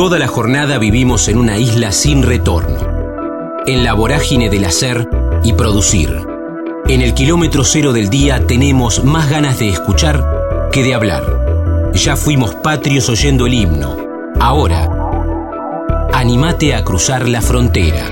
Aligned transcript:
Toda 0.00 0.18
la 0.18 0.28
jornada 0.28 0.78
vivimos 0.78 1.28
en 1.28 1.36
una 1.36 1.58
isla 1.58 1.92
sin 1.92 2.22
retorno, 2.22 2.78
en 3.66 3.84
la 3.84 3.92
vorágine 3.92 4.48
del 4.48 4.64
hacer 4.64 5.06
y 5.44 5.52
producir. 5.52 6.26
En 6.88 7.02
el 7.02 7.12
kilómetro 7.12 7.64
cero 7.64 7.92
del 7.92 8.08
día 8.08 8.46
tenemos 8.46 9.04
más 9.04 9.28
ganas 9.28 9.58
de 9.58 9.68
escuchar 9.68 10.24
que 10.72 10.82
de 10.82 10.94
hablar. 10.94 11.92
Ya 11.92 12.16
fuimos 12.16 12.54
patrios 12.54 13.10
oyendo 13.10 13.44
el 13.44 13.52
himno. 13.52 13.94
Ahora, 14.40 14.88
animate 16.14 16.74
a 16.74 16.82
cruzar 16.82 17.28
la 17.28 17.42
frontera. 17.42 18.08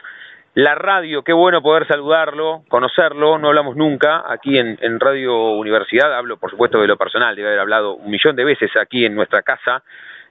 la 0.55 0.73
radio, 0.73 1.22
qué 1.22 1.34
bueno 1.34 1.62
poder 1.62 1.86
saludarlo, 1.86 2.64
conocerlo, 2.70 3.38
no 3.38 3.50
hablamos 3.50 3.76
nunca 3.76 4.23
aquí 4.26 4.58
en, 4.58 5.00
Radio 5.02 5.52
Universidad, 5.52 6.16
hablo 6.16 6.38
por 6.38 6.50
supuesto 6.50 6.80
de 6.80 6.88
lo 6.88 6.95
personal, 6.95 7.36
debe 7.36 7.50
haber 7.50 7.59
hablado 7.59 7.95
un 7.95 8.09
millón 8.09 8.38
de 8.38 8.45
veces 8.45 8.72
aquí 8.80 9.05
en 9.05 9.16
nuestra 9.16 9.41
casa, 9.41 9.84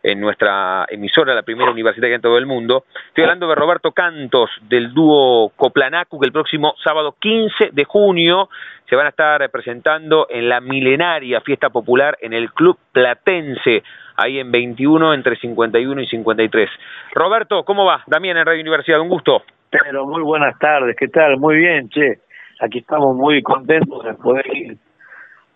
en 0.03 0.21
nuestra 0.21 0.87
emisora, 0.89 1.35
la 1.35 1.43
primera 1.43 1.71
universitaria 1.71 2.17
en 2.17 2.23
todo 2.23 2.39
el 2.39 2.47
mundo. 2.47 2.85
Estoy 3.09 3.25
hablando 3.25 3.49
de 3.49 3.55
Roberto 3.55 3.93
Cantos, 3.93 4.49
del 4.63 4.95
dúo 4.95 5.51
Coplanacu, 5.57 6.19
que 6.19 6.27
el 6.27 6.33
próximo 6.33 6.75
sábado 6.83 7.17
15 7.21 7.71
de 7.73 7.85
junio 7.85 8.49
se 8.89 8.97
van 8.97 9.05
a 9.05 9.11
estar 9.11 9.51
presentando 9.51 10.27
en 10.31 10.49
la 10.49 10.63
milenaria 10.63 11.43
fiesta 11.43 11.69
popular 11.69 12.17
en 12.23 12.33
el 12.33 12.51
Club 12.55 12.79
Platense, 12.93 13.83
ahí 14.17 14.39
en 14.39 14.51
21, 14.51 15.13
entre 15.13 15.37
51 15.37 16.01
y 16.01 16.07
53. 16.07 16.71
Roberto, 17.13 17.63
¿cómo 17.65 17.85
va? 17.85 18.03
Damián 18.07 18.39
en 18.39 18.47
Radio 18.47 18.63
Universidad, 18.63 19.01
un 19.01 19.11
gusto. 19.11 19.43
Pero 19.83 20.07
muy 20.07 20.23
buenas 20.23 20.57
tardes, 20.59 20.97
¿qué 20.97 21.09
tal? 21.09 21.39
Muy 21.39 21.57
bien, 21.57 21.89
che. 21.89 22.21
Aquí 22.61 22.79
estamos 22.79 23.17
muy 23.17 23.43
contentos 23.43 24.05
de 24.05 24.15
poder 24.15 24.47
ir 24.57 24.77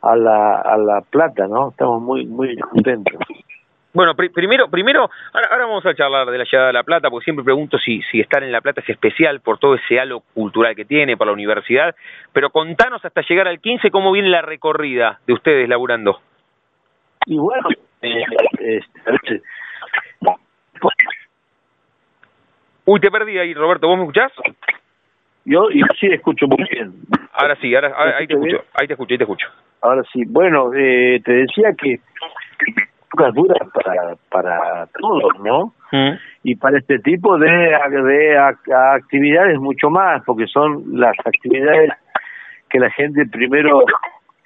a 0.03 0.17
la, 0.17 0.61
a 0.61 0.77
la 0.77 1.01
plata, 1.03 1.47
¿no? 1.47 1.71
Estamos 1.71 2.03
muy, 2.03 2.27
muy 2.27 2.57
contentos. 2.57 3.15
Bueno, 3.95 4.15
primero, 4.15 4.69
primero 4.69 5.09
ahora, 5.33 5.49
ahora, 5.51 5.67
vamos 5.67 5.87
a 5.87 5.95
charlar 5.95 6.27
de 6.31 6.39
la 6.39 6.45
llegada 6.45 6.67
de 6.69 6.73
La 6.73 6.83
Plata, 6.83 7.11
porque 7.11 7.25
siempre 7.25 7.45
pregunto 7.45 7.79
si, 7.79 8.03
si 8.11 8.21
estar 8.21 8.43
en 8.43 8.53
La 8.53 8.61
Plata 8.61 8.81
es 8.81 8.89
especial 8.91 9.41
por 9.41 9.59
todo 9.59 9.77
ese 9.77 9.99
halo 9.99 10.23
cultural 10.35 10.77
que 10.77 10.85
tiene, 10.85 11.17
por 11.17 11.27
la 11.27 11.33
universidad, 11.33 11.95
pero 12.33 12.51
contanos 12.51 13.05
hasta 13.05 13.23
llegar 13.23 13.49
al 13.49 13.61
15 13.61 13.91
cómo 13.91 14.13
viene 14.13 14.29
la 14.29 14.43
recorrida 14.43 15.21
de 15.27 15.33
ustedes 15.33 15.69
laburando. 15.69 16.21
Y 17.27 17.39
bueno, 17.39 17.69
eh, 18.03 18.25
este, 18.61 19.43
Uy, 22.91 23.01
te 23.01 23.11
perdí 23.11 23.37
ahí, 23.37 23.53
Roberto. 23.53 23.87
¿Vos 23.87 23.99
me 23.99 24.05
escuchás? 24.05 24.33
Yo, 25.45 25.69
yo 25.69 25.85
sí 26.01 26.07
escucho 26.07 26.47
muy 26.47 26.67
bien. 26.71 26.95
Ahora 27.35 27.55
sí, 27.61 27.75
ahora, 27.75 27.93
ahí 28.17 28.27
te 28.27 28.33
escucho, 28.33 28.65
ahí 28.73 28.87
te 28.87 28.95
escucho, 28.95 29.13
ahí 29.13 29.19
te 29.19 29.25
escucho. 29.25 29.47
Ahora 29.83 30.03
sí. 30.11 30.23
Bueno, 30.27 30.71
eh, 30.75 31.21
te 31.23 31.33
decía 31.33 31.75
que 31.77 32.01
duras 33.35 33.69
para 33.75 34.17
para 34.31 34.87
todos, 34.99 35.39
¿no? 35.45 35.75
Mm. 35.93 36.17
Y 36.45 36.57
para 36.57 36.79
este 36.79 36.99
tipo 37.01 37.37
de, 37.37 37.51
de 37.51 38.39
actividades 38.39 39.59
mucho 39.59 39.91
más, 39.91 40.23
porque 40.25 40.47
son 40.47 40.85
las 40.99 41.15
actividades 41.27 41.91
que 42.71 42.79
la 42.79 42.91
gente 42.91 43.27
primero 43.27 43.85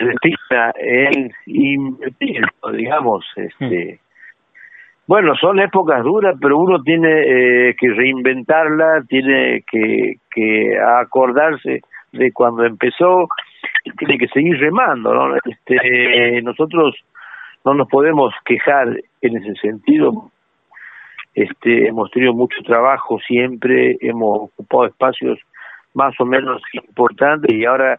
destina 0.00 0.72
en 0.81 1.31
invertir, 1.47 2.44
digamos, 2.72 3.25
este, 3.36 4.00
bueno, 5.06 5.34
son 5.36 5.58
épocas 5.60 6.02
duras, 6.04 6.36
pero 6.40 6.58
uno 6.58 6.82
tiene 6.82 7.68
eh, 7.68 7.76
que 7.78 7.88
reinventarla, 7.90 9.04
tiene 9.08 9.62
que, 9.70 10.16
que 10.30 10.78
acordarse 10.78 11.80
de 12.12 12.32
cuando 12.32 12.64
empezó 12.64 13.28
tiene 13.98 14.18
que 14.18 14.28
seguir 14.28 14.58
remando, 14.58 15.12
¿no? 15.12 15.36
Este, 15.44 16.40
nosotros 16.42 16.94
no 17.64 17.74
nos 17.74 17.88
podemos 17.88 18.32
quejar 18.44 19.00
en 19.20 19.36
ese 19.36 19.54
sentido. 19.56 20.30
Este, 21.34 21.88
hemos 21.88 22.10
tenido 22.10 22.34
mucho 22.34 22.62
trabajo 22.62 23.19
siempre, 23.20 23.96
hemos 24.00 24.50
ocupado 24.50 24.86
espacios 24.86 25.38
más 25.94 26.14
o 26.20 26.24
menos 26.24 26.62
importantes 26.72 27.52
y 27.54 27.64
ahora 27.64 27.98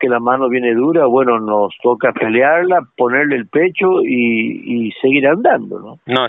que 0.00 0.08
la 0.08 0.18
mano 0.18 0.48
viene 0.48 0.74
dura, 0.74 1.04
bueno, 1.04 1.38
nos 1.38 1.76
toca 1.82 2.12
pelearla, 2.12 2.80
ponerle 2.96 3.36
el 3.36 3.46
pecho 3.46 4.02
y, 4.02 4.90
seguir 5.00 5.28
andando, 5.28 5.78
¿no? 5.78 5.98
No, 6.06 6.26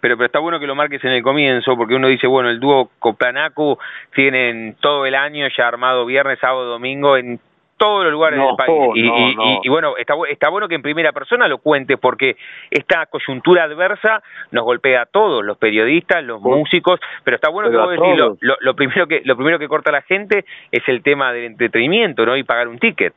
pero, 0.00 0.16
pero 0.16 0.26
está 0.26 0.40
bueno 0.40 0.58
que 0.58 0.66
lo 0.66 0.74
marques 0.74 1.02
en 1.04 1.12
el 1.12 1.22
comienzo, 1.22 1.76
porque 1.76 1.94
uno 1.94 2.08
dice, 2.08 2.26
bueno, 2.26 2.50
el 2.50 2.60
dúo 2.60 2.90
Coplanacu 2.98 3.78
tienen 4.14 4.76
todo 4.80 5.06
el 5.06 5.14
año 5.14 5.46
ya 5.56 5.68
armado 5.68 6.04
viernes, 6.04 6.38
sábado, 6.40 6.66
domingo 6.66 7.16
en 7.16 7.38
todos 7.82 8.04
los 8.04 8.12
lugares 8.12 8.38
del 8.38 8.54
país. 8.56 8.92
y, 8.94 9.68
bueno, 9.68 9.96
está, 9.96 10.14
está 10.30 10.50
bueno 10.50 10.68
que 10.68 10.76
en 10.76 10.82
primera 10.82 11.10
persona 11.12 11.48
lo 11.48 11.58
cuentes 11.58 11.98
porque 11.98 12.36
esta 12.70 13.06
coyuntura 13.06 13.64
adversa 13.64 14.22
nos 14.52 14.64
golpea 14.64 15.02
a 15.02 15.06
todos, 15.06 15.44
los 15.44 15.58
periodistas, 15.58 16.22
los 16.22 16.40
músicos, 16.40 17.00
pero 17.24 17.34
está 17.34 17.50
bueno 17.50 17.70
que 17.70 17.76
vos 17.76 17.90
decís, 17.90 18.16
lo, 18.40 18.56
lo, 18.60 18.74
primero 18.74 19.08
que, 19.08 19.22
lo 19.24 19.34
primero 19.34 19.58
que 19.58 19.66
corta 19.66 19.90
la 19.90 20.02
gente 20.02 20.44
es 20.70 20.82
el 20.86 21.02
tema 21.02 21.32
del 21.32 21.46
entretenimiento, 21.46 22.24
¿no? 22.24 22.36
Y 22.36 22.44
pagar 22.44 22.68
un 22.68 22.78
ticket. 22.78 23.14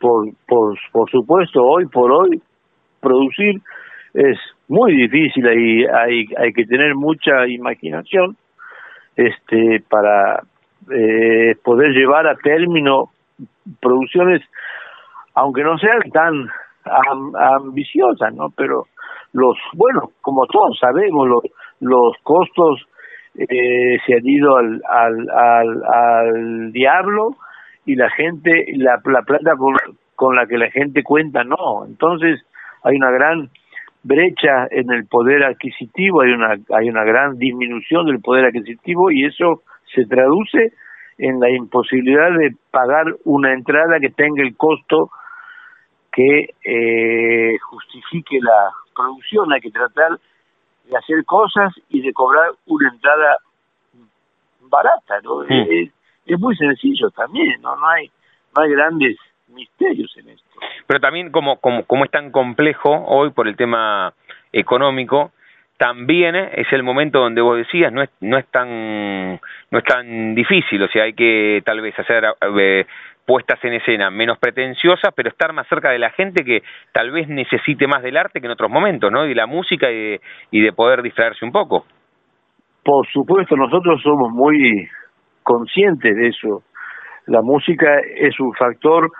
Por, 0.00 0.26
por, 0.46 0.76
por 0.90 1.08
supuesto, 1.10 1.62
hoy 1.62 1.86
por 1.86 2.10
hoy, 2.10 2.40
producir 3.00 3.60
es 4.14 4.38
muy 4.66 4.92
difícil 4.92 5.46
y 5.46 5.84
hay, 5.86 6.24
hay 6.36 6.52
que 6.52 6.64
tener 6.64 6.96
mucha 6.96 7.46
imaginación 7.46 8.36
este 9.14 9.82
para 9.88 10.42
eh, 10.90 11.54
poder 11.62 11.90
llevar 11.90 12.26
a 12.26 12.34
término 12.36 13.10
producciones, 13.80 14.42
aunque 15.34 15.62
no 15.62 15.78
sean 15.78 16.00
tan 16.12 16.48
ambiciosas, 17.38 18.34
¿no? 18.34 18.50
Pero 18.56 18.86
los, 19.32 19.56
bueno, 19.74 20.10
como 20.20 20.46
todos 20.46 20.78
sabemos, 20.78 21.28
los, 21.28 21.42
los 21.80 22.16
costos 22.22 22.86
eh, 23.36 23.98
se 24.06 24.14
han 24.14 24.26
ido 24.26 24.56
al, 24.56 24.82
al, 24.88 25.30
al, 25.30 25.84
al 25.84 26.72
diablo 26.72 27.36
y 27.84 27.94
la 27.94 28.10
gente, 28.10 28.66
la, 28.76 29.00
la 29.04 29.22
plata 29.22 29.56
con, 29.56 29.76
con 30.14 30.36
la 30.36 30.46
que 30.46 30.58
la 30.58 30.70
gente 30.70 31.02
cuenta, 31.02 31.44
no. 31.44 31.84
Entonces 31.86 32.44
hay 32.82 32.96
una 32.96 33.10
gran 33.10 33.50
brecha 34.02 34.66
en 34.70 34.90
el 34.90 35.06
poder 35.06 35.44
adquisitivo, 35.44 36.22
hay 36.22 36.32
una, 36.32 36.56
hay 36.74 36.88
una 36.88 37.04
gran 37.04 37.38
disminución 37.38 38.06
del 38.06 38.20
poder 38.20 38.46
adquisitivo 38.46 39.10
y 39.10 39.24
eso 39.24 39.62
se 39.94 40.06
traduce 40.06 40.72
en 41.18 41.40
la 41.40 41.50
imposibilidad 41.50 42.30
de 42.30 42.54
pagar 42.70 43.06
una 43.24 43.52
entrada 43.52 43.98
que 44.00 44.10
tenga 44.10 44.42
el 44.42 44.56
costo 44.56 45.10
que 46.12 46.54
eh, 46.64 47.58
justifique 47.58 48.38
la 48.40 48.70
producción. 48.94 49.52
Hay 49.52 49.60
que 49.60 49.70
tratar 49.70 50.18
de 50.84 50.96
hacer 50.96 51.24
cosas 51.24 51.74
y 51.88 52.00
de 52.00 52.12
cobrar 52.12 52.52
una 52.66 52.88
entrada 52.88 53.38
barata, 54.62 55.20
¿no? 55.22 55.42
Es, 55.42 55.90
muy 56.38 56.54
sencillo 56.56 57.10
también, 57.10 57.60
¿no? 57.62 57.74
No 57.76 57.88
hay, 57.88 58.10
no 58.54 58.62
hay 58.62 58.70
grandes 58.70 59.16
misterios 59.48 60.14
en 60.18 60.28
esto. 60.28 60.60
Pero 60.86 61.00
también 61.00 61.32
como, 61.32 61.56
como, 61.56 61.84
como 61.84 62.04
es 62.04 62.10
tan 62.10 62.30
complejo 62.30 62.90
hoy 63.06 63.30
por 63.30 63.48
el 63.48 63.56
tema 63.56 64.12
económico, 64.52 65.32
también 65.78 66.34
es 66.34 66.70
el 66.72 66.82
momento 66.82 67.20
donde 67.20 67.40
vos 67.40 67.56
decías 67.56 67.92
no 67.92 68.02
es 68.02 68.10
no 68.20 68.36
es 68.36 68.46
tan 68.48 69.40
no 69.70 69.78
es 69.78 69.84
tan 69.84 70.34
difícil 70.34 70.82
o 70.82 70.88
sea 70.88 71.04
hay 71.04 71.14
que 71.14 71.62
tal 71.64 71.80
vez 71.80 71.96
hacer 71.98 72.24
eh, 72.58 72.84
puestas 73.24 73.64
en 73.64 73.74
escena 73.74 74.10
menos 74.10 74.38
pretenciosas 74.38 75.14
pero 75.14 75.28
estar 75.28 75.52
más 75.52 75.68
cerca 75.68 75.90
de 75.90 76.00
la 76.00 76.10
gente 76.10 76.44
que 76.44 76.62
tal 76.92 77.12
vez 77.12 77.28
necesite 77.28 77.86
más 77.86 78.02
del 78.02 78.16
arte 78.16 78.40
que 78.40 78.46
en 78.46 78.52
otros 78.52 78.70
momentos 78.70 79.10
no 79.12 79.24
y 79.24 79.34
la 79.34 79.46
música 79.46 79.90
y 79.90 79.94
de, 79.94 80.20
y 80.50 80.60
de 80.60 80.72
poder 80.72 81.00
distraerse 81.00 81.44
un 81.44 81.52
poco. 81.52 81.86
Por 82.84 83.06
supuesto 83.06 83.56
nosotros 83.56 84.02
somos 84.02 84.32
muy 84.32 84.88
conscientes 85.44 86.16
de 86.16 86.28
eso. 86.28 86.64
La 87.26 87.42
música 87.42 88.00
es 88.16 88.38
un 88.40 88.52
factor 88.54 89.10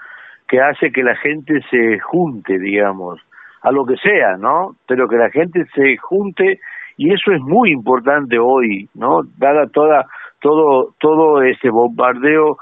que 0.49 0.61
hace 0.61 0.91
que 0.91 1.05
la 1.05 1.15
gente 1.17 1.61
se 1.71 2.01
junte 2.01 2.59
digamos 2.59 3.21
a 3.69 3.73
lo 3.73 3.85
que 3.85 3.97
sea, 3.97 4.37
¿no? 4.39 4.77
Pero 4.87 5.09
que 5.09 5.17
la 5.17 5.31
gente 5.31 5.65
se 5.75 5.97
junte 5.99 6.59
y 6.97 7.13
eso 7.13 7.33
es 7.33 7.41
muy 7.41 7.71
importante 7.71 8.39
hoy, 8.39 8.89
¿no? 8.95 9.21
Dada 9.37 9.67
toda 9.67 10.07
todo 10.41 10.95
todo 10.99 11.43
ese 11.43 11.69
bombardeo 11.71 12.57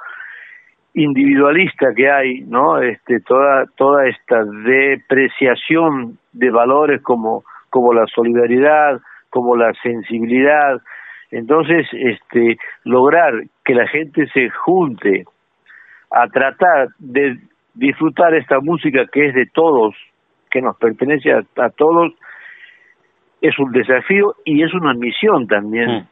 individualista 0.95 1.87
que 1.95 2.11
hay, 2.11 2.41
¿no? 2.41 2.81
Este 2.83 3.21
toda 3.21 3.67
toda 3.77 4.09
esta 4.09 4.43
depreciación 4.65 6.19
de 6.33 6.51
valores 6.51 7.03
como 7.03 7.45
como 7.71 7.93
la 7.93 8.07
solidaridad, 8.07 9.01
como 9.31 9.57
la 9.57 9.73
sensibilidad. 9.83 10.81
Entonces, 11.31 11.87
este, 11.93 12.57
lograr 12.85 13.35
que 13.65 13.75
la 13.75 13.87
gente 13.89 14.27
se 14.29 14.49
junte 14.51 15.25
a 16.11 16.27
tratar 16.29 16.89
de 16.99 17.37
disfrutar 17.75 18.35
esta 18.35 18.61
música 18.61 19.05
que 19.13 19.27
es 19.27 19.35
de 19.35 19.47
todos, 19.53 19.95
que 20.57 20.63
nos 20.63 20.77
pertenece 20.79 21.31
a, 21.33 21.69
todos, 21.77 22.15
es 23.43 23.59
un 23.59 23.73
desafío 23.73 24.37
y 24.43 24.63
es 24.63 24.73
una 24.73 24.95
misión 24.95 25.47
también 25.47 25.91
mm. 25.91 26.07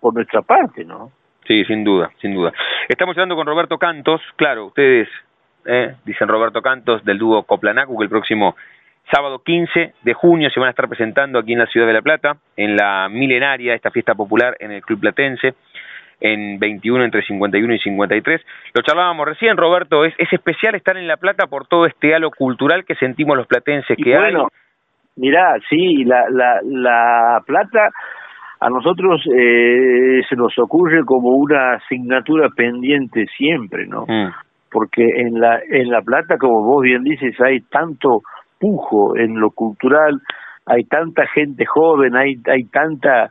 por 0.00 0.12
nuestra 0.12 0.42
parte, 0.42 0.84
¿no? 0.84 1.10
Sí, 1.46 1.64
sin 1.64 1.82
duda, 1.82 2.10
sin 2.20 2.34
duda. 2.34 2.52
Estamos 2.88 3.16
hablando 3.16 3.36
con 3.36 3.46
Roberto 3.46 3.78
Cantos, 3.78 4.20
claro, 4.36 4.66
ustedes 4.66 5.08
eh, 5.64 5.94
dicen 6.04 6.28
Roberto 6.28 6.60
Cantos 6.60 7.02
del 7.06 7.16
dúo 7.16 7.44
Coplanacu, 7.44 7.96
que 7.96 8.04
el 8.04 8.10
próximo 8.10 8.54
sábado 9.10 9.38
15 9.38 9.94
de 10.02 10.12
junio 10.12 10.50
se 10.50 10.60
van 10.60 10.66
a 10.66 10.70
estar 10.70 10.88
presentando 10.88 11.38
aquí 11.38 11.54
en 11.54 11.60
la 11.60 11.66
ciudad 11.66 11.86
de 11.86 11.94
La 11.94 12.02
Plata, 12.02 12.36
en 12.54 12.76
la 12.76 13.08
milenaria, 13.08 13.74
esta 13.74 13.90
fiesta 13.90 14.14
popular 14.14 14.58
en 14.60 14.72
el 14.72 14.82
Club 14.82 15.00
Platense, 15.00 15.54
en 16.20 16.58
21 16.58 17.04
entre 17.04 17.22
51 17.22 17.74
y 17.74 17.78
53. 17.78 18.40
Lo 18.74 18.82
charlábamos 18.82 19.26
recién, 19.26 19.56
Roberto, 19.56 20.04
es, 20.04 20.14
es 20.18 20.32
especial 20.32 20.74
estar 20.74 20.96
en 20.96 21.06
La 21.06 21.16
Plata 21.16 21.46
por 21.46 21.66
todo 21.66 21.86
este 21.86 22.14
halo 22.14 22.30
cultural 22.30 22.84
que 22.84 22.94
sentimos 22.94 23.36
los 23.36 23.46
platenses 23.46 23.96
que 23.96 24.16
bueno, 24.16 24.42
hay. 24.44 24.58
Mirá, 25.16 25.56
sí, 25.68 26.04
la, 26.04 26.26
la, 26.30 26.60
la 26.62 27.40
Plata 27.46 27.90
a 28.60 28.70
nosotros 28.70 29.22
eh, 29.34 30.22
se 30.28 30.36
nos 30.36 30.58
ocurre 30.58 31.04
como 31.04 31.30
una 31.30 31.74
asignatura 31.74 32.48
pendiente 32.50 33.26
siempre, 33.36 33.86
¿no? 33.86 34.06
Mm. 34.06 34.32
Porque 34.70 35.04
en 35.04 35.40
la 35.40 35.60
en 35.70 35.90
la 35.90 36.02
Plata, 36.02 36.36
como 36.38 36.62
vos 36.62 36.82
bien 36.82 37.02
dices, 37.04 37.38
hay 37.40 37.60
tanto 37.60 38.22
pujo 38.58 39.16
en 39.16 39.38
lo 39.38 39.50
cultural, 39.50 40.20
hay 40.64 40.84
tanta 40.84 41.26
gente 41.26 41.64
joven, 41.66 42.16
hay 42.16 42.36
hay 42.46 42.64
tanta 42.64 43.30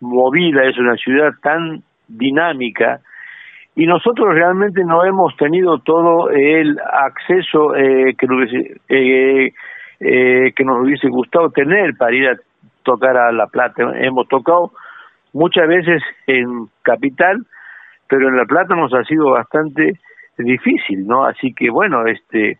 movida, 0.00 0.64
es 0.64 0.78
una 0.78 0.96
ciudad 0.96 1.32
tan 1.42 1.82
dinámica 2.08 3.00
y 3.76 3.86
nosotros 3.86 4.34
realmente 4.34 4.84
no 4.84 5.04
hemos 5.04 5.36
tenido 5.36 5.78
todo 5.78 6.30
el 6.30 6.78
acceso 6.80 7.74
eh, 7.76 8.14
que, 8.18 8.26
eh, 8.88 9.52
eh, 10.00 10.52
que 10.54 10.64
nos 10.64 10.82
hubiese 10.82 11.08
gustado 11.08 11.50
tener 11.50 11.94
para 11.96 12.14
ir 12.14 12.28
a 12.28 12.36
tocar 12.82 13.16
a 13.16 13.32
La 13.32 13.46
Plata. 13.46 13.92
Hemos 14.00 14.26
tocado 14.28 14.72
muchas 15.32 15.68
veces 15.68 16.02
en 16.26 16.66
Capital, 16.82 17.38
pero 18.08 18.28
en 18.28 18.36
La 18.36 18.44
Plata 18.44 18.74
nos 18.74 18.92
ha 18.92 19.04
sido 19.04 19.30
bastante 19.30 19.94
difícil, 20.36 21.06
¿no? 21.06 21.24
Así 21.24 21.54
que 21.54 21.70
bueno, 21.70 22.06
este 22.06 22.58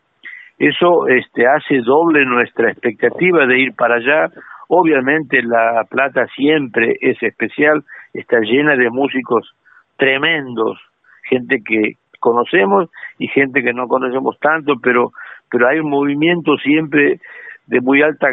eso 0.59 1.09
este 1.09 1.47
hace 1.47 1.81
doble 1.81 2.25
nuestra 2.25 2.71
expectativa 2.71 3.47
de 3.47 3.59
ir 3.59 3.75
para 3.75 3.97
allá. 3.97 4.31
Obviamente 4.73 5.43
La 5.43 5.85
Plata 5.91 6.29
siempre 6.37 6.97
es 7.01 7.21
especial, 7.25 7.83
está 8.15 8.39
llena 8.39 8.77
de 8.77 8.89
músicos 8.89 9.53
tremendos, 9.97 10.79
gente 11.25 11.61
que 11.65 11.95
conocemos 12.21 12.89
y 13.19 13.27
gente 13.27 13.65
que 13.65 13.73
no 13.73 13.89
conocemos 13.89 14.39
tanto, 14.39 14.75
pero 14.81 15.11
pero 15.51 15.67
hay 15.67 15.81
un 15.81 15.91
movimiento 15.91 16.57
siempre 16.59 17.19
de 17.67 17.81
muy 17.81 18.01
alta 18.01 18.29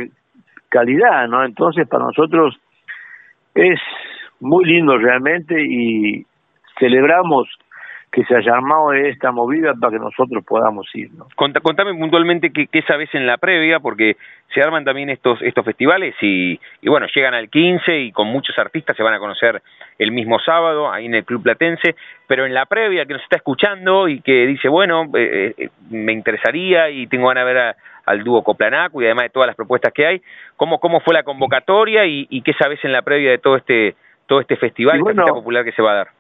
calidad, 0.70 1.28
¿no? 1.28 1.44
Entonces 1.44 1.88
para 1.88 2.06
nosotros 2.06 2.56
es 3.56 3.80
muy 4.40 4.64
lindo 4.66 4.96
realmente 4.96 5.56
y 5.60 6.24
celebramos 6.78 7.50
que 8.18 8.26
se 8.26 8.36
haya 8.36 8.52
armado 8.52 8.94
esta 8.94 9.32
movida 9.32 9.76
para 9.76 9.92
que 9.92 10.00
nosotros 10.00 10.44
podamos 10.44 10.88
ir. 10.96 11.12
¿no? 11.14 11.28
Contame 11.36 11.94
puntualmente 11.94 12.52
qué, 12.52 12.66
qué 12.66 12.82
sabes 12.82 13.14
en 13.14 13.28
la 13.28 13.38
previa, 13.38 13.80
porque 13.80 14.18
se 14.56 14.60
arman 14.60 14.84
también 14.84 15.12
estos 15.12 15.40
estos 15.44 15.64
festivales 15.64 16.16
y, 16.20 16.60
y, 16.82 16.90
bueno, 16.90 17.06
llegan 17.14 17.36
al 17.36 17.48
15 17.48 17.96
y 18.00 18.12
con 18.12 18.26
muchos 18.26 18.58
artistas 18.58 18.98
se 18.98 19.04
van 19.04 19.14
a 19.14 19.20
conocer 19.20 19.62
el 20.00 20.12
mismo 20.12 20.40
sábado 20.40 20.92
ahí 20.92 21.06
en 21.06 21.14
el 21.14 21.26
Club 21.26 21.44
Platense, 21.44 21.96
pero 22.26 22.48
en 22.48 22.56
la 22.56 22.66
previa 22.66 23.06
que 23.06 23.14
nos 23.14 23.22
está 23.22 23.36
escuchando 23.36 24.08
y 24.08 24.22
que 24.22 24.48
dice, 24.48 24.68
bueno, 24.68 25.04
eh, 25.14 25.54
eh, 25.56 25.70
me 25.92 26.12
interesaría 26.12 26.90
y 26.90 27.06
tengo 27.06 27.28
ganas 27.28 27.46
de 27.46 27.54
ver 27.54 27.76
al 28.04 28.24
dúo 28.24 28.44
Coplanaco 28.44 29.00
y 29.00 29.06
además 29.06 29.26
de 29.26 29.30
todas 29.30 29.46
las 29.46 29.56
propuestas 29.56 29.94
que 29.94 30.08
hay, 30.08 30.22
¿cómo, 30.56 30.80
cómo 30.80 31.02
fue 31.02 31.14
la 31.14 31.22
convocatoria 31.22 32.08
y, 32.08 32.26
y 32.32 32.42
qué 32.42 32.54
sabes 32.54 32.84
en 32.84 32.94
la 32.94 33.04
previa 33.04 33.30
de 33.30 33.38
todo 33.38 33.58
este 33.58 33.96
todo 34.26 34.42
este 34.42 34.58
festival, 34.58 35.04
fiesta 35.04 35.26
popular 35.26 35.64
que 35.64 35.72
se 35.72 35.84
va 35.84 35.92
a 35.92 35.96
dar? 35.96 36.17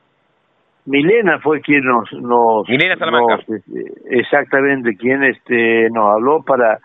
Milena 0.88 1.38
fue 1.40 1.60
quien 1.60 1.84
nos, 1.84 2.12
nos, 2.14 2.68
Milena 2.70 2.96
Salamanca. 2.96 3.44
Este, 3.46 3.60
exactamente 4.10 4.96
quien 4.96 5.22
este 5.24 5.90
nos 5.92 6.16
habló 6.16 6.44
para 6.44 6.80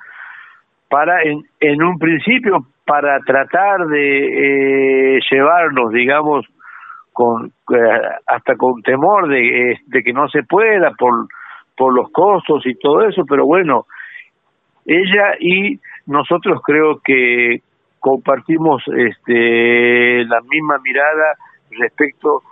para 0.90 1.22
en, 1.22 1.44
en 1.60 1.82
un 1.82 1.98
principio 1.98 2.66
para 2.84 3.20
tratar 3.20 3.86
de 3.86 5.16
eh, 5.16 5.20
llevarnos 5.30 5.92
digamos 5.92 6.44
con 7.12 7.46
eh, 7.46 8.00
hasta 8.26 8.56
con 8.56 8.82
temor 8.82 9.28
de, 9.28 9.78
de 9.86 10.02
que 10.02 10.12
no 10.12 10.28
se 10.28 10.42
pueda 10.42 10.90
por 10.98 11.28
por 11.76 11.94
los 11.94 12.10
costos 12.10 12.66
y 12.66 12.74
todo 12.74 13.06
eso 13.06 13.22
pero 13.24 13.46
bueno 13.46 13.86
ella 14.84 15.36
y 15.38 15.78
nosotros 16.06 16.60
creo 16.64 16.98
que 17.04 17.60
compartimos 18.00 18.82
este 18.88 20.24
la 20.24 20.40
misma 20.40 20.78
mirada 20.82 21.36
respecto 21.70 22.42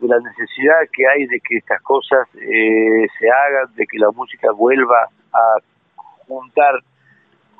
de 0.00 0.08
la 0.08 0.18
necesidad 0.18 0.76
que 0.92 1.06
hay 1.06 1.26
de 1.26 1.40
que 1.40 1.58
estas 1.58 1.80
cosas 1.82 2.26
eh, 2.36 3.06
se 3.18 3.30
hagan, 3.30 3.74
de 3.74 3.86
que 3.86 3.98
la 3.98 4.10
música 4.10 4.50
vuelva 4.52 5.08
a 5.32 5.56
juntar 6.26 6.80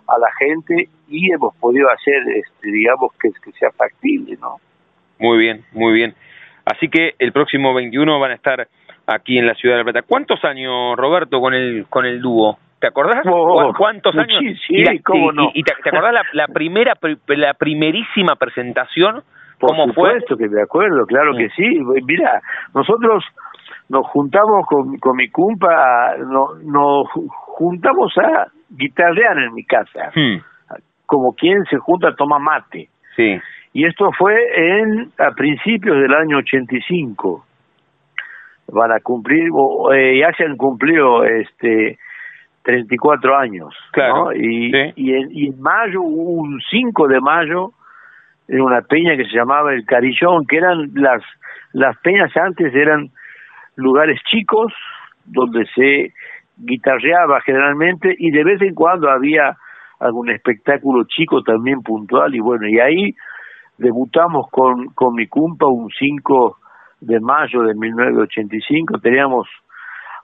a 0.07 0.19
la 0.19 0.31
gente 0.39 0.89
y 1.09 1.33
hemos 1.33 1.55
podido 1.57 1.89
hacer, 1.91 2.23
este, 2.35 2.71
digamos, 2.71 3.13
que, 3.21 3.31
que 3.45 3.53
sea 3.53 3.71
factible, 3.73 4.37
¿no? 4.41 4.57
Muy 5.19 5.39
bien, 5.39 5.65
muy 5.73 5.93
bien. 5.93 6.15
Así 6.65 6.89
que 6.89 7.15
el 7.19 7.33
próximo 7.33 7.75
21 7.75 8.19
van 8.19 8.33
a 8.33 8.35
estar 8.35 8.69
aquí 9.07 9.39
en 9.39 9.47
la 9.47 9.55
ciudad 9.55 9.75
de 9.75 9.79
La 9.79 9.93
Plata. 9.93 10.07
¿Cuántos 10.07 10.45
años, 10.45 10.97
Roberto, 10.97 11.41
con 11.41 11.55
el 11.55 11.87
con 11.89 12.07
el 12.07 12.21
dúo? 12.21 12.59
¿Te 12.79 12.87
acordás? 12.87 13.25
Oh, 13.27 13.73
¿Cuántos 13.77 14.17
años? 14.17 14.43
Sí, 14.67 14.85
cómo 15.05 15.33
no. 15.33 15.51
¿Y, 15.53 15.63
te, 15.63 15.73
acordás 15.73 16.15
la, 16.15 16.23
la 16.33 16.47
primera, 16.49 16.95
la 17.27 17.55
primerísima 17.55 18.37
presentación? 18.37 19.23
Por 19.61 19.77
supuesto 19.77 20.37
que 20.37 20.49
me 20.49 20.63
acuerdo, 20.63 21.07
claro 21.07 21.37
que 21.37 21.51
sí. 21.51 21.81
Mira, 22.07 22.41
nosotros 22.75 23.23
nos 23.91 24.07
juntamos 24.07 24.67
con, 24.67 24.97
con 24.99 25.17
mi 25.17 25.29
cumpa, 25.29 26.17
no, 26.19 26.55
nos 26.65 27.09
juntamos 27.59 28.17
a 28.19 28.47
guitarrear 28.71 29.39
en 29.39 29.53
mi 29.55 29.65
casa, 29.65 30.11
hmm. 30.15 30.41
como 31.05 31.35
quien 31.35 31.65
se 31.67 31.77
junta 31.77 32.09
a 32.09 32.15
tomar 32.15 32.41
mate. 32.41 32.89
Sí. 33.17 33.39
Y 33.73 33.85
esto 33.85 34.11
fue 34.17 34.35
en 34.57 35.11
a 35.19 35.33
principios 35.33 36.01
del 36.01 36.15
año 36.15 36.39
85. 36.39 37.45
Van 38.69 38.93
a 38.93 39.01
cumplir, 39.01 39.51
eh, 39.93 40.19
ya 40.21 40.33
se 40.33 40.45
han 40.45 40.57
cumplido 40.57 41.25
este 41.25 41.99
34 42.63 43.37
años. 43.37 43.75
Claro. 43.93 44.33
Y, 44.33 44.73
y, 44.97 45.15
en, 45.15 45.29
y 45.31 45.47
en 45.49 45.61
mayo, 45.61 46.03
un 46.03 46.61
5 46.71 47.09
de 47.09 47.21
mayo, 47.21 47.73
en 48.51 48.61
una 48.61 48.83
peña 48.83 49.17
que 49.17 49.25
se 49.25 49.37
llamaba 49.37 49.73
El 49.73 49.87
Carillón, 49.87 50.45
que 50.45 50.57
eran 50.57 50.91
las, 50.95 51.23
las 51.73 51.97
peñas 51.99 52.37
antes 52.37 52.75
eran 52.75 53.11
lugares 53.77 54.21
chicos 54.29 54.73
donde 55.25 55.67
se 55.67 56.13
guitarreaba 56.57 57.41
generalmente 57.43 58.15
y 58.19 58.33
de 58.33 58.43
vez 58.43 58.61
en 58.63 58.75
cuando 58.75 59.09
había 59.09 59.57
algún 60.01 60.31
espectáculo 60.31 61.05
chico 61.05 61.43
también 61.43 61.81
puntual 61.83 62.35
y 62.35 62.41
bueno, 62.41 62.67
y 62.67 62.81
ahí 62.81 63.15
debutamos 63.79 64.51
con, 64.51 64.89
con 64.95 65.15
mi 65.15 65.29
cumpa 65.29 65.69
un 65.69 65.89
5 65.89 66.57
de 67.03 67.21
mayo 67.21 67.63
de 67.63 67.75
1985, 67.75 68.99
teníamos 68.99 69.49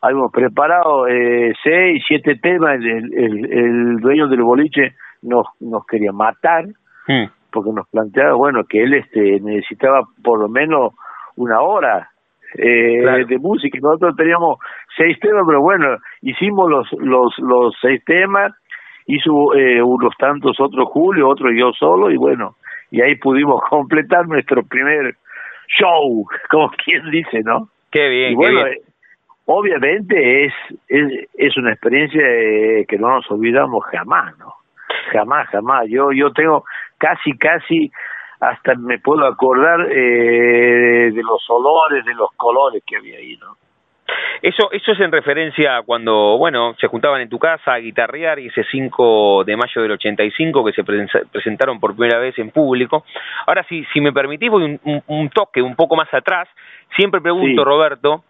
habíamos 0.03 0.31
preparado 0.31 1.07
eh, 1.09 1.55
seis, 1.63 2.03
siete 2.07 2.37
temas, 2.37 2.77
el, 2.81 3.15
el, 3.15 3.53
el, 3.53 3.97
dueño 3.97 4.29
del 4.29 4.43
boliche 4.43 4.95
nos, 5.23 5.47
nos 5.61 5.87
quería 5.87 6.13
matar, 6.13 6.67
hmm 7.07 7.37
porque 7.57 7.73
nos 7.73 7.89
planteaba, 7.89 8.35
bueno, 8.35 8.65
que 8.69 8.83
él 8.83 8.93
este 8.93 9.41
necesitaba 9.41 10.03
por 10.23 10.39
lo 10.39 10.49
menos 10.49 10.93
una 11.37 11.61
hora 11.63 12.11
eh, 12.55 13.25
de 13.27 13.39
música. 13.39 13.79
Nosotros 13.81 14.15
teníamos 14.17 14.59
seis 14.97 15.19
temas, 15.21 15.45
pero 15.47 15.63
bueno, 15.63 15.97
hicimos 16.21 16.71
los 16.71 16.93
los 16.99 17.39
los 17.39 17.75
seis 17.81 18.05
temas, 18.05 18.53
hizo 19.07 19.55
eh, 19.55 19.83
unos 19.83 20.15
tantos 20.19 20.61
otros 20.61 20.89
Julio, 20.91 21.29
otro 21.29 21.51
yo 21.51 21.73
solo, 21.73 22.11
y 22.11 22.17
bueno, 22.17 22.57
y 22.91 23.01
ahí 23.01 23.17
pudimos 23.17 23.63
completar 23.71 24.29
nuestro 24.29 24.63
primer 24.63 25.15
show, 25.79 26.27
como 26.51 26.71
quien 26.85 27.11
dice, 27.11 27.41
¿no? 27.43 27.69
Qué 27.91 28.09
bien, 28.09 28.33
y 28.33 28.35
bueno, 28.35 28.65
qué 28.65 28.71
bien. 28.71 28.83
obviamente 29.47 30.45
es, 30.45 30.53
es, 30.89 31.29
es 31.35 31.57
una 31.57 31.73
experiencia 31.73 32.23
eh, 32.23 32.85
que 32.87 32.99
no 32.99 33.09
nos 33.09 33.31
olvidamos 33.31 33.85
jamás, 33.87 34.37
¿no? 34.39 34.53
Jamás, 35.13 35.49
jamás. 35.49 35.87
Yo, 35.89 36.13
yo 36.13 36.33
tengo, 36.33 36.65
casi, 36.99 37.37
casi 37.39 37.91
hasta 38.41 38.75
me 38.75 38.99
puedo 38.99 39.27
acordar 39.27 39.89
eh, 39.91 41.11
de 41.13 41.23
los 41.23 41.49
olores, 41.49 42.05
de 42.05 42.15
los 42.15 42.31
colores 42.37 42.83
que 42.87 42.97
había 42.97 43.19
ahí, 43.19 43.37
¿no? 43.37 43.57
Eso, 44.43 44.71
eso 44.71 44.93
es 44.93 45.01
en 45.01 45.11
referencia 45.11 45.79
a 45.79 45.83
cuando, 45.83 46.37
bueno, 46.39 46.75
se 46.79 46.87
juntaban 46.87 47.21
en 47.23 47.29
tu 47.29 47.39
casa 47.39 47.75
a 47.75 47.79
guitarrear 47.79 48.39
y 48.39 48.49
ese 48.49 48.65
5 48.71 49.45
de 49.45 49.57
mayo 49.57 49.83
del 49.83 49.93
85 49.93 50.65
que 50.65 50.73
se 50.73 50.85
presentaron 50.85 51.81
por 51.81 51.97
primera 51.97 52.21
vez 52.21 52.39
en 52.39 52.51
público. 52.51 53.05
Ahora, 53.47 53.65
si, 53.69 53.85
si 53.93 54.01
me 54.01 54.13
permitís, 54.13 54.51
voy 54.51 54.79
un, 54.85 55.31
toque 55.31 55.63
un 55.63 55.75
poco 55.75 55.97
más 55.97 56.13
atrás. 56.13 56.49
Siempre 56.95 57.21
pregunto, 57.21 57.65
Roberto, 57.65 58.23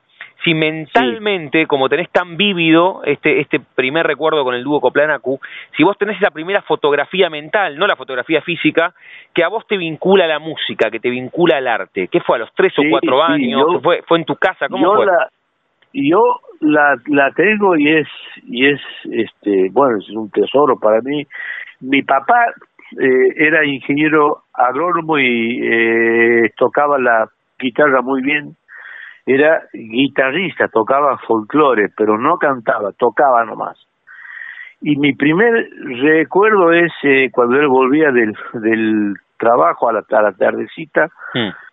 si 0.45 0.55
mentalmente, 0.55 1.67
como 1.67 1.89
tenés 1.89 2.11
tan 2.11 2.37
vívido 2.37 3.03
este, 3.05 3.41
este 3.41 3.61
primer 3.75 4.07
recuerdo 4.07 4.45
con 4.45 4.55
el 4.55 4.63
dúo 4.63 4.81
Coplanacu, 4.81 5.41
si 5.77 5.83
vos 5.83 5.97
tenés 5.99 6.19
esa 6.19 6.31
primera 6.31 6.63
fotografía 6.63 7.29
mental, 7.31 7.77
no 7.79 7.87
la 7.87 7.97
fotografía 7.97 8.43
física, 8.43 8.95
que 9.35 9.43
a 9.43 9.49
vos 9.49 9.67
te 9.67 9.77
vincula 9.77 10.25
a 10.25 10.29
la 10.29 10.39
música, 10.39 10.91
que 10.91 11.01
te 11.01 11.11
vincula 11.11 11.57
al 11.57 11.67
arte, 11.67 12.09
¿qué 12.09 12.21
fue 12.21 12.37
a 12.37 12.41
los 12.41 12.53
tres 12.55 12.73
o 12.79 12.83
cuatro 12.89 13.23
años? 13.23 13.83
¿Fue, 13.83 14.03
¿Fue 14.07 14.19
en 14.19 14.25
tu 14.25 14.37
casa? 14.37 14.69
¿Cómo 14.69 14.95
fue? 14.95 15.07
yo 15.93 16.41
la, 16.61 16.95
la 17.07 17.31
tengo 17.33 17.77
y 17.77 17.89
es, 17.89 18.09
y 18.45 18.67
es, 18.67 18.81
este, 19.11 19.71
bueno, 19.73 19.99
es 19.99 20.09
un 20.11 20.31
tesoro 20.31 20.79
para 20.79 21.01
mí. 21.01 21.27
Mi 21.81 22.03
papá 22.03 22.53
eh, 23.01 23.33
era 23.37 23.65
ingeniero 23.65 24.43
agrónomo 24.53 25.19
y 25.19 25.61
eh, 25.63 26.51
tocaba 26.57 26.99
la 26.99 27.29
guitarra 27.59 28.03
muy 28.03 28.23
bien. 28.23 28.57
Era 29.27 29.65
guitarrista, 29.73 30.69
tocaba 30.69 31.19
folclore, 31.19 31.89
pero 31.97 32.17
no 32.17 32.39
cantaba, 32.39 32.93
tocaba 32.93 33.45
nomás. 33.45 33.77
Y 34.81 34.97
mi 34.97 35.15
primer 35.15 35.69
recuerdo 36.01 36.73
es 36.73 36.93
eh, 37.03 37.29
cuando 37.33 37.57
él 37.57 37.67
volvía 37.67 38.13
del, 38.13 38.35
del 38.55 39.15
trabajo 39.37 39.89
a 39.89 39.95
la, 39.95 40.05
a 40.09 40.23
la 40.23 40.33
tardecita, 40.33 41.09
mm 41.35 41.67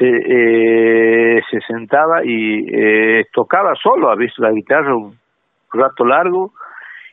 se, 0.00 0.06
eh, 0.06 1.42
se 1.50 1.60
sentaba 1.60 2.24
y 2.24 2.66
eh, 2.72 3.26
tocaba 3.32 3.74
solo, 3.74 4.10
ha 4.10 4.16
visto 4.16 4.42
la 4.42 4.50
guitarra 4.50 4.96
un 4.96 5.14
rato 5.72 6.04
largo 6.04 6.52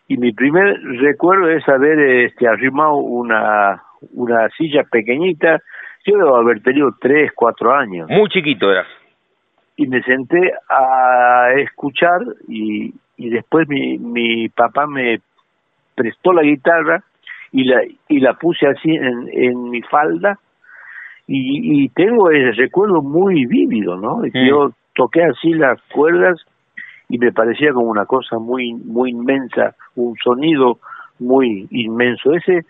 y 0.07 0.17
mi 0.17 0.31
primer 0.31 0.79
recuerdo 1.01 1.49
es 1.49 1.67
haber 1.67 1.99
este, 1.99 2.47
arrimado 2.47 2.95
una, 2.95 3.83
una 4.13 4.47
silla 4.57 4.83
pequeñita, 4.89 5.59
yo 6.05 6.17
debo 6.17 6.37
haber 6.37 6.61
tenido 6.61 6.95
tres, 6.99 7.31
cuatro 7.35 7.73
años. 7.73 8.07
Muy 8.09 8.29
chiquito 8.29 8.71
eras. 8.71 8.87
Y 9.77 9.87
me 9.87 10.01
senté 10.03 10.51
a 10.69 11.51
escuchar 11.57 12.19
y, 12.47 12.93
y 13.15 13.29
después 13.29 13.69
mi, 13.69 13.97
mi 13.97 14.49
papá 14.49 14.87
me 14.87 15.19
prestó 15.95 16.33
la 16.33 16.41
guitarra 16.41 17.03
y 17.51 17.63
la, 17.63 17.81
y 18.09 18.19
la 18.19 18.33
puse 18.33 18.67
así 18.67 18.89
en, 18.89 19.29
en 19.31 19.69
mi 19.69 19.81
falda 19.83 20.37
y, 21.27 21.83
y 21.83 21.89
tengo 21.89 22.31
ese 22.31 22.51
recuerdo 22.53 23.01
muy 23.01 23.45
vívido, 23.45 23.97
¿no? 23.97 24.21
Yo 24.25 24.71
toqué 24.95 25.23
así 25.23 25.53
las 25.53 25.81
cuerdas 25.93 26.41
y 27.09 27.17
me 27.17 27.31
parecía 27.31 27.73
como 27.73 27.87
una 27.87 28.05
cosa 28.05 28.39
muy 28.39 28.73
muy 28.73 29.11
inmensa, 29.11 29.75
un 29.95 30.15
sonido 30.23 30.79
muy 31.19 31.67
inmenso. 31.71 32.33
Ese 32.33 32.65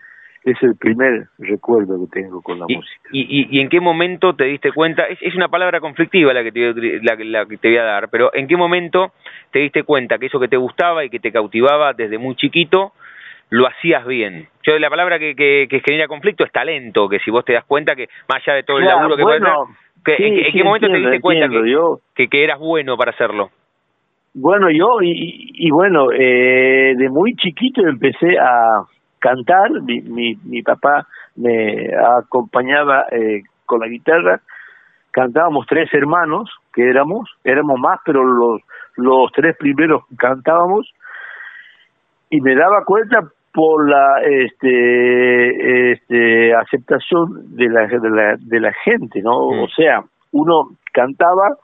es 0.50 0.62
el 0.62 0.76
primer 0.76 1.28
recuerdo 1.38 1.98
que 2.00 2.20
tengo 2.20 2.42
con 2.42 2.58
la 2.58 2.66
música. 2.68 3.08
Y, 3.12 3.48
y, 3.50 3.60
en 3.60 3.68
qué 3.68 3.80
momento 3.80 4.34
te 4.34 4.44
diste 4.44 4.72
cuenta? 4.72 5.04
Es, 5.04 5.18
es 5.20 5.34
una 5.34 5.48
palabra 5.48 5.80
conflictiva 5.80 6.32
la 6.32 6.42
que, 6.42 6.52
te, 6.52 6.72
la, 7.02 7.16
la, 7.16 7.46
que 7.46 7.56
te 7.56 7.68
voy 7.68 7.78
a 7.78 7.84
dar, 7.84 8.08
pero 8.10 8.30
¿en 8.34 8.46
qué 8.46 8.56
momento 8.56 9.12
te 9.50 9.60
diste 9.60 9.82
cuenta 9.82 10.18
que 10.18 10.26
eso 10.26 10.40
que 10.40 10.48
te 10.48 10.56
gustaba 10.56 11.04
y 11.04 11.10
que 11.10 11.20
te 11.20 11.32
cautivaba 11.32 11.92
desde 11.92 12.18
muy 12.18 12.34
chiquito 12.36 12.92
lo 13.50 13.66
hacías 13.66 14.06
bien. 14.06 14.48
Yo 14.62 14.78
la 14.78 14.90
palabra 14.90 15.18
que, 15.18 15.34
que, 15.34 15.66
que 15.70 15.80
genera 15.80 16.06
conflicto 16.06 16.44
es 16.44 16.52
talento, 16.52 17.08
que 17.08 17.18
si 17.20 17.30
vos 17.30 17.44
te 17.44 17.54
das 17.54 17.64
cuenta 17.64 17.96
que 17.96 18.08
más 18.28 18.42
allá 18.42 18.56
de 18.56 18.62
todo 18.62 18.78
el 18.78 18.84
laburo 18.84 19.16
que 19.16 19.22
bueno, 19.22 19.68
que, 20.04 20.16
¿en, 20.18 20.52
qué 20.52 20.64
momento 20.64 20.88
te 20.88 20.98
diste 20.98 21.20
cuenta 21.20 21.48
que, 22.14 22.28
que, 22.28 22.44
eras 22.44 22.58
bueno 22.58 22.96
para 22.96 23.12
hacerlo? 23.12 23.50
Bueno, 24.34 24.70
yo, 24.70 25.00
y, 25.02 25.50
y 25.54 25.70
bueno, 25.70 26.12
eh, 26.12 26.94
de 26.96 27.08
muy 27.08 27.34
chiquito 27.34 27.86
empecé 27.86 28.38
a 28.38 28.84
cantar, 29.18 29.70
mi, 29.82 30.00
mi, 30.00 30.36
mi 30.44 30.62
papá 30.62 31.06
me 31.36 31.90
acompañaba 32.16 33.06
eh, 33.10 33.42
con 33.66 33.80
la 33.80 33.88
guitarra, 33.88 34.40
cantábamos 35.10 35.66
tres 35.66 35.92
hermanos, 35.92 36.50
que 36.72 36.88
éramos, 36.88 37.28
éramos 37.44 37.78
más, 37.78 38.00
pero 38.04 38.24
los, 38.24 38.60
los 38.96 39.32
tres 39.32 39.56
primeros 39.56 40.02
cantábamos, 40.16 40.92
y 42.30 42.40
me 42.40 42.54
daba 42.54 42.84
cuenta 42.84 43.20
por 43.52 43.88
la 43.88 44.22
este, 44.22 45.92
este 45.92 46.54
aceptación 46.54 47.56
de 47.56 47.68
la, 47.68 47.86
de 47.86 48.10
la, 48.10 48.36
de 48.38 48.60
la 48.60 48.72
gente, 48.84 49.20
¿no? 49.22 49.50
Mm. 49.50 49.62
O 49.62 49.68
sea, 49.68 50.04
uno 50.32 50.70
cantaba 50.92 51.56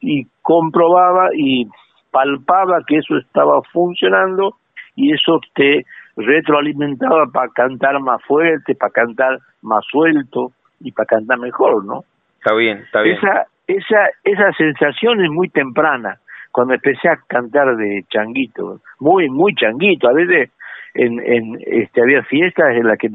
y 0.00 0.26
comprobaba 0.42 1.30
y 1.34 1.66
palpaba 2.10 2.82
que 2.86 2.98
eso 2.98 3.16
estaba 3.16 3.62
funcionando 3.72 4.56
y 4.94 5.12
eso 5.12 5.40
te 5.54 5.84
retroalimentaba 6.16 7.26
para 7.32 7.48
cantar 7.52 8.00
más 8.00 8.22
fuerte, 8.24 8.74
para 8.74 8.92
cantar 8.92 9.38
más 9.62 9.84
suelto 9.90 10.52
y 10.80 10.92
para 10.92 11.06
cantar 11.06 11.38
mejor, 11.38 11.84
¿no? 11.84 12.04
Está 12.38 12.54
bien, 12.54 12.78
está 12.78 13.02
bien. 13.02 13.16
Esa, 13.16 13.46
esa, 13.66 14.08
esa 14.24 14.52
sensación 14.52 15.24
es 15.24 15.30
muy 15.30 15.48
temprana, 15.48 16.18
cuando 16.50 16.74
empecé 16.74 17.08
a 17.08 17.16
cantar 17.26 17.76
de 17.76 18.04
changuito, 18.10 18.80
muy, 19.00 19.28
muy 19.30 19.54
changuito, 19.54 20.08
a 20.08 20.12
veces 20.12 20.50
en, 20.94 21.18
en 21.20 21.58
este 21.66 22.02
había 22.02 22.22
fiestas 22.24 22.76
en 22.76 22.86
las 22.86 22.98
que 22.98 23.08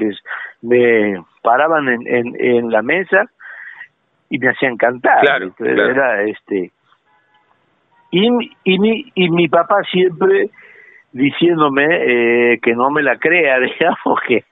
me, 0.62 1.22
paraban 1.42 1.88
en, 1.88 2.06
en, 2.06 2.36
en, 2.38 2.70
la 2.70 2.82
mesa 2.82 3.26
y 4.28 4.38
me 4.38 4.48
hacían 4.48 4.76
cantar 4.76 5.20
claro, 5.20 5.54
era 5.60 6.24
este 6.24 6.72
y, 8.10 8.28
y 8.64 8.78
mi 8.78 9.12
y 9.14 9.30
mi 9.30 9.48
papá 9.48 9.76
siempre 9.90 10.50
diciéndome 11.12 11.84
eh, 12.52 12.58
que 12.60 12.74
no 12.74 12.90
me 12.90 13.02
la 13.02 13.18
crea 13.18 13.58
digamos 13.60 14.20
que 14.26 14.44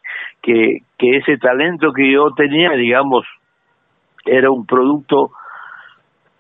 que 0.42 0.78
que 0.98 1.16
ese 1.18 1.38
talento 1.38 1.92
que 1.92 2.10
yo 2.10 2.30
tenía 2.32 2.70
digamos 2.72 3.26
era 4.25 4.50
un 4.50 4.66
producto 4.66 5.30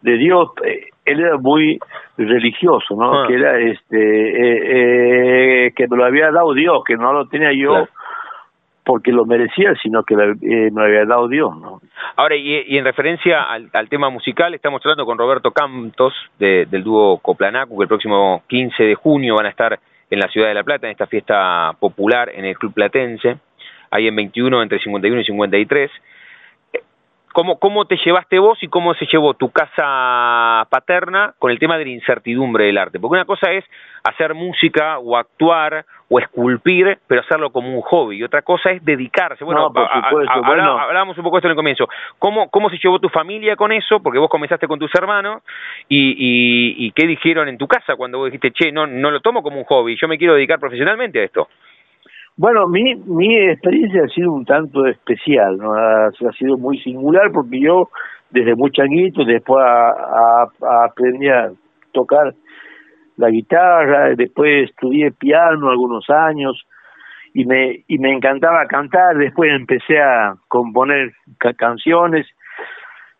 de 0.02 0.16
Dios 0.16 0.50
eh, 0.64 0.88
él 1.06 1.20
era 1.20 1.38
muy 1.38 1.78
religioso, 2.18 2.94
¿no? 2.96 3.22
Ah. 3.22 3.26
Que 3.28 3.34
era 3.34 3.58
este 3.58 3.96
eh, 3.96 5.66
eh, 5.66 5.72
que 5.74 5.86
me 5.88 5.96
lo 5.96 6.04
había 6.04 6.30
dado 6.30 6.52
Dios, 6.52 6.82
que 6.84 6.96
no 6.96 7.12
lo 7.12 7.26
tenía 7.28 7.52
yo 7.52 7.88
porque 8.84 9.10
lo 9.10 9.24
merecía, 9.24 9.74
sino 9.82 10.04
que 10.04 10.14
eh, 10.14 10.70
me 10.70 10.70
lo 10.70 10.82
había 10.82 11.04
dado 11.04 11.26
Dios, 11.26 11.56
¿no? 11.60 11.80
Ahora, 12.14 12.36
y, 12.36 12.76
en 12.76 12.84
referencia 12.84 13.42
al, 13.42 13.88
tema 13.88 14.10
musical, 14.10 14.54
estamos 14.54 14.80
hablando 14.84 15.04
con 15.04 15.18
Roberto 15.18 15.50
Cantos 15.50 16.14
del 16.38 16.84
dúo 16.84 17.18
Coplanacu, 17.18 17.76
que 17.76 17.82
el 17.82 17.88
próximo 17.88 18.44
15 18.46 18.84
de 18.84 18.94
junio 18.94 19.34
van 19.34 19.46
a 19.46 19.50
estar 19.50 19.80
en 20.10 20.20
la 20.20 20.28
ciudad 20.28 20.48
de 20.48 20.54
La 20.54 20.64
Plata, 20.64 20.86
en 20.86 20.92
esta 20.92 21.06
fiesta 21.06 21.72
popular 21.78 22.30
en 22.34 22.44
el 22.44 22.56
Club 22.56 22.74
Platense, 22.74 23.38
ahí 23.90 24.06
en 24.06 24.16
21, 24.16 24.62
entre 24.62 24.78
51 24.78 25.20
y 25.20 25.24
53. 25.24 25.90
¿Cómo, 27.36 27.58
¿Cómo 27.58 27.84
te 27.84 27.98
llevaste 27.98 28.38
vos 28.38 28.56
y 28.62 28.68
cómo 28.68 28.94
se 28.94 29.04
llevó 29.04 29.34
tu 29.34 29.50
casa 29.50 30.66
paterna 30.70 31.34
con 31.38 31.50
el 31.50 31.58
tema 31.58 31.76
de 31.76 31.84
la 31.84 31.90
incertidumbre 31.90 32.64
del 32.64 32.78
arte? 32.78 32.98
Porque 32.98 33.16
una 33.16 33.26
cosa 33.26 33.52
es 33.52 33.62
hacer 34.04 34.32
música 34.32 34.98
o 35.00 35.18
actuar 35.18 35.84
o 36.08 36.18
esculpir, 36.18 36.96
pero 37.06 37.20
hacerlo 37.20 37.50
como 37.50 37.74
un 37.74 37.82
hobby. 37.82 38.16
Y 38.16 38.22
otra 38.22 38.40
cosa 38.40 38.70
es 38.70 38.82
dedicarse. 38.82 39.44
Bueno, 39.44 39.70
hablábamos 40.78 41.18
un 41.18 41.24
poco 41.24 41.36
de 41.36 41.40
esto 41.40 41.48
en 41.48 41.50
el 41.50 41.56
comienzo. 41.56 41.86
¿Cómo, 42.18 42.48
¿Cómo 42.48 42.70
se 42.70 42.78
llevó 42.82 42.98
tu 43.00 43.10
familia 43.10 43.54
con 43.54 43.70
eso? 43.70 44.00
Porque 44.00 44.18
vos 44.18 44.30
comenzaste 44.30 44.66
con 44.66 44.78
tus 44.78 44.94
hermanos. 44.94 45.42
Y, 45.90 46.12
y, 46.16 46.86
y 46.86 46.92
qué 46.92 47.06
dijeron 47.06 47.48
en 47.48 47.58
tu 47.58 47.68
casa 47.68 47.96
cuando 47.96 48.16
vos 48.16 48.28
dijiste, 48.32 48.50
che, 48.52 48.72
no, 48.72 48.86
no 48.86 49.10
lo 49.10 49.20
tomo 49.20 49.42
como 49.42 49.58
un 49.58 49.64
hobby, 49.64 49.94
yo 50.00 50.08
me 50.08 50.16
quiero 50.16 50.32
dedicar 50.32 50.58
profesionalmente 50.58 51.20
a 51.20 51.24
esto? 51.24 51.48
Bueno, 52.38 52.66
mi, 52.68 52.94
mi 52.94 53.34
experiencia 53.48 54.02
ha 54.04 54.08
sido 54.08 54.30
un 54.30 54.44
tanto 54.44 54.84
especial, 54.86 55.58
ha, 55.58 56.10
sido 56.38 56.58
muy 56.58 56.78
singular 56.80 57.32
porque 57.32 57.58
yo 57.60 57.88
desde 58.28 58.54
muy 58.54 58.70
changuito, 58.72 59.24
después 59.24 59.64
aprendí 60.60 61.28
a 61.28 61.50
tocar 61.92 62.34
la 63.16 63.30
guitarra, 63.30 64.14
después 64.14 64.68
estudié 64.68 65.12
piano 65.12 65.70
algunos 65.70 66.10
años 66.10 66.62
y 67.32 67.46
me, 67.46 67.84
y 67.88 67.96
me 67.96 68.12
encantaba 68.12 68.66
cantar, 68.66 69.16
después 69.16 69.50
empecé 69.52 69.98
a 69.98 70.34
componer 70.48 71.12
canciones, 71.56 72.26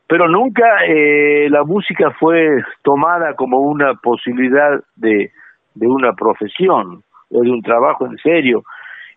pero 0.07 0.29
nunca 0.29 0.85
eh, 0.87 1.49
la 1.49 1.65
música 1.65 2.11
fue 2.21 2.63
tomada 2.83 3.33
como 3.33 3.61
una 3.61 3.95
posibilidad 3.95 4.79
de, 4.95 5.31
de 5.75 5.87
una 5.87 6.13
profesión 6.13 7.03
o 7.31 7.41
de 7.41 7.51
un 7.51 7.63
trabajo 7.63 8.05
en 8.05 8.19
serio 8.19 8.63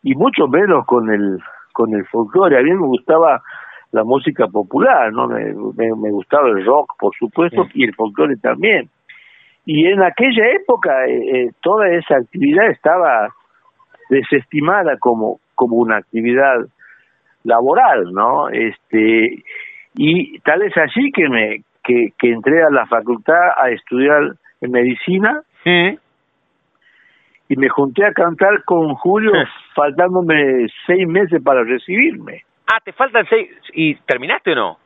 y 0.04 0.16
mucho 0.16 0.48
menos 0.48 0.86
con 0.86 1.10
el 1.10 1.40
con 1.74 1.94
el 1.94 2.06
folclore. 2.08 2.58
A 2.58 2.62
mí 2.62 2.72
me 2.72 2.88
gustaba 2.88 3.42
la 3.92 4.04
música 4.04 4.48
popular, 4.48 5.12
no 5.12 5.28
me, 5.28 5.54
me, 5.76 6.12
gustaba 6.12 6.50
el 6.50 6.66
rock, 6.66 6.94
por 7.00 7.16
supuesto, 7.16 7.68
y 7.74 7.86
el 7.86 7.96
folclore 7.96 8.36
también. 8.38 8.90
Y 9.66 9.88
en 9.88 10.02
aquella 10.04 10.48
época 10.52 11.06
eh, 11.06 11.32
eh, 11.34 11.52
toda 11.62 11.90
esa 11.90 12.18
actividad 12.18 12.70
estaba 12.70 13.30
desestimada 14.10 14.98
como 14.98 15.40
como 15.56 15.78
una 15.78 15.98
actividad 15.98 16.66
laboral, 17.44 18.14
¿no? 18.14 18.50
Este 18.50 19.44
y 19.96 20.40
tal 20.40 20.62
es 20.62 20.78
así 20.78 21.12
que 21.12 21.28
me 21.30 21.64
que, 21.84 22.14
que 22.18 22.32
entré 22.32 22.64
a 22.64 22.70
la 22.70 22.86
facultad 22.86 23.52
a 23.58 23.70
estudiar 23.70 24.36
en 24.62 24.72
medicina 24.72 25.44
Mm. 25.66 25.98
Y 27.50 27.56
me 27.58 27.68
junté 27.68 28.06
a 28.06 28.14
cantar 28.14 28.64
con 28.64 28.94
Julio 28.96 29.32
faltándome 29.74 30.68
seis 30.86 31.08
meses 31.08 31.42
para 31.44 31.64
recibirme. 31.64 32.44
Ah, 32.72 32.80
te 32.84 32.94
faltan 32.94 33.26
seis. 33.28 33.50
¿Y 33.74 33.96
terminaste 33.96 34.52
o 34.54 34.56
no? 34.56 34.78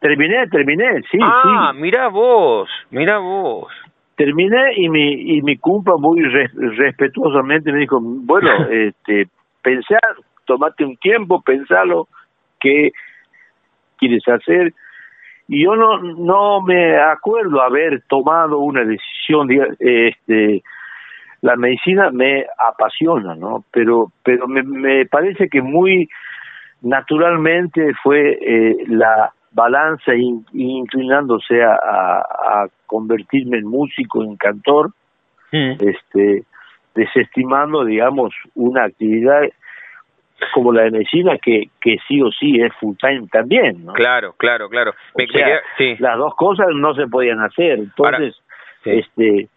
Terminé, 0.00 0.46
terminé, 0.48 1.02
sí, 1.10 1.18
ah, 1.20 1.70
sí. 1.74 1.80
mirá 1.80 2.08
vos, 2.08 2.68
mirá 2.90 3.18
vos. 3.18 3.70
Terminé 4.16 4.74
y 4.76 4.88
mi, 4.88 5.36
y 5.36 5.42
mi 5.42 5.58
cumpa 5.58 5.92
muy 5.98 6.22
re- 6.22 6.50
respetuosamente 6.54 7.70
me 7.72 7.80
dijo, 7.80 7.98
bueno, 8.00 8.50
este, 8.70 9.28
pensar, 9.60 10.00
tomate 10.46 10.84
un 10.84 10.96
tiempo, 10.96 11.42
pensalo, 11.42 12.08
qué 12.58 12.90
quieres 13.98 14.26
hacer. 14.28 14.72
Y 15.48 15.64
yo 15.64 15.76
no, 15.76 15.98
no 15.98 16.62
me 16.62 16.96
acuerdo 16.96 17.60
haber 17.60 18.02
tomado 18.08 18.58
una 18.60 18.84
decisión, 18.84 19.48
este, 19.78 20.62
la 21.42 21.56
medicina 21.56 22.10
me 22.10 22.46
apasiona, 22.58 23.34
¿no? 23.34 23.64
Pero, 23.70 24.10
pero 24.24 24.46
me, 24.48 24.62
me 24.62 25.06
parece 25.06 25.48
que 25.48 25.62
muy 25.62 26.08
naturalmente 26.82 27.92
fue 28.02 28.38
eh, 28.40 28.76
la 28.88 29.32
balanza 29.52 30.14
in- 30.14 30.46
inclinándose 30.52 31.62
a, 31.62 31.74
a, 31.74 32.18
a 32.62 32.68
convertirme 32.86 33.58
en 33.58 33.66
músico, 33.66 34.22
en 34.22 34.36
cantor, 34.36 34.90
Mm. 35.50 35.76
este, 35.80 36.42
desestimando, 36.94 37.82
digamos, 37.82 38.34
una 38.54 38.84
actividad 38.84 39.40
como 40.52 40.74
la 40.74 40.82
de 40.82 40.90
medicina 40.90 41.38
que, 41.38 41.70
que 41.80 41.96
sí 42.06 42.20
o 42.20 42.30
sí 42.30 42.60
es 42.60 42.70
full 42.78 42.94
time 43.00 43.26
también, 43.32 43.86
¿no? 43.86 43.94
Claro, 43.94 44.34
claro, 44.36 44.68
claro. 44.68 44.92
Me, 45.16 45.24
O 45.24 45.26
me 45.26 45.32
sea, 45.32 45.60
sí. 45.78 45.96
Las 46.00 46.18
dos 46.18 46.34
cosas 46.34 46.66
no 46.74 46.92
se 46.94 47.06
podían 47.06 47.40
hacer. 47.40 47.78
Entonces, 47.78 48.36
sí. 48.84 48.90
este, 48.90 49.48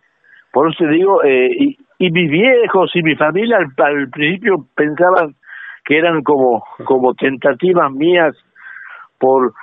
por 0.51 0.69
eso 0.69 0.83
te 0.83 0.89
digo, 0.91 1.23
eh, 1.23 1.49
y, 1.57 1.77
y 1.99 2.11
mis 2.11 2.29
viejos 2.29 2.91
y 2.95 3.03
mi 3.03 3.15
familia 3.15 3.57
al, 3.57 3.85
al 3.85 4.09
principio 4.09 4.65
pensaban 4.75 5.35
que 5.85 5.97
eran 5.97 6.21
como, 6.23 6.63
como 6.85 7.13
tentativas 7.13 7.91
mías 7.91 8.35
por 9.19 9.53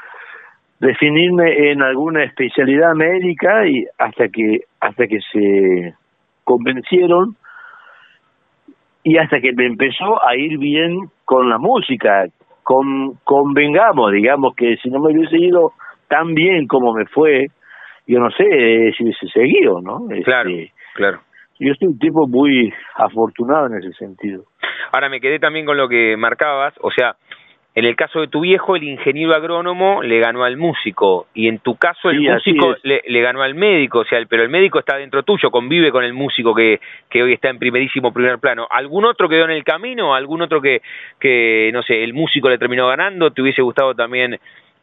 definirme 0.80 1.73
en 1.73 1.83
alguna 1.83 2.25
especialidad 2.25 2.95
médica 2.95 3.66
y 3.66 3.85
hasta 3.99 4.28
que 4.28 4.61
hasta 4.80 5.09
que 5.09 5.18
se 5.33 5.95
convencieron 6.45 7.37
y 9.02 9.16
hasta 9.18 9.40
que 9.40 9.52
me 9.52 9.66
empezó 9.66 10.25
a 10.25 10.37
ir 10.37 10.59
bien 10.59 11.11
con 11.25 11.49
la 11.49 11.59
música 11.59 12.26
con 12.62 13.14
convengamos 13.25 14.12
digamos 14.12 14.54
que 14.54 14.76
si 14.76 14.88
no 14.88 15.00
me 15.00 15.12
hubiese 15.12 15.38
ido 15.38 15.73
tan 16.07 16.35
bien 16.35 16.68
como 16.68 16.95
me 16.95 17.07
fue 17.07 17.49
yo 18.07 18.21
no 18.21 18.30
sé 18.30 18.45
eh, 18.45 18.92
si 18.97 19.02
hubiese 19.02 19.26
seguido 19.28 19.80
no 19.80 20.07
Claro, 20.25 20.50
Este, 20.50 20.73
claro. 20.98 21.20
yo 21.60 21.72
soy 21.74 21.88
un 21.88 21.98
tipo 21.98 22.26
muy 22.26 22.72
afortunado 22.96 23.66
en 23.66 23.74
ese 23.74 23.92
sentido 23.92 24.44
Ahora 24.92 25.08
me 25.08 25.20
quedé 25.20 25.38
también 25.38 25.66
con 25.66 25.76
lo 25.76 25.88
que 25.88 26.16
marcabas, 26.16 26.74
o 26.80 26.90
sea, 26.90 27.16
en 27.74 27.84
el 27.84 27.94
caso 27.94 28.20
de 28.20 28.28
tu 28.28 28.40
viejo, 28.40 28.74
el 28.74 28.82
ingeniero 28.82 29.34
agrónomo 29.34 30.02
le 30.02 30.18
ganó 30.18 30.42
al 30.44 30.56
músico, 30.56 31.26
y 31.34 31.46
en 31.48 31.58
tu 31.60 31.76
caso 31.76 32.10
el 32.10 32.18
Sí, 32.18 32.28
músico 32.28 32.74
le, 32.82 33.02
le 33.06 33.20
ganó 33.20 33.42
al 33.42 33.54
médico, 33.54 34.00
o 34.00 34.04
sea, 34.04 34.18
pero 34.28 34.42
el 34.42 34.48
médico 34.48 34.78
está 34.78 34.96
dentro 34.96 35.22
tuyo, 35.22 35.50
convive 35.50 35.92
con 35.92 36.04
el 36.04 36.12
músico 36.12 36.54
que, 36.54 36.80
que 37.08 37.22
hoy 37.22 37.34
está 37.34 37.50
en 37.50 37.58
primerísimo 37.58 38.12
primer 38.12 38.38
plano. 38.38 38.66
¿Algún 38.70 39.04
otro 39.04 39.28
quedó 39.28 39.44
en 39.44 39.52
el 39.52 39.62
camino? 39.62 40.14
¿Algún 40.14 40.42
otro 40.42 40.60
que, 40.60 40.80
que, 41.20 41.70
no 41.72 41.82
sé, 41.82 42.02
el 42.02 42.14
músico 42.14 42.48
le 42.48 42.58
terminó 42.58 42.88
ganando? 42.88 43.30
¿Te 43.30 43.42
hubiese 43.42 43.62
gustado 43.62 43.94
también 43.94 44.38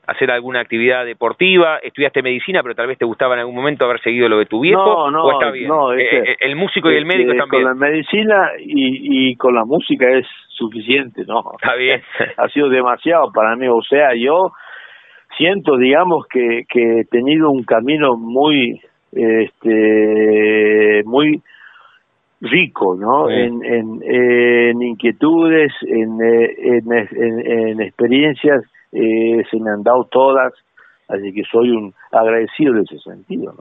hacer 0.08 0.32
alguna 0.32 0.60
actividad 0.60 1.06
deportiva? 1.06 1.78
¿Estudiaste 1.82 2.22
medicina, 2.22 2.62
pero 2.64 2.76
tal 2.76 2.88
vez 2.88 2.98
te 2.98 3.06
gustaba 3.06 3.34
en 3.36 3.42
alún 3.42 3.56
momento 3.56 3.86
haber 3.86 4.00
seguido 4.02 4.30
lo 4.30 4.38
de 4.40 4.46
tu 4.46 4.60
viejo? 4.62 4.84
No, 4.84 5.12
no, 5.12 5.24
¿O 5.26 5.32
está 5.34 5.52
bien? 5.52 5.68
no, 5.68 5.94
Eh, 5.94 6.04
este- 6.04 6.32
eh, 6.32 6.36
el 6.42 6.56
músico 6.56 6.92
y 6.92 6.96
el 6.96 7.06
médico 7.06 7.32
Este, 7.32 7.44
están 7.44 7.50
con 7.50 7.64
la 7.64 7.74
medicina 7.74 8.52
y, 8.60 9.30
y 9.32 9.36
con 9.36 9.56
la 9.56 9.66
música 9.66 10.10
es 10.10 10.26
suficiente, 10.50 11.24
¿no? 11.28 11.44
Está 11.62 11.76
bien. 11.76 12.02
ha 12.38 12.48
sido 12.50 12.70
demasiado 12.70 13.32
para 13.32 13.56
mí. 13.56 13.68
O 13.68 13.82
sea, 13.82 14.14
yo 14.16 14.52
siento, 15.38 15.78
digamos, 15.78 16.26
que, 16.28 16.64
que 16.70 17.00
he 17.02 17.06
tenido 17.06 17.52
un 17.52 17.64
camino 17.64 18.16
muy, 18.16 18.80
este, 19.12 21.04
muy 21.06 21.42
rico, 22.42 22.96
¿no? 22.96 23.28
Sí. 23.28 23.34
En, 23.34 23.64
en, 23.66 24.02
en 24.04 24.82
inquietudes, 24.82 25.72
eh, 25.84 26.02
en, 26.02 26.92
en, 26.92 27.48
en 27.52 27.82
experiencias, 27.82 28.62
eh, 28.96 29.44
se 29.52 29.60
me 29.60 29.72
han 29.72 29.84
dado 29.84 30.06
todas, 30.06 30.54
así 31.10 31.34
que 31.34 31.44
soy 31.52 31.72
un 31.72 31.94
agradecido 32.12 32.74
en 32.74 32.84
ese 32.84 32.98
sentido. 33.00 33.54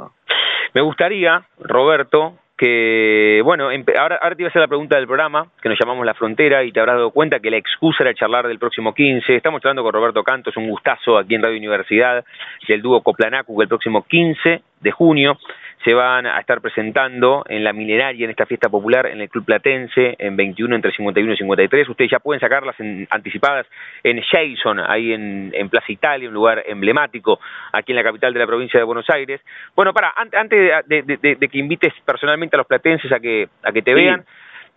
Me 0.73 0.81
gustaría, 0.81 1.43
Roberto, 1.59 2.35
que, 2.57 3.41
bueno, 3.45 3.69
ahora, 3.99 4.19
ahora 4.23 4.37
te 4.37 4.43
iba 4.43 4.49
a 4.49 4.51
hacer 4.51 4.63
la 4.63 4.69
pregunta 4.69 4.97
del 4.97 5.07
programa, 5.07 5.49
que 5.61 5.69
nos 5.69 5.79
llamamos 5.79 6.07
La 6.07 6.15
Frontera, 6.15 6.63
y 6.63 6.71
te 6.71 6.79
habrás 6.79 6.97
dado 6.97 7.11
cuenta 7.11 7.41
que 7.41 7.51
la 7.51 7.57
excusa 7.57 8.05
era 8.05 8.15
charlar 8.15 8.47
del 8.47 8.61
próximo 8.61 8.95
15. 8.95 9.35
Estamos 9.35 9.61
charlando 9.61 9.83
con 9.83 9.93
Roberto 9.93 10.23
Cantos, 10.23 10.57
un 10.57 10.71
gustazo 10.71 11.19
aquí 11.19 11.35
en 11.35 11.43
Radio 11.43 11.59
Universidad, 11.59 12.25
del 12.69 12.81
dúo 12.81 13.03
Coplanacu, 13.03 13.61
el 13.61 13.69
próximo 13.69 14.05
15 14.05 14.63
de 14.81 14.91
junio 14.93 15.37
se 15.85 15.93
van 15.95 16.27
a 16.27 16.39
estar 16.41 16.61
presentando 16.61 17.45
en 17.49 17.63
la 17.63 17.73
Milenaria, 17.75 18.25
en 18.25 18.31
esta 18.31 18.47
fiesta 18.47 18.69
popular, 18.71 19.07
en 19.07 19.21
el 19.21 19.29
Club 19.29 19.45
Platense, 19.45 20.17
en 20.19 20.35
21, 20.37 20.75
entre 20.77 20.93
51 20.93 21.33
y 21.35 21.37
53. 21.37 21.89
Ustedes 21.91 22.11
ya 22.11 22.19
pueden 22.21 22.41
sacarlas 22.41 22.79
en- 22.81 23.07
anticipadas 23.11 23.67
en 24.03 24.23
Jason, 24.23 24.81
ahí 24.81 25.13
en, 25.13 25.51
en 25.55 25.69
Plaza 25.69 25.93
Italia, 25.93 26.29
un 26.29 26.35
lugar 26.35 26.63
emblemático 26.67 27.39
aquí 27.73 27.93
en 27.93 27.97
la 27.97 28.03
capital 28.03 28.33
de 28.33 28.39
la 28.41 28.47
provincia 28.47 28.81
de 28.81 28.85
Buenos 28.85 29.09
Aires. 29.11 29.41
Bueno, 29.77 29.93
para, 29.93 30.13
an- 30.17 30.31
antes 30.35 30.59
de, 30.87 31.03
de- 31.03 31.17
de- 31.19 31.35
de 31.37 31.49
que 31.49 31.59
invites 31.59 31.93
personalmente 32.07 32.57
a 32.57 32.59
los 32.59 32.67
platenses 32.67 33.13
a 33.13 33.21
que, 33.21 33.49
a 33.63 33.71
que 33.73 33.83
te 33.83 33.93
Sí. 33.93 34.01
vean, 34.01 34.25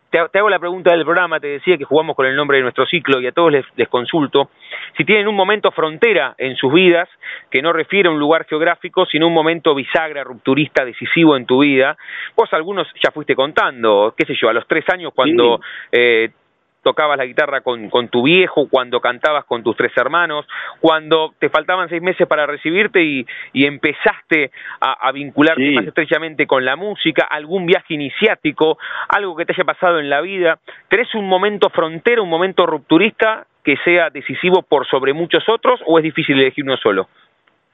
te, 0.09 0.19
te 0.31 0.39
hago 0.39 0.49
la 0.49 0.59
pregunta 0.59 0.91
del 0.91 1.03
programa, 1.03 1.39
te 1.39 1.47
decía 1.47 1.77
que 1.77 1.83
jugamos 1.83 2.15
con 2.15 2.25
el 2.25 2.35
nombre 2.35 2.57
de 2.57 2.63
nuestro 2.63 2.85
ciclo 2.85 3.19
y 3.19 3.27
a 3.27 3.31
todos 3.31 3.51
les, 3.51 3.65
les 3.75 3.87
consulto 3.87 4.49
si 4.97 5.05
tienen 5.05 5.27
un 5.27 5.35
momento 5.35 5.71
frontera 5.71 6.33
en 6.37 6.55
sus 6.55 6.73
vidas, 6.73 7.07
que 7.51 7.61
no 7.61 7.71
refiere 7.71 8.09
a 8.09 8.11
un 8.11 8.19
lugar 8.19 8.45
geográfico, 8.45 9.05
sino 9.05 9.27
un 9.27 9.33
momento 9.33 9.75
bisagra, 9.75 10.23
rupturista, 10.23 10.83
decisivo 10.83 11.37
en 11.37 11.45
tu 11.45 11.59
vida. 11.61 11.97
Vos 12.35 12.51
algunos 12.53 12.87
ya 13.03 13.11
fuiste 13.11 13.35
contando, 13.35 14.13
qué 14.17 14.25
sé 14.25 14.35
yo, 14.39 14.49
a 14.49 14.53
los 14.53 14.67
tres 14.67 14.85
años 14.89 15.13
cuando 15.13 15.59
eh, 15.91 16.31
tocabas 16.87 17.17
la 17.17 17.25
guitarra 17.25 17.59
con, 17.59 17.89
con 17.89 18.07
tu 18.07 18.23
viejo, 18.23 18.69
cuando 18.69 19.01
cantabas 19.01 19.43
con 19.43 19.61
tus 19.61 19.75
tres 19.75 19.91
hermanos, 19.97 20.47
cuando 20.79 21.33
te 21.37 21.49
faltaban 21.49 21.89
seis 21.89 22.01
meses 22.01 22.25
para 22.27 22.45
recibirte 22.45 23.03
y, 23.03 23.25
y 23.51 23.65
empezaste 23.65 24.51
a, 24.79 24.93
a 25.07 25.11
vincularte 25.11 25.61
Sí. 25.67 25.75
más 25.75 25.85
estrechamente 25.85 26.47
con 26.47 26.63
la 26.63 26.77
música, 26.77 27.27
algún 27.29 27.65
viaje 27.65 27.95
iniciático, 27.95 28.77
algo 29.09 29.35
que 29.35 29.45
te 29.45 29.51
haya 29.53 29.65
pasado 29.65 29.99
en 29.99 30.09
la 30.09 30.21
vida. 30.21 30.59
¿Tenés 30.87 31.13
un 31.15 31.27
momento 31.27 31.69
frontera, 31.69 32.21
un 32.21 32.29
momento 32.29 32.65
rupturista 32.65 33.45
que 33.65 33.75
sea 33.83 34.09
decisivo 34.09 34.61
por 34.61 34.87
sobre 34.87 35.11
muchos 35.11 35.43
otros 35.49 35.81
o 35.85 35.97
es 35.99 36.03
difícil 36.03 36.39
elegir 36.39 36.63
uno 36.63 36.77
solo? 36.77 37.07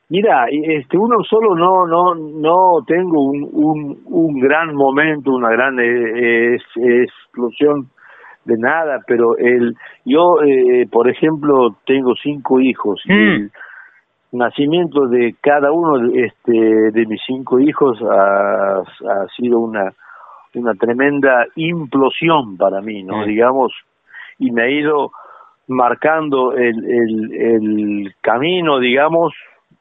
Mira, 0.10 0.45
este 0.52 0.97
uno 0.97 1.23
solo 1.23 1.56
no 1.56 1.86
no 1.88 2.13
no 2.15 2.84
tengo 2.86 3.21
un 3.23 3.47
un, 3.52 4.02
un 4.06 4.39
gran 4.39 4.73
momento, 4.76 5.32
una 5.32 5.49
gran 5.49 5.80
eh, 5.80 6.56
es- 6.56 6.78
explosión 6.78 7.89
de 8.45 8.58
nada, 8.58 9.01
pero 9.08 9.38
el 9.38 9.75
yo 10.06 10.41
eh, 10.43 10.88
por 10.91 11.10
ejemplo 11.10 11.75
tengo 11.86 12.13
cinco 12.15 12.60
hijos 12.60 13.01
y 13.06 13.13
Mm. 13.13 13.15
el 13.15 13.51
nacimiento 14.34 15.08
de 15.08 15.36
cada 15.41 15.71
uno 15.71 15.99
de, 15.99 16.25
este 16.25 16.51
de 16.91 17.06
mis 17.06 17.21
cinco 17.25 17.60
hijos 17.60 18.01
ha, 18.01 18.79
ha 18.79 19.27
sido 19.36 19.60
una 19.60 19.93
una 20.56 20.73
tremenda 20.75 21.47
implosión 21.56 22.58
para 22.58 22.79
mí, 22.82 23.03
¿no? 23.03 23.23
Mm. 23.23 23.25
Digamos, 23.25 23.73
y 24.38 24.51
me 24.51 24.63
ha 24.63 24.69
ido 24.69 25.12
marcando 25.67 26.53
el, 26.53 26.84
el, 26.86 27.34
el 27.34 28.15
camino, 28.21 28.79
digamos, 28.79 29.34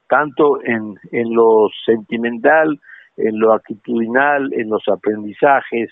tanto 0.08 0.62
en, 0.62 0.94
en 1.10 1.34
lo 1.34 1.68
sentimental, 1.84 2.78
en 3.16 3.38
lo 3.38 3.52
actitudinal, 3.52 4.52
en 4.54 4.70
los 4.70 4.86
aprendizajes. 4.88 5.90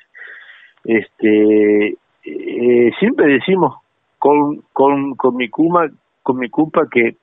Este, 0.85 1.97
eh, 2.25 2.91
siempre 2.99 3.27
decimos 3.27 3.77
con, 4.19 4.63
con, 4.73 5.15
con 5.15 5.37
mi 5.37 5.49
cuma, 5.49 5.89
con 6.23 6.39
mi 6.39 6.49
culpa 6.49 6.83
que, 6.91 7.17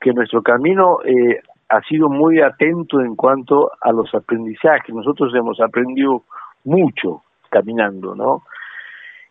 que 0.00 0.12
nuestro 0.12 0.42
camino 0.42 0.98
eh, 1.04 1.40
ha 1.68 1.80
sido 1.82 2.08
muy 2.08 2.40
atento 2.40 3.00
en 3.00 3.16
cuanto 3.16 3.70
a 3.80 3.92
los 3.92 4.14
aprendizajes. 4.14 4.94
Nosotros 4.94 5.34
hemos 5.34 5.60
aprendido 5.60 6.22
mucho 6.64 7.22
caminando, 7.50 8.14
¿no? 8.14 8.42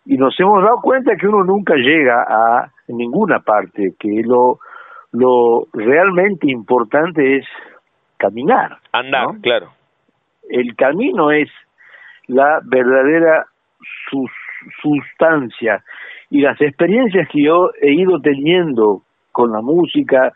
Y 0.06 0.18
nos 0.18 0.40
hemos 0.40 0.62
dado 0.64 0.82
cuenta 0.82 1.16
que 1.16 1.28
uno 1.28 1.44
nunca 1.44 1.76
llega 1.76 2.24
a 2.28 2.72
ninguna 2.90 3.40
parte, 3.40 3.94
que 4.00 4.22
lo, 4.24 4.60
lo 5.12 5.68
realmente 5.74 6.52
importante 6.52 7.38
es 7.38 7.46
caminar. 8.18 8.78
Andar, 8.92 9.34
¿no? 9.34 9.42
claro. 9.42 9.70
El 10.48 10.76
camino 10.76 11.32
es 11.32 11.50
la 12.28 12.60
verdadera 12.64 13.48
sus- 14.10 14.30
sustancia 14.82 15.84
y 16.30 16.42
las 16.42 16.60
experiencias 16.62 17.28
que 17.30 17.44
yo 17.44 17.72
he 17.82 17.94
ido 17.94 18.20
teniendo 18.20 19.02
con 19.32 19.52
la 19.52 19.62
música 19.62 20.34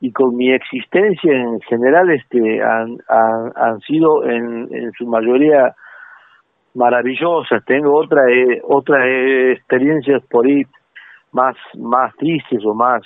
y 0.00 0.12
con 0.12 0.36
mi 0.36 0.52
existencia 0.52 1.32
en 1.32 1.60
general 1.62 2.10
este 2.10 2.62
han, 2.62 2.98
han, 3.08 3.80
sido 3.80 4.24
en, 4.24 4.68
en 4.70 4.92
su 4.92 5.06
mayoría 5.06 5.74
maravillosas. 6.74 7.64
Tengo 7.64 7.96
otra 7.96 8.30
eh, 8.30 8.60
otras 8.64 9.04
experiencias 9.56 10.22
por 10.26 10.46
ahí 10.46 10.64
más 11.32 11.56
más 11.78 12.14
tristes 12.16 12.64
o 12.64 12.74
más 12.74 13.02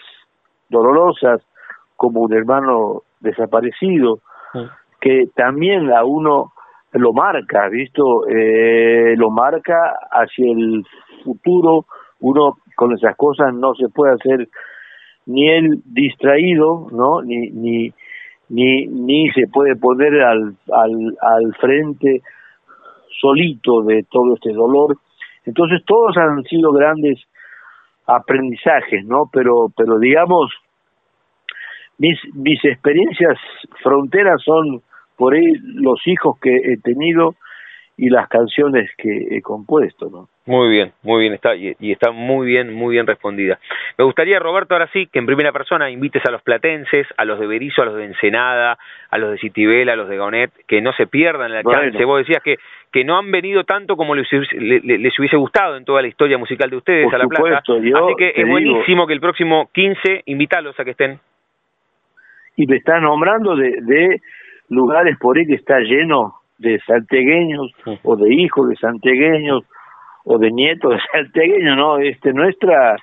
dolorosas 0.68 1.42
como 1.96 2.22
un 2.22 2.32
hermano 2.32 3.02
desaparecido 3.20 4.20
que 5.00 5.24
también 5.34 5.92
a 5.92 6.04
uno 6.04 6.52
lo 6.92 7.12
marca 7.12 7.68
visto 7.68 8.26
eh, 8.28 9.14
lo 9.16 9.30
marca 9.30 9.94
hacia 10.10 10.50
el 10.50 10.84
futuro 11.24 11.86
uno 12.20 12.58
con 12.74 12.92
esas 12.92 13.16
cosas 13.16 13.54
no 13.54 13.74
se 13.74 13.88
puede 13.88 14.14
hacer 14.14 14.48
ni 15.26 15.48
el 15.48 15.82
distraído, 15.84 16.88
¿no? 16.90 17.22
Ni, 17.22 17.50
ni, 17.50 17.92
ni, 18.48 18.86
ni 18.86 19.30
se 19.30 19.46
puede 19.46 19.76
poner 19.76 20.20
al, 20.22 20.56
al, 20.72 21.16
al 21.20 21.54
frente 21.54 22.22
solito 23.20 23.82
de 23.82 24.04
todo 24.10 24.34
este 24.34 24.52
dolor. 24.52 24.96
Entonces 25.44 25.82
todos 25.86 26.16
han 26.16 26.42
sido 26.44 26.72
grandes 26.72 27.20
aprendizajes, 28.06 29.04
¿no? 29.04 29.30
Pero, 29.32 29.70
pero 29.76 29.98
digamos, 29.98 30.52
mis, 31.98 32.18
mis 32.34 32.64
experiencias 32.64 33.38
fronteras 33.82 34.42
son 34.42 34.82
por 35.20 35.34
ahí 35.34 35.52
los 35.74 36.00
hijos 36.06 36.38
que 36.40 36.56
he 36.56 36.78
tenido 36.78 37.34
y 37.98 38.08
las 38.08 38.26
canciones 38.28 38.90
que 38.96 39.26
he 39.30 39.42
compuesto, 39.42 40.08
¿no? 40.08 40.28
Muy 40.46 40.70
bien, 40.70 40.92
muy 41.02 41.20
bien, 41.20 41.34
está 41.34 41.54
y, 41.54 41.76
está 41.78 42.10
muy 42.10 42.46
bien, 42.46 42.72
muy 42.72 42.94
bien 42.94 43.06
respondida. 43.06 43.58
Me 43.98 44.04
gustaría, 44.04 44.38
Roberto, 44.38 44.74
ahora 44.74 44.88
sí, 44.94 45.08
que 45.12 45.18
en 45.18 45.26
primera 45.26 45.52
persona 45.52 45.90
invites 45.90 46.24
a 46.24 46.30
los 46.30 46.40
platenses, 46.40 47.06
a 47.18 47.26
los 47.26 47.38
de 47.38 47.46
Berizo, 47.46 47.82
a 47.82 47.84
los 47.84 47.96
de 47.96 48.06
Ensenada, 48.06 48.78
a 49.10 49.18
los 49.18 49.32
de 49.32 49.38
Citibel, 49.40 49.90
a 49.90 49.96
los 49.96 50.08
de 50.08 50.16
Gonet, 50.16 50.50
que 50.66 50.80
no 50.80 50.94
se 50.94 51.06
pierdan 51.06 51.52
la 51.52 51.62
chance. 51.62 52.02
Vos 52.06 52.20
decías 52.20 52.42
que, 52.42 52.56
que 52.90 53.04
no 53.04 53.18
han 53.18 53.30
venido 53.30 53.64
tanto 53.64 53.94
como 53.98 54.14
les, 54.14 54.26
les, 54.32 55.18
hubiese 55.18 55.36
gustado 55.36 55.76
en 55.76 55.84
toda 55.84 56.00
la 56.00 56.08
historia 56.08 56.38
musical 56.38 56.70
de 56.70 56.76
ustedes 56.78 57.12
a 57.12 57.18
La 57.18 57.26
Plata. 57.26 57.58
Así 57.58 58.14
que 58.16 58.32
es 58.34 58.48
buenísimo 58.48 59.06
que 59.06 59.12
el 59.12 59.20
próximo 59.20 59.68
15 59.74 60.22
invitarlos 60.24 60.80
a 60.80 60.84
que 60.86 60.92
estén. 60.92 61.20
Y 62.56 62.66
me 62.66 62.76
están 62.76 63.02
nombrando 63.02 63.56
de, 63.56 63.76
de 63.82 64.22
lugares 64.70 65.18
por 65.18 65.36
ahí 65.36 65.46
que 65.46 65.54
está 65.54 65.78
lleno 65.80 66.36
de 66.58 66.80
santegueños 66.86 67.72
o 68.02 68.16
de 68.16 68.32
hijos 68.32 68.68
de 68.68 68.76
santegueños 68.76 69.64
o 70.24 70.38
de 70.38 70.50
nietos 70.50 70.92
de 70.92 71.00
santegueños, 71.12 71.76
¿no? 71.76 71.98
Este, 71.98 72.32
nuestra 72.32 72.96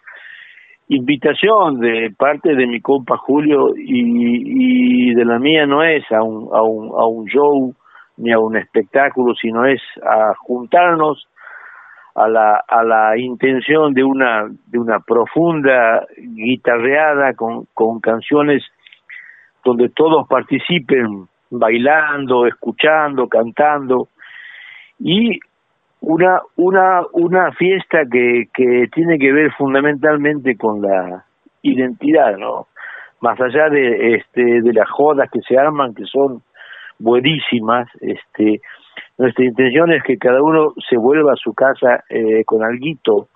invitación 0.89 1.80
de 1.80 2.13
parte 2.17 2.56
de 2.56 2.65
mi 2.65 2.80
compa 2.80 3.17
Julio 3.17 3.73
y, 3.75 5.12
y 5.12 5.13
de 5.13 5.25
la 5.25 5.38
mía 5.38 5.65
no 5.65 5.84
es 5.84 6.10
a 6.12 6.23
un, 6.23 6.49
a, 6.56 6.62
un, 6.62 6.89
a 6.97 7.06
un 7.06 7.25
show 7.27 7.73
ni 8.15 8.32
a 8.32 8.39
un 8.39 8.56
espectáculo, 8.56 9.36
sino 9.36 9.65
es 9.65 9.82
a 10.01 10.34
juntarnos 10.36 11.27
a 12.15 12.27
la, 12.27 12.63
a 12.67 12.84
la 12.84 13.17
intención 13.17 13.93
de 13.93 14.03
una, 14.03 14.47
de 14.67 14.80
una 14.80 14.99
profunda 15.01 16.08
guitarreada 16.17 17.34
con, 17.34 17.67
con 17.73 17.99
canciones 17.99 18.63
donde 19.63 19.89
todos 19.89 20.27
participen 20.27 21.27
bailando, 21.49 22.45
escuchando, 22.45 23.27
cantando 23.27 24.07
y 24.99 25.39
una 26.01 26.41
una 26.55 27.01
una 27.13 27.51
fiesta 27.53 28.03
que 28.12 28.45
que 28.53 28.88
tiene 28.93 29.17
que 29.17 29.31
ver 29.31 29.51
fundamentalmente 29.53 30.55
con 30.55 30.81
la 30.81 31.25
identidad, 31.62 32.38
¿no? 32.38 32.67
Más 33.21 33.39
allá 33.41 33.69
de 33.69 34.15
este 34.15 34.62
de 34.62 34.73
las 34.73 34.89
jodas 34.89 35.29
que 35.31 35.41
se 35.41 35.57
arman 35.57 35.95
que 35.95 36.05
son 36.05 36.43
buenísimas, 36.99 37.88
este 38.01 38.62
nuestra 39.17 39.45
intención 39.45 39.91
es 39.91 40.03
que 40.03 40.17
cada 40.17 40.41
uno 40.41 40.73
se 40.88 40.97
vuelva 40.97 41.33
a 41.33 41.38
su 41.38 41.53
casa 41.53 42.03
eh, 42.10 42.43
con 42.45 42.63
alguito 42.63 43.29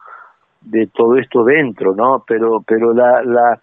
de 0.62 0.88
todo 0.88 1.18
esto 1.18 1.44
dentro, 1.44 1.96
¿no? 1.96 2.24
Pero 2.28 2.64
pero 2.66 2.94
la 2.94 3.24
la 3.24 3.60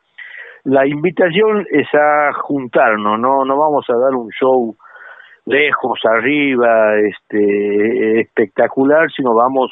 la 0.68 0.86
invitación 0.86 1.66
es 1.70 1.88
a 1.94 2.30
juntarnos, 2.34 3.18
no 3.18 3.44
no 3.46 3.56
vamos 3.56 3.86
a 3.88 3.96
dar 3.96 4.14
un 4.14 4.28
show 4.30 4.76
lejos, 5.46 5.98
arriba, 6.04 6.94
este 6.98 8.20
espectacular, 8.20 9.10
sino 9.10 9.34
vamos 9.34 9.70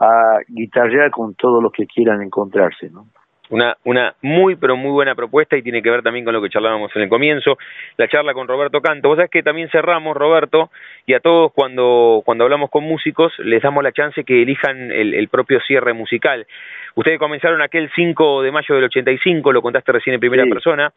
a 0.00 0.38
guitarrear 0.48 1.10
con 1.10 1.34
todos 1.34 1.62
los 1.62 1.70
que 1.72 1.86
quieran 1.86 2.22
encontrarse, 2.22 2.88
¿no? 2.88 3.04
Una, 3.50 3.76
una 3.84 4.14
muy, 4.22 4.56
pero 4.56 4.74
muy 4.74 4.90
buena 4.90 5.14
propuesta 5.14 5.56
y 5.56 5.62
tiene 5.62 5.82
que 5.82 5.90
ver 5.90 6.02
también 6.02 6.24
con 6.24 6.32
lo 6.32 6.40
que 6.40 6.48
charlábamos 6.48 6.90
en 6.96 7.02
el 7.02 7.08
comienzo, 7.10 7.58
la 7.98 8.08
charla 8.08 8.32
con 8.32 8.48
Roberto 8.48 8.80
Canto. 8.80 9.08
Vos 9.08 9.16
sabés 9.16 9.30
que 9.30 9.42
también 9.42 9.68
cerramos, 9.68 10.16
Roberto, 10.16 10.70
y 11.06 11.12
a 11.12 11.20
todos 11.20 11.52
cuando, 11.52 12.22
cuando 12.24 12.44
hablamos 12.44 12.70
con 12.70 12.84
músicos 12.84 13.32
les 13.38 13.62
damos 13.62 13.84
la 13.84 13.92
chance 13.92 14.24
que 14.24 14.42
elijan 14.42 14.90
el, 14.90 15.12
el 15.12 15.28
propio 15.28 15.60
cierre 15.60 15.92
musical. 15.92 16.46
Ustedes 16.94 17.18
comenzaron 17.18 17.60
aquel 17.60 17.90
5 17.94 18.42
de 18.42 18.50
mayo 18.50 18.74
del 18.74 18.84
85, 18.84 19.52
lo 19.52 19.62
contaste 19.62 19.92
recién 19.92 20.14
en 20.14 20.20
primera 20.20 20.44
persona. 20.44 20.92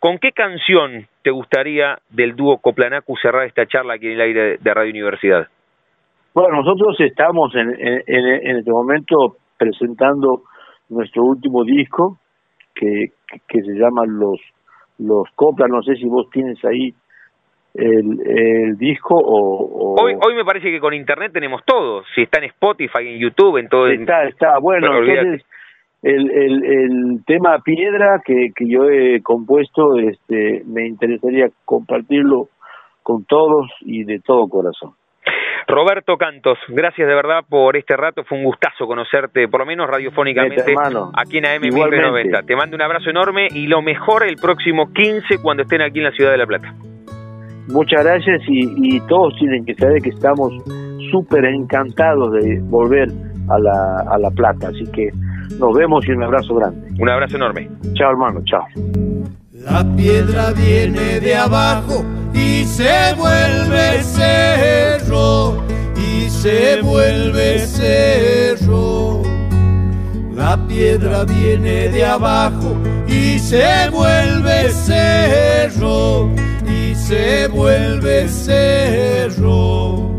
¿Con 0.00 0.18
qué 0.18 0.32
canción 0.32 1.06
te 1.22 1.30
gustaría 1.30 1.98
del 2.10 2.34
dúo 2.34 2.58
Coplanacu 2.58 3.16
cerrar 3.16 3.46
esta 3.46 3.66
charla 3.66 3.94
aquí 3.94 4.06
en 4.06 4.12
el 4.12 4.20
aire 4.20 4.58
de 4.58 4.74
Radio 4.74 4.90
Universidad? 4.90 5.48
Bueno, 6.34 6.62
nosotros 6.62 6.98
estamos 7.00 7.54
en, 7.54 7.70
en, 7.78 8.26
en 8.26 8.56
este 8.56 8.70
momento 8.70 9.36
presentando 9.56 10.42
nuestro 10.88 11.24
último 11.24 11.64
disco 11.64 12.18
que, 12.74 13.12
que 13.48 13.62
se 13.62 13.72
llama 13.74 14.02
Los 14.06 14.40
los 14.98 15.28
Coplas, 15.34 15.68
no 15.68 15.82
sé 15.82 15.96
si 15.96 16.06
vos 16.06 16.30
tienes 16.30 16.64
ahí 16.64 16.94
el, 17.74 18.20
el 18.24 18.76
disco 18.76 19.16
o, 19.16 19.96
Hoy, 20.00 20.14
hoy 20.14 20.34
me 20.36 20.44
parece 20.44 20.70
que 20.70 20.78
con 20.78 20.94
internet 20.94 21.32
tenemos 21.32 21.62
todo, 21.64 22.02
si 22.14 22.22
está 22.22 22.38
en 22.38 22.44
Spotify, 22.44 23.08
en 23.08 23.18
YouTube, 23.18 23.58
en 23.58 23.68
todo... 23.68 23.88
Está, 23.88 24.24
está, 24.24 24.58
bueno, 24.60 24.98
entonces 24.98 25.44
el, 26.02 26.30
el, 26.30 26.64
el 26.64 27.24
tema 27.26 27.58
Piedra 27.64 28.20
que, 28.24 28.50
que 28.54 28.68
yo 28.68 28.88
he 28.90 29.22
compuesto, 29.22 29.98
este 29.98 30.62
me 30.66 30.86
interesaría 30.86 31.48
compartirlo 31.64 32.48
con 33.02 33.24
todos 33.24 33.70
y 33.80 34.04
de 34.04 34.20
todo 34.20 34.48
corazón. 34.48 34.92
Roberto 35.66 36.16
Cantos, 36.16 36.58
gracias 36.68 37.08
de 37.08 37.14
verdad 37.14 37.44
por 37.48 37.76
este 37.76 37.96
rato, 37.96 38.24
fue 38.24 38.38
un 38.38 38.44
gustazo 38.44 38.86
conocerte, 38.86 39.48
por 39.48 39.60
lo 39.60 39.66
menos 39.66 39.88
radiofónicamente, 39.88 40.74
aquí 41.14 41.38
en 41.38 41.46
AM 41.46 41.62
1090. 41.62 42.42
Te 42.42 42.56
mando 42.56 42.76
un 42.76 42.82
abrazo 42.82 43.10
enorme 43.10 43.48
y 43.50 43.66
lo 43.66 43.82
mejor 43.82 44.24
el 44.24 44.36
próximo 44.36 44.92
15 44.92 45.38
cuando 45.42 45.62
estén 45.62 45.82
aquí 45.82 45.98
en 45.98 46.04
la 46.04 46.12
ciudad 46.12 46.30
de 46.30 46.38
La 46.38 46.46
Plata. 46.46 46.74
Muchas 47.68 48.04
gracias 48.04 48.42
y, 48.46 49.00
todos 49.08 49.34
tienen 49.38 49.64
que 49.64 49.74
saber 49.74 50.02
que 50.02 50.10
estamos 50.10 50.52
súper 51.10 51.44
encantados 51.46 52.32
de 52.32 52.60
volver 52.62 53.08
a 53.48 53.58
la, 53.58 54.04
a 54.10 54.18
la 54.18 54.30
Plata, 54.30 54.68
así 54.68 54.84
que 54.92 55.10
nos 55.58 55.76
vemos 55.76 56.06
y 56.06 56.12
un 56.12 56.22
abrazo 56.22 56.54
grande. 56.54 56.88
Un 56.98 57.08
abrazo 57.08 57.36
enorme. 57.36 57.68
Chao 57.94 58.10
hermano, 58.10 58.42
chao. 58.44 58.64
La 59.64 59.82
piedra 59.96 60.52
viene 60.52 61.20
de 61.20 61.34
abajo 61.34 62.04
y 62.34 62.64
se 62.64 63.14
vuelve 63.16 64.02
cerro, 64.02 65.64
y 65.96 66.28
se 66.28 66.82
vuelve 66.82 67.66
cerro. 67.66 69.22
La 70.34 70.58
piedra 70.68 71.24
viene 71.24 71.88
de 71.88 72.04
abajo 72.04 72.76
y 73.08 73.38
se 73.38 73.88
vuelve 73.90 74.70
cerro, 74.70 76.30
y 76.68 76.94
se 76.94 77.46
vuelve 77.48 78.28
cerro. 78.28 80.10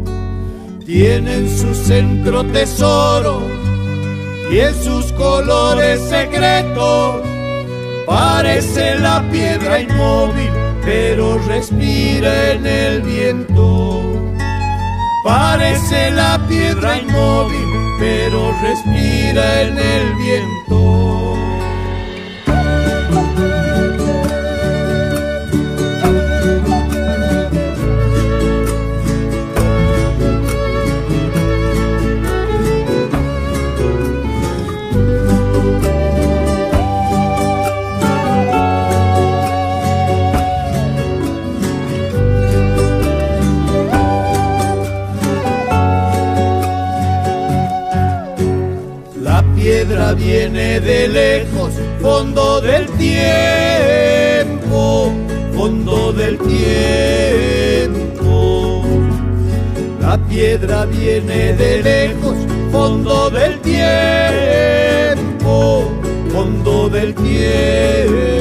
Tiene 0.84 1.36
en 1.36 1.58
su 1.58 1.76
centro 1.76 2.44
tesoro 2.46 3.42
y 4.52 4.60
en 4.60 4.74
sus 4.84 5.12
colores 5.14 6.02
secretos 6.02 7.35
Parece 8.06 9.00
la 9.00 9.24
piedra 9.32 9.80
inmóvil, 9.80 10.52
pero 10.84 11.40
respira 11.48 12.52
en 12.52 12.66
el 12.66 13.02
viento. 13.02 14.02
Parece 15.24 16.12
la 16.12 16.40
piedra 16.48 16.98
inmóvil, 17.00 17.68
pero 18.00 18.54
respira 18.62 19.64
en 19.64 19.78
el 19.80 20.14
viento. 20.16 21.35
De 50.80 51.08
lejos, 51.08 51.74
fondo 52.02 52.60
del 52.62 52.88
tiempo, 52.98 53.12
fondo 55.56 56.12
del 56.14 56.38
tiempo. 56.40 58.06
La 60.02 60.18
piedra 60.18 60.86
viene 60.86 61.54
de 61.54 61.82
lejos, 61.82 62.38
fondo 62.72 63.30
del 63.30 63.60
tiempo, 63.62 63.84
fondo 66.32 66.90
del 66.90 67.14
tiempo. 67.16 68.34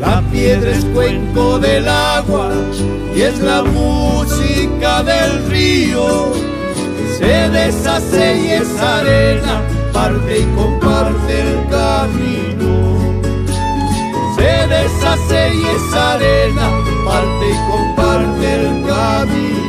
La 0.00 0.22
piedra 0.30 0.70
es 0.70 0.84
cuenco 0.86 1.58
del 1.58 1.88
agua 1.88 2.52
y 3.16 3.22
es 3.22 3.38
la 3.40 3.62
música 3.62 5.02
del 5.02 5.46
río 5.48 6.32
se 7.18 7.48
deshace 7.50 8.40
y 8.40 8.50
es 8.50 8.80
arena, 8.80 9.62
parte 9.94 10.40
y 10.40 10.44
comparte 10.56 11.40
el 11.40 11.68
camino. 11.68 12.72
Se 14.36 14.66
deshace 14.66 15.54
y 15.54 15.62
es 15.64 15.94
arena, 15.94 16.68
parte 17.06 17.50
y 17.50 17.56
comparte 17.70 18.54
el 18.56 18.84
camino. 18.84 19.63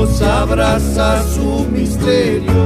Nos 0.00 0.22
abraza 0.22 1.22
su 1.34 1.66
misterio. 1.70 2.62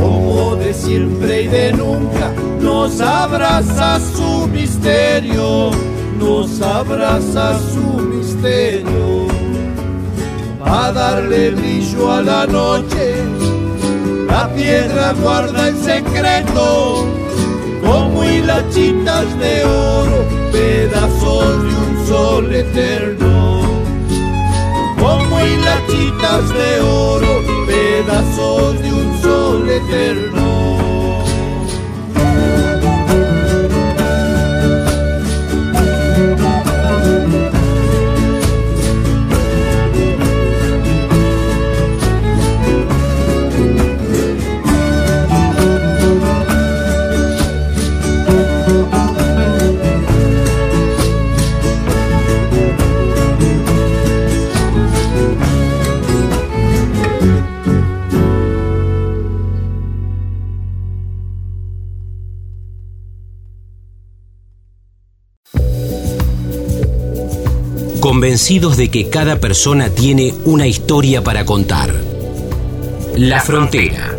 Como 0.00 0.56
de 0.56 0.72
siempre 0.72 1.42
y 1.42 1.48
de 1.48 1.72
nunca, 1.74 2.32
nos 2.58 3.00
abraza 3.02 4.00
su 4.00 4.48
misterio, 4.48 5.70
nos 6.18 6.62
abraza 6.62 7.58
su 7.72 7.86
misterio. 8.02 9.28
A 10.64 10.90
darle 10.90 11.50
brillo 11.50 12.12
a 12.12 12.22
la 12.22 12.46
noche, 12.46 13.22
la 14.26 14.48
piedra 14.54 15.12
guarda 15.22 15.68
el 15.68 15.76
secreto, 15.76 17.06
como 17.84 18.24
hilachitas 18.24 19.38
de 19.38 19.64
oro, 19.64 20.24
pedazos 20.50 21.62
de 21.62 21.72
un 21.84 22.06
sol 22.06 22.54
eterno, 22.54 23.37
como 25.38 25.46
hilachitas 25.46 26.48
de 26.52 26.80
oro, 26.80 27.42
pedazos 27.66 28.80
de 28.80 28.92
un 28.92 29.22
sol 29.22 29.68
eterno. 29.68 30.77
De 68.48 68.88
que 68.88 69.10
cada 69.10 69.38
persona 69.38 69.90
tiene 69.90 70.32
una 70.46 70.66
historia 70.66 71.22
para 71.22 71.44
contar. 71.44 71.94
La 73.14 73.42
Frontera. 73.42 74.16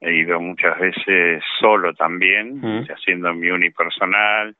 He 0.00 0.14
ido 0.14 0.40
muchas 0.40 0.78
veces 0.78 1.42
solo 1.60 1.92
también, 1.94 2.60
hmm. 2.60 2.86
haciendo 2.88 3.34
mi 3.34 3.50
unipersonal, 3.50 4.54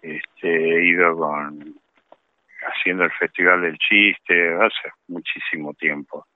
este, 0.00 0.48
he 0.48 0.84
ido 0.86 1.16
con 1.16 1.74
haciendo 2.66 3.04
el 3.04 3.12
Festival 3.12 3.62
del 3.62 3.78
Chiste 3.78 4.54
hace 4.54 4.90
muchísimo 5.08 5.74
tiempo. 5.74 6.26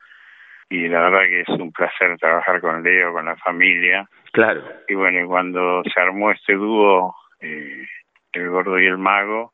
Y 0.69 0.87
la 0.89 1.01
verdad 1.01 1.23
que 1.23 1.41
es 1.41 1.49
un 1.49 1.73
placer 1.73 2.17
trabajar 2.19 2.61
con 2.61 2.83
Leo, 2.83 3.13
con 3.13 3.27
la 3.27 3.37
familia. 3.37 4.09
Claro. 4.33 4.63
Y 4.89 4.95
bueno, 4.95 5.27
cuando 5.27 5.83
se 5.93 6.01
armó 6.01 6.31
este 6.31 6.55
dúo, 6.55 7.15
eh, 7.41 7.87
El 8.33 8.49
Gordo 8.51 8.79
y 8.79 8.87
el 8.87 8.99
Mago, 8.99 9.53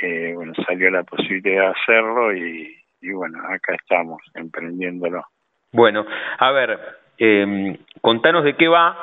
eh, 0.00 0.32
bueno, 0.34 0.52
salió 0.66 0.90
la 0.90 1.04
posibilidad 1.04 1.68
de 1.68 1.74
hacerlo 1.80 2.34
y, 2.34 2.76
y 3.00 3.12
bueno, 3.12 3.38
acá 3.48 3.74
estamos 3.74 4.20
emprendiéndolo. 4.34 5.24
Bueno, 5.72 6.04
a 6.38 6.52
ver, 6.52 6.78
eh, 7.18 7.78
contanos 8.00 8.44
de 8.44 8.54
qué 8.54 8.68
va 8.68 8.96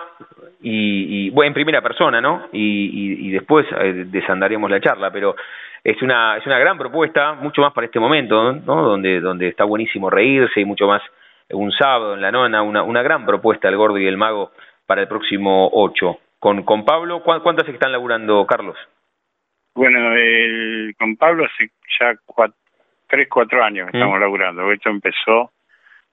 y, 0.63 1.29
bueno, 1.31 1.47
en 1.47 1.53
primera 1.53 1.81
persona, 1.81 2.21
¿no? 2.21 2.49
Y, 2.51 3.27
y, 3.27 3.31
después 3.31 3.65
eh, 3.79 4.05
desandaremos 4.07 4.69
la 4.69 4.79
charla, 4.79 5.09
pero 5.11 5.35
es 5.83 5.99
una 6.03 6.37
es 6.37 6.45
una 6.45 6.59
gran 6.59 6.77
propuesta, 6.77 7.33
mucho 7.33 7.61
más 7.61 7.73
para 7.73 7.85
este 7.85 7.99
momento, 7.99 8.53
¿no? 8.53 8.81
Donde 8.83 9.19
donde 9.19 9.47
está 9.47 9.63
buenísimo 9.63 10.09
reírse 10.09 10.61
y 10.61 10.65
mucho 10.65 10.87
más 10.87 11.01
un 11.49 11.71
sábado 11.71 12.13
en 12.13 12.21
la 12.21 12.31
nona, 12.31 12.61
una, 12.61 12.83
una 12.83 13.01
gran 13.01 13.25
propuesta 13.25 13.67
el 13.67 13.77
gordo 13.77 13.97
y 13.97 14.05
el 14.05 14.17
mago 14.17 14.51
para 14.85 15.01
el 15.01 15.07
próximo 15.07 15.69
8. 15.73 16.19
Con, 16.39 16.63
con 16.63 16.85
Pablo, 16.85 17.21
¿cuántas 17.23 17.67
están 17.69 17.91
laburando, 17.91 18.45
Carlos? 18.47 18.75
Bueno, 19.75 20.13
el, 20.13 20.95
con 20.97 21.15
Pablo 21.15 21.45
hace 21.45 21.71
ya 21.99 22.15
cuatro, 22.25 22.57
tres, 23.07 23.27
cuatro 23.29 23.63
años 23.63 23.89
que 23.89 23.97
estamos 23.97 24.17
mm. 24.17 24.21
laburando. 24.21 24.71
Esto 24.71 24.89
empezó 24.89 25.51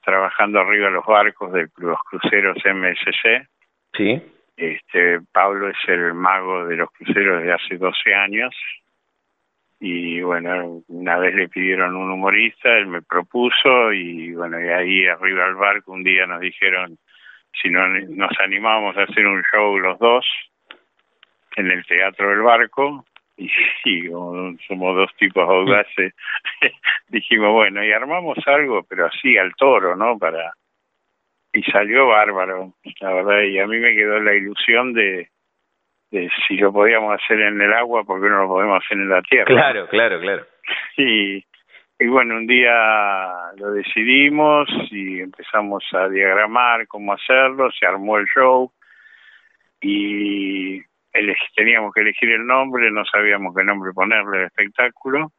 trabajando 0.09 0.61
arriba 0.61 0.87
de 0.87 0.93
los 0.93 1.05
barcos 1.05 1.53
de 1.53 1.69
los 1.77 1.99
cruceros 2.05 2.57
MSC. 2.65 3.47
Sí. 3.93 4.23
Este, 4.57 5.21
Pablo 5.31 5.69
es 5.69 5.77
el 5.87 6.15
mago 6.15 6.67
de 6.67 6.77
los 6.77 6.91
cruceros 6.93 7.43
desde 7.43 7.53
hace 7.53 7.77
12 7.77 8.15
años. 8.15 8.57
Y 9.79 10.23
bueno, 10.23 10.83
una 10.89 11.19
vez 11.19 11.35
le 11.35 11.51
pidieron 11.51 11.95
un 11.95 12.11
humorista, 12.11 12.71
él 12.79 12.87
me 12.87 13.03
propuso 13.03 13.93
y 13.93 14.33
bueno, 14.33 14.59
y 14.59 14.69
ahí 14.69 15.07
arriba 15.07 15.45
del 15.45 15.57
barco 15.57 15.93
un 15.93 16.03
día 16.03 16.27
nos 16.27 16.41
dijeron 16.41 16.97
si 17.61 17.69
no 17.69 17.87
nos 17.89 18.33
animábamos 18.41 18.97
a 18.97 19.03
hacer 19.03 19.27
un 19.27 19.43
show 19.53 19.79
los 19.79 19.99
dos 19.99 20.27
en 21.57 21.71
el 21.71 21.85
teatro 21.85 22.31
del 22.31 22.41
barco 22.41 23.05
y, 23.85 24.09
somos 24.67 24.97
dos 24.97 25.15
tipos 25.17 25.49
audaces, 25.49 26.15
dijimos, 27.09 27.53
bueno, 27.53 27.85
y 27.85 27.93
armamos 27.93 28.39
algo, 28.47 28.83
pero 28.83 29.07
así 29.07 29.39
al 29.39 29.55
toro, 29.55 29.97
¿no? 29.97 30.19
Para 30.19 30.53
Y 31.53 31.63
salió 31.63 32.09
bárbaro, 32.09 32.75
la 33.01 33.13
verdad, 33.13 33.43
y 33.43 33.59
a 33.59 33.67
mí 33.67 33.79
me 33.79 33.95
quedó 33.95 34.19
la 34.21 34.35
ilusión 34.35 34.93
de, 34.93 35.29
de 36.11 36.31
si 36.47 36.57
lo 36.57 36.73
podíamos 36.73 37.15
hacer 37.15 37.41
en 37.41 37.61
el 37.61 37.73
agua, 37.73 38.05
¿por 38.05 38.21
qué 38.21 38.29
no 38.29 38.43
lo 38.43 38.49
podemos 38.49 38.85
hacer 38.85 38.99
en 38.99 39.09
la 39.09 39.23
tierra? 39.23 39.47
Claro, 39.47 39.89
claro, 39.89 40.21
claro. 40.21 40.47
Y, 40.97 41.45
y 42.01 42.07
bueno, 42.07 42.37
un 42.37 42.47
día 42.47 43.53
lo 43.57 43.71
decidimos 43.73 44.69
y 44.91 45.21
empezamos 45.21 45.85
a 45.93 46.09
diagramar 46.09 46.89
cómo 46.89 47.13
hacerlo, 47.13 47.71
se 47.71 47.87
armó 47.87 48.19
el 48.19 48.27
show 48.27 48.73
y 49.81 50.83
teníamos 51.55 51.93
que 51.93 52.01
elegir 52.01 52.31
el 52.31 52.47
nombre, 52.47 52.91
no 52.91 53.05
sabíamos 53.05 53.55
qué 53.57 53.65
nombre 53.65 53.93
ponerle 53.93 54.39
al 54.39 54.45
espectáculo. 54.47 55.33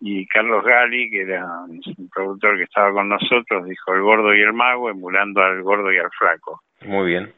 Y 0.00 0.26
Carlos 0.26 0.64
Gali, 0.64 1.10
que 1.10 1.22
era 1.22 1.46
un 1.46 2.10
productor 2.12 2.56
que 2.56 2.64
estaba 2.64 2.92
con 2.92 3.08
nosotros, 3.08 3.64
dijo 3.66 3.94
El 3.94 4.02
Gordo 4.02 4.34
y 4.34 4.40
el 4.40 4.52
Mago, 4.52 4.90
emulando 4.90 5.42
al 5.42 5.62
Gordo 5.62 5.92
y 5.92 5.98
al 5.98 6.10
Flaco. 6.10 6.60
Muy 6.84 7.06
bien. 7.06 7.32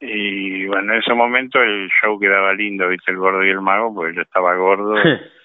Y 0.00 0.66
bueno, 0.66 0.94
en 0.94 1.00
ese 1.00 1.12
momento 1.12 1.62
el 1.62 1.90
show 2.00 2.18
quedaba 2.18 2.54
lindo, 2.54 2.88
viste, 2.88 3.10
El 3.10 3.18
Gordo 3.18 3.44
y 3.44 3.50
el 3.50 3.60
Mago, 3.60 3.94
porque 3.94 4.16
yo 4.16 4.22
estaba 4.22 4.54
gordo. 4.56 4.94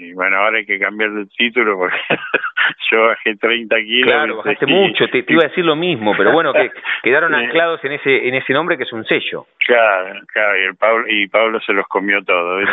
y 0.00 0.12
bueno, 0.14 0.38
ahora 0.38 0.58
hay 0.58 0.66
que 0.66 0.78
cambiar 0.78 1.10
el 1.10 1.28
título 1.28 1.76
porque 1.76 1.98
yo 2.90 3.06
bajé 3.08 3.36
30 3.36 3.76
kilos. 3.76 4.10
Claro, 4.10 4.36
bajaste 4.38 4.66
mucho, 4.66 5.06
te, 5.08 5.24
iba 5.28 5.44
a 5.44 5.48
decir 5.48 5.64
lo 5.64 5.76
mismo, 5.76 6.14
pero 6.16 6.32
bueno, 6.32 6.52
que 6.52 6.70
quedaron 7.02 7.34
anclados 7.34 7.84
en 7.84 7.92
ese 7.92 8.28
en 8.28 8.34
ese 8.34 8.52
nombre 8.52 8.78
que 8.78 8.84
es 8.84 8.92
un 8.92 9.04
sello. 9.04 9.46
Claro, 9.66 10.20
claro, 10.32 10.58
y, 10.58 10.62
el 10.64 10.76
Pablo, 10.76 11.04
y 11.08 11.28
Pablo 11.28 11.60
se 11.60 11.72
los 11.72 11.86
comió 11.86 12.24
todo. 12.24 12.60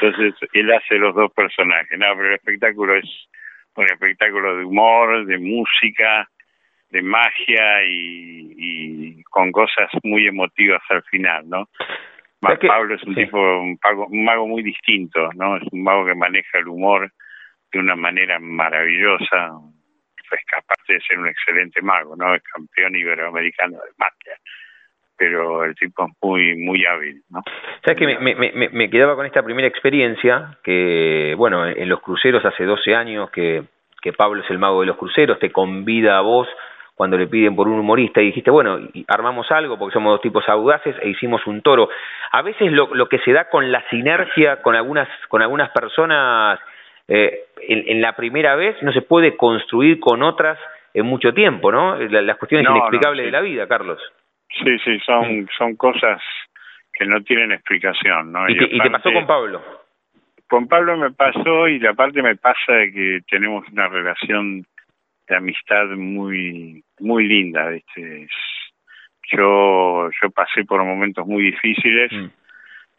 Entonces, 0.00 0.34
él 0.52 0.72
hace 0.72 0.94
los 0.96 1.12
dos 1.14 1.32
personajes. 1.32 1.98
No, 1.98 2.06
pero 2.14 2.28
el 2.28 2.34
espectáculo 2.34 2.94
es 2.94 3.28
un 3.74 3.86
espectáculo 3.86 4.56
de 4.56 4.64
humor, 4.64 5.26
de 5.26 5.38
música, 5.38 6.28
de 6.90 7.02
magia 7.02 7.82
y, 7.84 8.54
y 8.56 9.22
con 9.24 9.50
cosas 9.50 9.90
muy 10.04 10.28
emotivas 10.28 10.82
al 10.90 11.02
final, 11.04 11.48
¿no? 11.48 11.68
Pablo 12.40 12.94
es 12.94 13.02
un 13.04 13.14
tipo, 13.14 13.38
un, 13.38 13.78
un 14.10 14.24
mago 14.24 14.46
muy 14.46 14.62
distinto, 14.62 15.30
¿no? 15.34 15.56
Es 15.56 15.62
un 15.72 15.82
mago 15.82 16.06
que 16.06 16.14
maneja 16.14 16.58
el 16.58 16.68
humor 16.68 17.10
de 17.72 17.78
una 17.78 17.96
manera 17.96 18.38
maravillosa, 18.38 19.52
pues 20.28 20.40
aparte 20.56 20.94
de 20.94 21.00
ser 21.00 21.18
un 21.18 21.28
excelente 21.28 21.82
mago, 21.82 22.16
¿no? 22.16 22.34
Es 22.34 22.42
campeón 22.42 22.96
iberoamericano 22.96 23.78
de 23.78 23.90
magia, 23.98 24.38
pero 25.16 25.64
el 25.64 25.74
tipo 25.74 26.06
es 26.06 26.12
muy, 26.22 26.56
muy 26.56 26.86
hábil, 26.86 27.22
¿no? 27.30 27.42
Sabes 27.84 27.98
que 27.98 28.06
me, 28.06 28.34
me, 28.34 28.68
me, 28.68 28.90
quedaba 28.90 29.16
con 29.16 29.26
esta 29.26 29.42
primera 29.42 29.66
experiencia, 29.66 30.58
que, 30.62 31.34
bueno, 31.36 31.66
en 31.66 31.88
los 31.88 32.00
cruceros 32.00 32.44
hace 32.44 32.64
12 32.64 32.94
años 32.94 33.30
que, 33.30 33.64
que 34.00 34.12
Pablo 34.12 34.42
es 34.42 34.50
el 34.50 34.58
mago 34.58 34.80
de 34.80 34.86
los 34.86 34.96
cruceros, 34.96 35.38
te 35.38 35.50
convida 35.50 36.18
a 36.18 36.22
vos 36.22 36.48
cuando 36.98 37.16
le 37.16 37.28
piden 37.28 37.54
por 37.54 37.68
un 37.68 37.78
humorista 37.78 38.20
y 38.20 38.26
dijiste, 38.26 38.50
bueno, 38.50 38.76
armamos 39.06 39.48
algo 39.52 39.78
porque 39.78 39.92
somos 39.92 40.14
dos 40.14 40.20
tipos 40.20 40.48
audaces 40.48 40.96
e 41.00 41.10
hicimos 41.10 41.46
un 41.46 41.62
toro. 41.62 41.88
A 42.32 42.42
veces 42.42 42.72
lo, 42.72 42.92
lo 42.92 43.08
que 43.08 43.20
se 43.20 43.32
da 43.32 43.48
con 43.48 43.70
la 43.70 43.88
sinergia 43.88 44.60
con 44.62 44.74
algunas, 44.74 45.08
con 45.28 45.40
algunas 45.40 45.70
personas 45.70 46.58
eh, 47.06 47.44
en, 47.68 48.00
la 48.00 48.16
primera 48.16 48.56
vez 48.56 48.82
no 48.82 48.92
se 48.92 49.02
puede 49.02 49.36
construir 49.36 50.00
con 50.00 50.24
otras 50.24 50.58
en 50.92 51.06
mucho 51.06 51.32
tiempo, 51.32 51.70
¿no? 51.70 51.96
las 51.96 52.36
cuestiones 52.36 52.68
inexplicables 52.68 53.26
de 53.26 53.30
la 53.30 53.42
vida, 53.42 53.68
Carlos. 53.68 54.02
Sí, 54.48 54.76
sí, 54.80 54.98
son, 55.06 55.48
son 55.56 55.76
cosas 55.76 56.20
que 56.92 57.06
no 57.06 57.22
tienen 57.22 57.52
explicación, 57.52 58.32
¿no? 58.32 58.48
¿Y, 58.48 58.54
y 58.54 58.80
te 58.80 58.90
pasó 58.90 59.12
con 59.12 59.24
Pablo? 59.24 59.62
Con 60.48 60.66
Pablo 60.66 60.96
me 60.96 61.12
pasó 61.12 61.68
y 61.68 61.78
la 61.78 61.94
parte 61.94 62.22
me 62.22 62.34
pasa 62.34 62.72
de 62.72 62.92
que 62.92 63.20
tenemos 63.30 63.68
una 63.68 63.86
relación 63.86 64.64
de 65.28 65.36
amistad 65.36 65.86
muy 65.96 66.82
muy 67.00 67.26
linda 67.26 67.68
¿viste? 67.68 68.28
yo 69.30 70.08
yo 70.22 70.30
pasé 70.30 70.64
por 70.64 70.82
momentos 70.84 71.26
muy 71.26 71.44
difíciles 71.44 72.10
mm. 72.12 72.26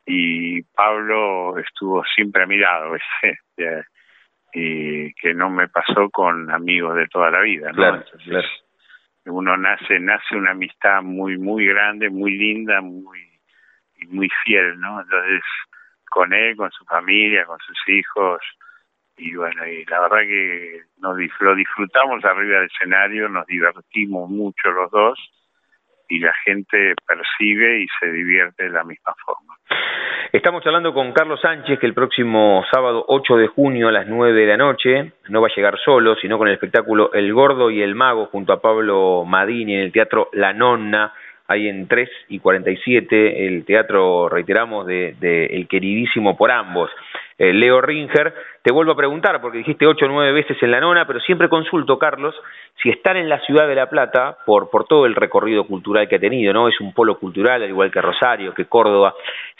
y 0.06 0.62
Pablo 0.64 1.58
estuvo 1.58 2.04
siempre 2.16 2.44
a 2.44 2.48
mi 2.48 2.58
lado 2.58 2.94
¿viste? 2.94 3.40
y 4.54 5.14
que 5.14 5.34
no 5.34 5.50
me 5.50 5.68
pasó 5.68 6.10
con 6.10 6.50
amigos 6.52 6.96
de 6.96 7.08
toda 7.08 7.30
la 7.30 7.42
vida 7.42 7.72
¿no? 7.72 7.96
Entonces, 7.96 8.46
uno 9.26 9.58
nace 9.58 10.00
nace 10.00 10.36
una 10.36 10.52
amistad 10.52 11.02
muy 11.02 11.38
muy 11.38 11.66
grande 11.66 12.10
muy 12.10 12.32
linda 12.38 12.82
muy 12.82 13.20
muy 14.08 14.30
fiel 14.44 14.80
no 14.80 15.02
entonces 15.02 15.42
con 16.10 16.34
él 16.34 16.56
con 16.56 16.72
su 16.72 16.86
familia 16.86 17.46
con 17.46 17.60
sus 17.60 17.78
hijos 17.90 18.42
y 19.20 19.36
bueno, 19.36 19.68
y 19.68 19.86
la 19.86 20.00
verdad 20.00 20.22
que 20.22 20.82
nos 21.00 21.18
lo 21.40 21.56
disfrutamos 21.56 22.24
arriba 22.24 22.60
del 22.60 22.70
escenario, 22.74 23.30
nos 23.30 23.46
divertimos 23.46 24.30
mucho 24.30 24.72
los 24.72 24.90
dos 24.92 25.20
y 26.08 26.20
la 26.20 26.34
gente 26.44 26.96
percibe 27.06 27.82
y 27.82 27.88
se 28.00 28.12
divierte 28.12 28.64
de 28.64 28.70
la 28.70 28.84
misma 28.84 29.14
forma. 29.24 29.56
Estamos 30.32 30.66
hablando 30.66 30.94
con 30.94 31.12
Carlos 31.12 31.40
Sánchez 31.42 31.80
que 31.80 31.86
el 31.86 31.94
próximo 31.94 32.64
sábado 32.72 33.04
8 33.08 33.38
de 33.38 33.48
junio 33.48 33.88
a 33.88 33.92
las 33.92 34.08
9 34.08 34.34
de 34.34 34.48
la 34.48 34.58
noche 34.58 35.14
no 35.28 35.42
va 35.42 35.48
a 35.48 35.56
llegar 35.56 35.78
solo, 35.84 36.16
sino 36.16 36.38
con 36.38 36.48
el 36.48 36.54
espectáculo 36.54 37.12
El 37.14 37.34
Gordo 37.34 37.70
y 37.70 37.82
el 37.82 37.96
Mago 37.96 38.28
junto 38.28 38.54
a 38.54 38.62
Pablo 38.62 39.24
Madini 39.26 39.76
en 39.76 39.82
el 39.82 39.92
Teatro 39.92 40.30
La 40.34 40.54
Nonna, 40.54 41.14
ahí 41.50 41.68
en 41.68 41.88
3 41.88 42.10
y 42.30 42.40
47, 42.40 43.48
el 43.48 43.66
teatro, 43.66 44.30
reiteramos, 44.30 44.86
de, 44.86 45.16
El 45.52 45.68
Queridísimo 45.68 46.38
por 46.38 46.52
ambos. 46.52 46.90
Eh, 47.38 47.54
Leo 47.54 47.82
Ringer. 47.82 48.34
Te 48.62 48.72
vuelvo 48.72 48.92
a 48.92 48.98
preguntar, 48.98 49.42
porque 49.42 49.58
dijiste 49.58 49.88
ocho 49.88 50.06
o 50.06 50.10
nueve 50.10 50.32
veces 50.32 50.62
en 50.62 50.72
la 50.72 50.80
nona, 50.80 51.08
pero 51.08 51.20
siempre 51.22 51.50
consulto, 51.50 51.98
Carlos, 51.98 52.36
si 52.82 52.90
estar 52.90 53.18
en 53.18 53.30
la 53.30 53.40
ciudad 53.42 53.68
de 53.68 53.76
La 53.76 53.90
Plata, 53.90 54.38
por, 54.46 54.70
por 54.70 54.86
todo 54.86 55.06
el 55.06 55.16
recorrido 55.16 55.66
cultural 55.66 56.08
que 56.08 56.16
ha 56.16 56.20
tenido, 56.20 56.54
¿no? 56.54 56.68
Es 56.68 56.80
un 56.80 56.94
polo 56.94 57.18
cultural, 57.18 57.64
al 57.64 57.70
igual 57.70 57.92
que 57.92 58.02
Rosario, 58.02 58.54
que 58.54 58.66
Córdoba. 58.66 59.16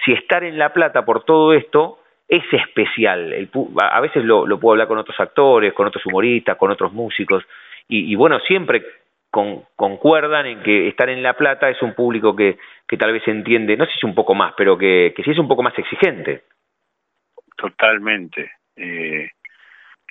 Si 0.06 0.12
estar 0.12 0.44
en 0.44 0.58
La 0.58 0.74
Plata 0.74 1.06
por 1.06 1.24
todo 1.24 1.54
esto 1.54 2.00
es 2.30 2.44
especial. 2.54 3.50
a 3.78 4.02
veces 4.02 4.24
lo, 4.24 4.46
puedo 4.60 4.74
hablar 4.74 4.88
con 4.88 5.00
otros 5.00 5.20
actores, 5.20 5.74
con 5.74 5.88
otros 5.88 6.06
humoristas, 6.06 6.56
con 6.58 6.70
otros 6.70 6.94
músicos, 6.94 7.44
y, 7.92 8.14
bueno, 8.14 8.40
siempre 8.42 8.84
concuerdan 9.32 10.46
en 10.48 10.64
que 10.64 10.88
estar 10.88 11.10
en 11.10 11.22
La 11.22 11.34
Plata 11.34 11.70
es 11.70 11.82
un 11.82 11.94
público 11.94 12.36
que, 12.36 12.58
que 12.88 12.98
tal 12.98 13.14
vez 13.14 13.28
entiende, 13.28 13.78
no 13.78 13.86
sé 13.86 13.92
si 14.00 14.06
un 14.06 14.16
poco 14.16 14.34
más, 14.34 14.54
pero 14.58 14.78
que, 14.78 15.14
que 15.16 15.24
sí 15.24 15.32
es 15.32 15.40
un 15.40 15.48
poco 15.48 15.64
más 15.64 15.78
exigente. 15.78 16.44
Totalmente. 17.56 18.52
Eh, 18.76 19.30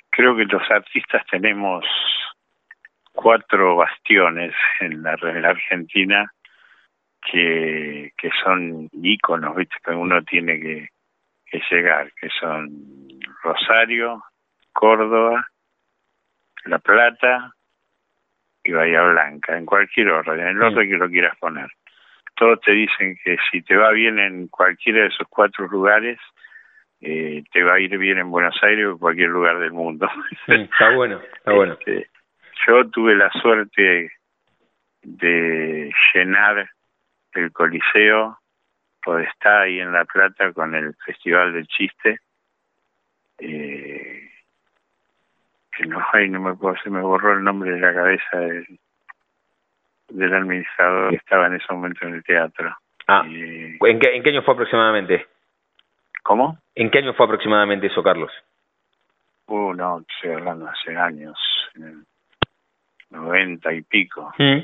creo 0.09 0.35
que 0.35 0.45
los 0.45 0.69
artistas 0.71 1.25
tenemos 1.29 1.85
cuatro 3.11 3.75
bastiones 3.75 4.53
en 4.79 5.03
la, 5.03 5.11
Argentina 5.13 6.31
que, 7.21 8.11
que 8.17 8.29
son 8.43 8.89
íconos, 8.93 9.55
¿viste? 9.55 9.75
que 9.83 9.91
uno 9.91 10.23
tiene 10.23 10.59
que, 10.59 10.89
que 11.45 11.61
llegar, 11.69 12.11
que 12.13 12.29
son 12.39 12.69
Rosario, 13.43 14.23
Córdoba, 14.71 15.45
La 16.65 16.79
Plata 16.79 17.53
y 18.69 18.71
Bahía 18.73 19.01
Blanca, 19.01 19.57
en 19.57 19.65
cualquier 19.65 20.09
orden, 20.09 20.39
en 20.39 20.47
el 20.47 20.61
orden 20.61 20.89
que 20.89 20.97
lo 20.97 21.09
quieras 21.09 21.37
poner. 21.37 21.69
Todos 22.35 22.61
te 22.61 22.71
dicen 22.71 23.17
que 23.23 23.37
si 23.51 23.61
te 23.61 23.75
va 23.75 23.91
bien 23.91 24.19
en 24.19 24.47
cualquiera 24.47 25.01
de 25.01 25.07
esos 25.07 25.27
cuatro 25.27 25.67
lugares, 25.67 26.19
eh, 27.01 27.43
te 27.51 27.63
va 27.63 27.75
a 27.75 27.79
ir 27.79 27.97
bien 27.97 28.17
en 28.17 28.29
Buenos 28.29 28.55
Aires 28.63 28.85
o 28.85 28.91
en 28.91 28.97
cualquier 28.97 29.29
lugar 29.29 29.59
del 29.59 29.71
mundo. 29.71 30.09
está 30.47 30.91
bueno, 30.91 31.19
está 31.35 31.53
bueno. 31.53 31.73
Este, 31.73 32.09
yo 32.67 32.89
tuve 32.89 33.15
la 33.15 33.29
suerte 33.31 34.11
de 35.01 35.91
llenar 36.13 36.69
el 37.33 37.51
Coliseo 37.51 38.39
está 39.17 39.61
ahí 39.61 39.79
en 39.79 39.91
La 39.91 40.05
Plata 40.05 40.53
con 40.53 40.75
el 40.75 40.95
Festival 41.05 41.53
del 41.53 41.67
Chiste. 41.67 42.19
Eh, 43.39 43.98
que 45.79 45.87
no 45.87 46.05
hay, 46.11 46.29
no 46.29 46.41
me 46.41 46.55
puedo, 46.55 46.75
se 46.83 46.89
me 46.89 47.01
borró 47.01 47.33
el 47.33 47.43
nombre 47.43 47.71
de 47.71 47.79
la 47.79 47.93
cabeza 47.93 48.37
del, 48.37 48.79
del 50.09 50.33
administrador 50.33 51.11
que 51.11 51.15
estaba 51.15 51.47
en 51.47 51.55
ese 51.55 51.73
momento 51.73 52.05
en 52.05 52.15
el 52.15 52.23
teatro. 52.23 52.75
Ah, 53.07 53.23
¿en, 53.25 53.99
qué, 53.99 54.15
¿En 54.15 54.23
qué 54.23 54.29
año 54.29 54.41
fue 54.41 54.55
aproximadamente? 54.55 55.25
¿Cómo? 56.21 56.59
¿En 56.75 56.91
qué 56.91 56.99
año 56.99 57.13
fue 57.13 57.25
aproximadamente 57.25 57.87
eso, 57.87 58.03
Carlos? 58.03 58.31
Uh, 59.47 59.73
no, 59.73 60.03
estoy 60.07 60.33
hablando 60.33 60.67
hace 60.67 60.95
años, 60.95 61.39
en 61.75 61.83
el 61.83 62.03
noventa 63.09 63.73
y 63.73 63.81
pico. 63.81 64.33
Mm. 64.37 64.59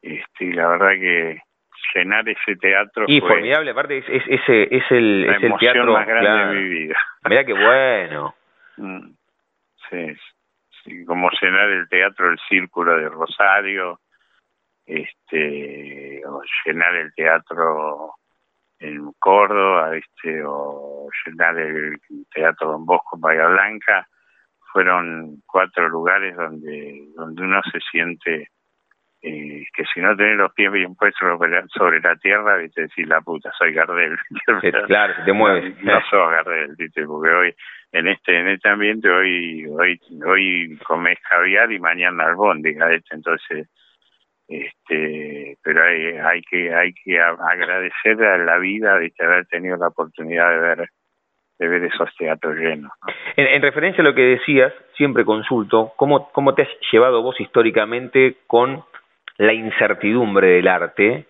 Este, 0.00 0.44
y 0.44 0.52
la 0.52 0.68
verdad 0.68 0.92
que 0.92 1.38
llenar 1.94 2.28
ese 2.28 2.56
teatro 2.56 3.04
y 3.06 3.20
formidable 3.20 3.70
aparte 3.70 3.98
es, 3.98 4.04
es, 4.08 4.22
ese 4.26 4.76
es 4.76 4.90
el 4.90 5.26
la 5.26 5.36
es 5.36 5.42
el 5.42 5.56
teatro 5.58 5.92
más 5.92 6.06
grande 6.06 6.28
claro. 6.28 6.52
de 6.52 6.60
mi 6.60 6.68
vida 6.68 6.96
mira 7.24 7.44
qué 7.44 7.52
bueno 7.52 8.34
Mm, 8.78 9.10
sí, 9.90 10.16
sí, 10.84 11.04
como 11.04 11.30
llenar 11.40 11.68
el 11.70 11.88
teatro 11.88 12.30
el 12.30 12.38
círculo 12.48 12.96
de 12.96 13.08
Rosario 13.08 14.00
este 14.86 16.22
o 16.26 16.42
llenar 16.64 16.94
el 16.94 17.12
teatro 17.14 18.14
en 18.78 19.12
Córdoba 19.18 19.96
este 19.96 20.42
o 20.44 21.08
llenar 21.26 21.58
el 21.58 21.98
teatro 22.32 22.72
Don 22.72 22.86
Bosco 22.86 23.16
en 23.16 23.20
Bahía 23.20 23.46
Blanca 23.46 24.08
fueron 24.72 25.42
cuatro 25.46 25.88
lugares 25.88 26.36
donde 26.36 27.08
donde 27.14 27.42
uno 27.42 27.60
se 27.70 27.80
siente 27.90 28.48
eh, 29.20 29.64
que 29.74 29.84
si 29.92 30.00
no 30.00 30.16
tenés 30.16 30.36
los 30.36 30.52
pies 30.52 30.70
bien 30.70 30.94
puestos 30.94 31.38
sobre 31.74 32.00
la 32.00 32.14
tierra, 32.16 32.56
viste, 32.56 32.82
decir 32.82 33.08
la 33.08 33.20
puta, 33.20 33.50
soy 33.58 33.72
Gardel. 33.72 34.16
Sí, 34.60 34.70
claro, 34.86 35.14
te 35.24 35.32
mueves. 35.32 35.82
No, 35.82 35.94
no 35.94 36.00
sos 36.08 36.30
Gardel, 36.30 36.74
viste, 36.76 37.04
porque 37.04 37.30
hoy, 37.30 37.54
en 37.92 38.08
este, 38.08 38.38
en 38.38 38.48
este 38.48 38.68
ambiente, 38.68 39.10
hoy, 39.10 39.66
hoy, 39.66 40.00
hoy 40.24 40.78
comés 40.86 41.18
caviar 41.28 41.70
y 41.72 41.80
mañana 41.80 42.26
albóndiga, 42.26 42.88
¿viste? 42.88 43.16
entonces, 43.16 43.68
este, 44.46 45.58
pero 45.62 45.84
hay, 45.84 46.16
hay 46.16 46.42
que, 46.42 46.74
hay 46.74 46.92
que 46.92 47.20
agradecer 47.20 48.22
a 48.22 48.38
la 48.38 48.58
vida, 48.58 48.98
viste, 48.98 49.24
haber 49.24 49.46
tenido 49.46 49.76
la 49.76 49.88
oportunidad 49.88 50.48
de 50.50 50.58
ver, 50.58 50.88
de 51.58 51.68
ver 51.68 51.84
esos 51.84 52.08
teatros 52.16 52.56
llenos. 52.56 52.92
¿no? 53.02 53.12
En, 53.36 53.46
en 53.48 53.62
referencia 53.62 54.00
a 54.00 54.04
lo 54.04 54.14
que 54.14 54.22
decías, 54.22 54.72
siempre 54.96 55.24
consulto, 55.24 55.92
¿cómo, 55.96 56.30
¿cómo 56.30 56.54
te 56.54 56.62
has 56.62 56.68
llevado 56.92 57.22
vos 57.22 57.40
históricamente 57.40 58.36
con 58.46 58.84
la 59.38 59.52
incertidumbre 59.52 60.48
del 60.48 60.68
arte? 60.68 61.26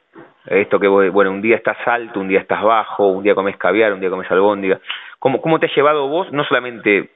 Esto 0.47 0.81
que, 0.81 0.89
bueno, 0.89 1.31
un 1.31 1.43
día 1.43 1.57
estás 1.57 1.77
alto, 1.87 2.21
un 2.21 2.29
día 2.29 2.41
estás 2.41 2.63
bajo, 2.63 3.09
un 3.09 3.23
día 3.23 3.35
comes 3.35 3.57
caviar, 3.57 3.93
un 3.93 4.01
día 4.01 4.11
comes 4.11 4.31
albóndiga. 4.31 4.81
¿Cómo, 5.19 5.41
¿Cómo 5.41 5.59
te 5.59 5.67
has 5.67 5.77
llevado 5.77 6.09
vos, 6.09 6.33
no 6.33 6.45
solamente 6.45 7.11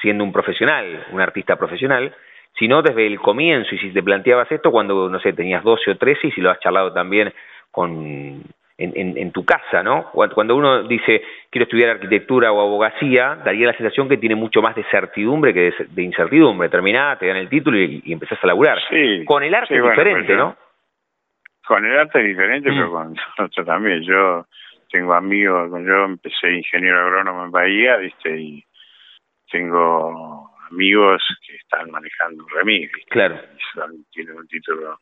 siendo 0.00 0.22
un 0.22 0.32
profesional, 0.32 1.06
un 1.12 1.20
artista 1.20 1.56
profesional, 1.56 2.14
sino 2.58 2.82
desde 2.82 3.06
el 3.06 3.18
comienzo, 3.18 3.74
y 3.74 3.78
si 3.78 3.90
te 3.90 4.02
planteabas 4.02 4.52
esto 4.52 4.70
cuando, 4.70 5.08
no 5.08 5.18
sé, 5.20 5.32
tenías 5.32 5.64
12 5.64 5.92
o 5.92 5.96
13 5.96 6.28
y 6.28 6.32
si 6.32 6.40
lo 6.40 6.50
has 6.50 6.60
charlado 6.60 6.92
también 6.92 7.32
con 7.70 8.42
en, 8.82 8.92
en, 8.94 9.18
en 9.18 9.32
tu 9.32 9.44
casa, 9.44 9.82
¿no? 9.82 10.10
Cuando 10.12 10.56
uno 10.56 10.82
dice 10.84 11.22
quiero 11.50 11.64
estudiar 11.64 11.90
arquitectura 11.90 12.50
o 12.52 12.60
abogacía, 12.60 13.36
daría 13.44 13.66
la 13.68 13.72
sensación 13.76 14.08
que 14.08 14.16
tiene 14.16 14.34
mucho 14.34 14.60
más 14.62 14.74
de 14.74 14.84
certidumbre 14.90 15.52
que 15.54 15.60
de, 15.60 15.74
de 15.88 16.02
incertidumbre. 16.02 16.68
Terminás, 16.68 17.18
te 17.18 17.26
dan 17.26 17.36
el 17.36 17.48
título 17.48 17.78
y, 17.78 18.02
y 18.04 18.12
empezás 18.12 18.38
a 18.42 18.46
laburar. 18.46 18.78
Sí, 18.90 19.24
Con 19.24 19.42
el 19.42 19.54
arte 19.54 19.68
sí, 19.68 19.74
es 19.74 19.80
bueno, 19.82 19.96
diferente, 19.96 20.34
¿no? 20.36 20.56
Con 21.66 21.84
el 21.84 21.98
arte 21.98 22.20
es 22.20 22.26
diferente, 22.26 22.70
Mm. 22.70 22.74
pero 22.76 22.90
con 22.90 23.14
nosotros 23.38 23.66
también. 23.66 24.02
Yo 24.02 24.46
tengo 24.90 25.14
amigos, 25.14 25.70
yo 25.86 26.04
empecé 26.04 26.50
ingeniero 26.52 27.00
agrónomo 27.00 27.44
en 27.44 27.50
Bahía, 27.50 27.96
¿viste? 27.96 28.36
Y 28.38 28.64
tengo 29.50 30.50
amigos 30.70 31.22
que 31.46 31.56
están 31.56 31.90
manejando 31.90 32.44
un 32.44 32.50
remis, 32.50 32.90
¿viste? 32.92 33.10
Claro. 33.10 33.36
Y 33.36 33.60
son- 33.78 34.04
tienen 34.12 34.36
un 34.36 34.46
título 34.48 34.98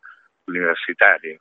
universitario. 0.47 1.39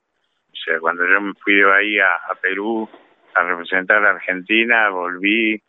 O 0.61 0.63
sea, 0.65 0.79
cuando 0.81 1.07
yo 1.07 1.21
me 1.21 1.33
fui 1.35 1.55
de 1.55 1.65
Bahía 1.65 2.07
a 2.31 2.35
Perú 2.35 2.89
a 3.35 3.43
representar 3.43 3.99
a 3.99 4.01
la 4.01 4.11
Argentina, 4.11 4.91
volví 4.91 5.63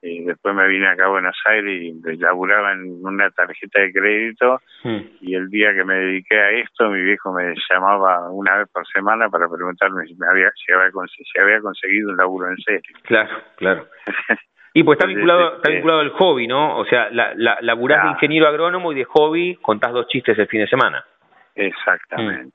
y 0.00 0.24
después 0.24 0.54
me 0.54 0.68
vine 0.68 0.86
acá 0.86 1.06
a 1.06 1.08
Buenos 1.08 1.36
Aires 1.46 1.82
y 1.82 2.16
laburaba 2.18 2.72
en 2.72 3.04
una 3.04 3.30
tarjeta 3.30 3.80
de 3.80 3.92
crédito 3.92 4.60
Mm. 4.84 5.00
y 5.22 5.34
el 5.34 5.48
día 5.48 5.74
que 5.74 5.84
me 5.84 5.94
dediqué 5.94 6.38
a 6.38 6.50
esto, 6.50 6.88
mi 6.88 7.02
viejo 7.02 7.32
me 7.32 7.52
llamaba 7.68 8.30
una 8.30 8.58
vez 8.58 8.68
por 8.72 8.86
semana 8.86 9.28
para 9.28 9.48
preguntarme 9.48 10.06
si 10.06 10.14
me 10.14 10.28
había, 10.28 10.52
si 10.54 10.72
había, 10.72 10.90
si 11.08 11.40
había 11.40 11.60
conseguido 11.60 12.10
un 12.10 12.16
laburo 12.16 12.48
en 12.48 12.56
serio. 12.58 12.96
Claro, 13.02 13.42
claro. 13.56 13.88
Y 14.74 14.84
pues 14.84 14.96
está 14.96 15.08
vinculado, 15.08 15.56
está 15.56 15.70
vinculado 15.70 16.00
al 16.00 16.10
hobby, 16.10 16.46
¿no? 16.46 16.78
O 16.78 16.84
sea, 16.84 17.08
la, 17.10 17.32
la, 17.34 17.58
laburás 17.62 18.04
de 18.04 18.10
ingeniero 18.10 18.46
agrónomo 18.46 18.92
y 18.92 18.96
de 18.96 19.04
hobby 19.04 19.56
contás 19.56 19.92
dos 19.92 20.06
chistes 20.06 20.38
el 20.38 20.46
fin 20.46 20.60
de 20.60 20.68
semana. 20.68 21.04
Exactamente. 21.56 22.54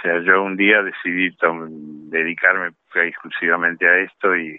O 0.00 0.02
sea, 0.02 0.18
yo 0.20 0.42
un 0.42 0.56
día 0.56 0.82
decidí 0.82 1.36
dedicarme 2.10 2.70
exclusivamente 2.94 3.86
a 3.86 3.98
esto 3.98 4.34
y, 4.34 4.58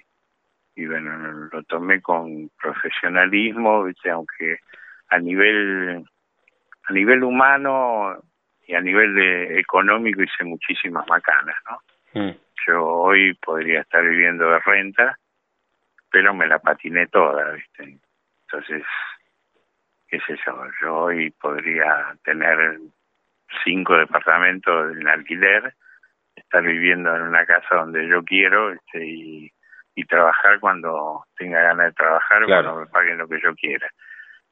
y 0.76 0.86
bueno, 0.86 1.18
lo 1.52 1.64
tomé 1.64 2.00
con 2.00 2.52
profesionalismo, 2.62 3.86
¿viste? 3.86 4.12
aunque 4.12 4.60
a 5.10 5.18
nivel 5.18 6.06
a 6.88 6.94
nivel 6.94 7.24
humano 7.24 8.18
y 8.68 8.76
a 8.76 8.82
nivel 8.82 9.16
de- 9.16 9.60
económico 9.60 10.22
hice 10.22 10.44
muchísimas 10.44 11.08
macanas, 11.08 11.56
¿no? 11.70 12.22
Mm. 12.22 12.36
Yo 12.68 12.86
hoy 12.86 13.34
podría 13.36 13.82
estar 13.82 14.04
viviendo 14.04 14.48
de 14.48 14.60
renta, 14.60 15.18
pero 16.12 16.36
me 16.36 16.46
la 16.46 16.60
patiné 16.60 17.08
toda, 17.08 17.52
¿viste? 17.54 17.98
Entonces, 18.44 18.84
qué 20.08 20.20
sé 20.20 20.38
yo, 20.46 20.64
yo 20.82 20.96
hoy 20.96 21.32
podría 21.32 22.16
tener 22.24 22.78
cinco 23.64 23.98
departamentos 23.98 24.96
en 24.98 25.08
alquiler, 25.08 25.74
estar 26.36 26.64
viviendo 26.64 27.16
en 27.16 27.22
una 27.24 27.46
casa 27.46 27.76
donde 27.76 28.08
yo 28.08 28.24
quiero 28.24 28.72
este, 28.72 29.06
y, 29.06 29.52
y 29.96 30.06
trabajar 30.06 30.60
cuando 30.60 31.26
tenga 31.38 31.62
ganas 31.62 31.88
de 31.88 31.94
trabajar, 31.94 32.46
Claro. 32.46 32.64
cuando 32.64 32.82
me 32.82 32.88
paguen 32.88 33.18
lo 33.18 33.28
que 33.28 33.42
yo 33.42 33.54
quiera. 33.56 33.88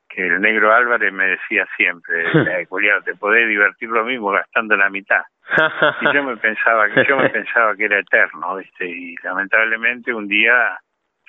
Que 0.08 0.26
el 0.26 0.42
negro 0.42 0.74
Álvarez 0.74 1.14
me 1.14 1.28
decía 1.28 1.68
siempre, 1.78 2.24
Julián, 2.70 3.04
te 3.04 3.16
podés 3.16 3.48
divertir 3.48 3.90
lo 3.90 4.04
mismo 4.04 4.32
gastando 4.32 4.76
la 4.76 4.90
mitad. 4.90 5.24
Y 6.02 6.14
yo 6.14 6.24
me 6.24 6.38
pensaba 6.38 6.90
que 6.90 7.06
yo 7.06 7.18
me 7.18 7.30
pensaba 7.30 7.76
que 7.76 7.86
era 7.86 8.00
eterno, 8.00 8.56
¿viste? 8.56 8.86
Y 8.88 9.16
lamentablemente 9.24 10.14
un 10.14 10.28
día 10.28 10.80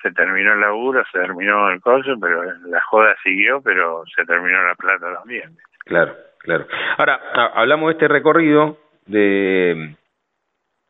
se 0.01 0.11
terminó 0.11 0.53
el 0.53 0.61
laburo, 0.61 1.03
se 1.11 1.19
terminó 1.19 1.69
el 1.69 1.79
coso, 1.79 2.15
pero 2.19 2.43
la 2.67 2.81
joda 2.81 3.15
siguió, 3.23 3.61
pero 3.61 4.03
se 4.15 4.25
terminó 4.25 4.61
la 4.63 4.73
plata 4.75 5.13
también. 5.13 5.55
Claro, 5.85 6.15
claro. 6.43 6.65
Ahora, 6.97 7.19
ha- 7.33 7.51
hablamos 7.61 7.87
de 7.87 7.91
este 7.93 8.07
recorrido 8.07 8.77
de, 9.05 9.95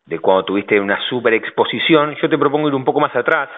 de 0.05 0.19
cuando 0.19 0.45
tuviste 0.45 0.79
una 0.79 0.99
super 1.07 1.33
exposición. 1.33 2.15
Yo 2.21 2.29
te 2.29 2.37
propongo 2.37 2.67
ir 2.67 2.75
un 2.75 2.85
poco 2.85 2.99
más 2.99 3.15
atrás. 3.15 3.49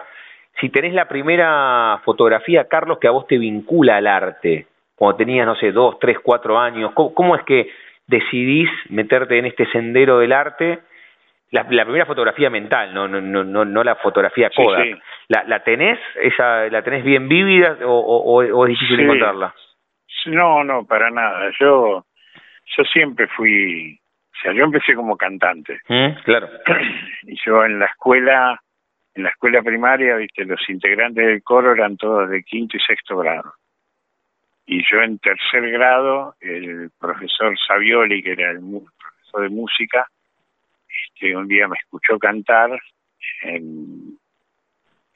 Si 0.60 0.70
tenés 0.70 0.94
la 0.94 1.08
primera 1.08 2.00
fotografía, 2.06 2.68
Carlos, 2.68 3.00
que 3.00 3.08
a 3.08 3.12
vos 3.12 3.26
te 3.28 3.38
vincula 3.38 3.98
al 3.98 4.08
arte, 4.08 4.68
cuando 4.96 5.18
tenías, 5.18 5.46
no 5.48 5.56
sé, 5.56 5.72
dos, 5.72 5.98
tres, 6.00 6.18
cuatro 6.22 6.60
años, 6.60 6.92
¿cómo, 6.94 7.14
cómo 7.14 7.36
es 7.36 7.44
que 7.44 7.72
decidís 8.06 8.70
meterte 8.90 9.40
en 9.40 9.46
este 9.48 9.66
sendero 9.72 10.20
del 10.20 10.32
arte? 10.32 10.80
La, 11.50 11.66
la 11.70 11.84
primera 11.86 12.06
fotografía 12.06 12.50
mental, 12.50 12.94
no, 12.94 13.08
no, 13.08 13.20
no, 13.22 13.44
no, 13.44 13.66
no 13.66 13.84
la 13.84 13.96
fotografía 13.96 14.50
Sí, 14.50 14.56
Kodak. 14.64 14.84
sí. 14.86 14.94
¿La, 15.30 15.44
¿La 15.46 15.64
tenés? 15.64 16.00
¿Esa, 16.22 16.68
¿La 16.70 16.82
tenés 16.84 17.04
bien 17.04 17.28
vívida 17.28 17.78
o, 17.86 17.92
o, 17.92 18.42
o- 18.44 18.58
o 18.58 18.66
es 18.66 18.70
difícil 18.70 18.98
Sí. 18.98 19.04
encontrarla? 19.04 19.54
No, 20.26 20.64
no, 20.64 20.86
para 20.86 21.10
nada. 21.10 21.52
Yo, 21.60 22.06
yo 22.78 22.84
siempre 22.86 23.28
fui, 23.28 24.00
o 24.34 24.42
sea, 24.42 24.54
yo 24.54 24.64
empecé 24.64 24.96
como 24.96 25.18
cantante. 25.18 25.80
¿Mm? 25.88 26.24
Claro. 26.24 26.50
y 27.24 27.36
yo 27.46 27.64
en 27.66 27.80
la 27.80 27.86
escuela, 27.86 28.62
en 29.14 29.24
la 29.24 29.30
escuela 29.30 29.62
primaria, 29.62 30.16
viste, 30.16 30.46
los 30.46 30.62
integrantes 30.70 31.26
del 31.26 31.44
coro 31.44 31.74
eran 31.74 31.98
todos 31.98 32.30
de 32.30 32.44
quinto 32.44 32.78
y 32.78 32.80
sexto 32.80 33.18
grado. 33.18 33.54
Y 34.66 34.82
yo 34.90 35.02
en 35.02 35.20
tercer 35.20 35.70
grado, 35.72 36.36
el 36.40 36.90
profesor 36.98 37.54
Savioli, 37.68 38.24
que 38.24 38.32
era 38.32 38.52
el 38.52 38.60
profesor 38.60 39.42
de 39.42 39.50
música, 39.50 40.08
este, 40.88 41.36
un 41.36 41.48
día 41.48 41.68
me 41.68 41.76
escuchó 41.78 42.18
cantar 42.18 42.72
en, 43.42 44.18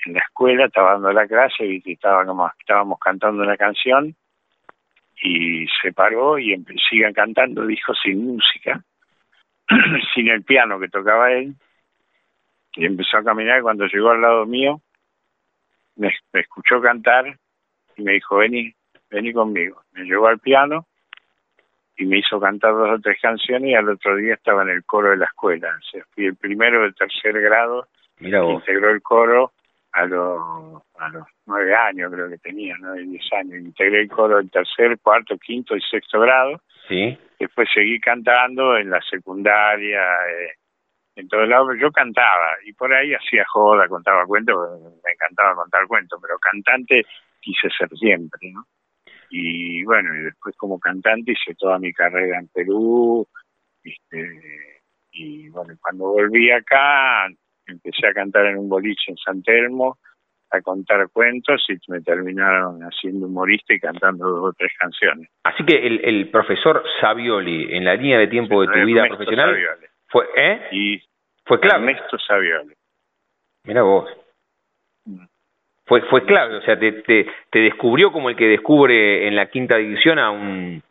en 0.05 0.13
la 0.13 0.19
escuela, 0.19 0.65
estaba 0.65 0.93
dando 0.93 1.13
la 1.13 1.27
clase 1.27 1.65
y 1.65 1.81
estaba 1.85 2.25
como, 2.25 2.51
estábamos 2.59 2.99
cantando 2.99 3.41
una 3.41 3.55
canción 3.55 4.15
y 5.21 5.65
se 5.81 5.93
paró 5.93 6.37
y 6.37 6.55
sigan 6.89 7.13
cantando, 7.13 7.65
dijo, 7.65 7.93
sin 7.95 8.25
música, 8.25 8.81
sin 10.13 10.29
el 10.29 10.43
piano 10.43 10.79
que 10.79 10.89
tocaba 10.89 11.31
él, 11.31 11.55
y 12.75 12.85
empezó 12.85 13.17
a 13.17 13.23
caminar 13.23 13.59
y 13.59 13.63
cuando 13.63 13.87
llegó 13.87 14.11
al 14.11 14.21
lado 14.21 14.45
mío, 14.45 14.81
me, 15.95 16.13
me 16.31 16.41
escuchó 16.41 16.79
cantar 16.79 17.37
y 17.95 18.03
me 18.03 18.13
dijo, 18.13 18.37
vení, 18.37 18.71
vení 19.09 19.33
conmigo. 19.33 19.81
Me 19.93 20.03
llevó 20.03 20.27
al 20.27 20.39
piano 20.39 20.85
y 21.97 22.05
me 22.05 22.19
hizo 22.19 22.39
cantar 22.39 22.73
dos 22.73 22.99
o 22.99 23.01
tres 23.01 23.19
canciones 23.19 23.71
y 23.71 23.73
al 23.73 23.89
otro 23.89 24.15
día 24.15 24.35
estaba 24.35 24.61
en 24.61 24.69
el 24.69 24.85
coro 24.85 25.09
de 25.09 25.17
la 25.17 25.25
escuela. 25.25 25.75
O 25.75 25.81
sea, 25.91 26.03
fui 26.13 26.25
el 26.25 26.35
primero 26.35 26.83
del 26.83 26.93
tercer 26.93 27.41
grado 27.41 27.87
Mira 28.19 28.43
integró 28.45 28.91
el 28.91 29.01
coro 29.01 29.51
a 29.91 30.05
los, 30.05 30.83
a 30.99 31.09
los 31.09 31.27
nueve 31.45 31.75
años 31.75 32.11
creo 32.13 32.29
que 32.29 32.37
tenía, 32.37 32.75
nueve, 32.79 33.03
diez 33.03 33.25
años. 33.33 33.59
Integré 33.59 34.01
el 34.01 34.09
coro 34.09 34.37
del 34.37 34.51
tercer, 34.51 34.99
cuarto, 34.99 35.37
quinto 35.37 35.75
y 35.75 35.81
sexto 35.81 36.19
grado. 36.19 36.61
Sí. 36.87 37.17
Después 37.39 37.67
seguí 37.73 37.99
cantando 37.99 38.77
en 38.77 38.89
la 38.89 39.01
secundaria, 39.01 40.01
eh, 40.29 40.51
en 41.15 41.27
todos 41.27 41.47
lados. 41.47 41.75
Yo 41.79 41.91
cantaba 41.91 42.55
y 42.65 42.73
por 42.73 42.93
ahí 42.93 43.13
hacía 43.13 43.43
joda, 43.47 43.87
contaba 43.87 44.25
cuentos, 44.25 44.55
me 45.03 45.11
encantaba 45.11 45.55
contar 45.55 45.87
cuentos, 45.87 46.19
pero 46.21 46.37
cantante 46.39 47.03
quise 47.41 47.69
ser 47.77 47.89
siempre, 47.97 48.51
¿no? 48.51 48.63
Y 49.29 49.83
bueno, 49.83 50.15
y 50.15 50.23
después 50.23 50.55
como 50.55 50.79
cantante 50.79 51.33
hice 51.33 51.53
toda 51.55 51.79
mi 51.79 51.91
carrera 51.91 52.39
en 52.39 52.47
Perú, 52.47 53.27
este, 53.83 54.81
y 55.11 55.49
bueno, 55.49 55.73
cuando 55.81 56.05
volví 56.11 56.49
acá 56.51 57.27
empecé 57.67 58.07
a 58.07 58.13
cantar 58.13 58.45
en 58.47 58.57
un 58.57 58.69
boliche 58.69 59.11
en 59.11 59.17
San 59.17 59.41
Telmo, 59.43 59.97
a 60.49 60.61
contar 60.61 61.09
cuentos 61.11 61.65
y 61.69 61.75
me 61.91 62.01
terminaron 62.01 62.81
haciendo 62.81 63.25
humorista 63.27 63.73
y 63.73 63.79
cantando 63.79 64.27
dos 64.29 64.49
o 64.49 64.53
tres 64.57 64.71
canciones. 64.79 65.29
Así 65.43 65.65
que 65.65 65.75
el, 65.85 65.99
el 66.05 66.29
profesor 66.29 66.83
Savioli, 67.01 67.75
en 67.75 67.83
la 67.83 67.95
línea 67.95 68.19
de 68.19 68.27
tiempo 68.27 68.61
de 68.61 68.67
tu 68.67 68.85
vida 68.85 69.05
profesional, 69.07 69.49
Savioli. 69.49 69.85
fue, 70.07 70.25
¿eh? 70.37 70.61
Y 70.71 71.01
Fue 71.45 71.59
clave. 71.59 71.91
Ernesto 71.91 72.17
Savioli. 72.19 72.73
Mira 73.65 73.81
vos. 73.83 74.09
Fue, 75.85 76.01
fue 76.03 76.25
clave, 76.25 76.57
o 76.57 76.61
sea, 76.61 76.77
te, 76.77 76.91
te, 77.03 77.27
te 77.49 77.59
descubrió 77.59 78.11
como 78.11 78.29
el 78.29 78.35
que 78.35 78.45
descubre 78.47 79.25
en 79.25 79.35
la 79.37 79.45
quinta 79.49 79.77
división 79.77 80.19
a 80.19 80.31
un 80.31 80.83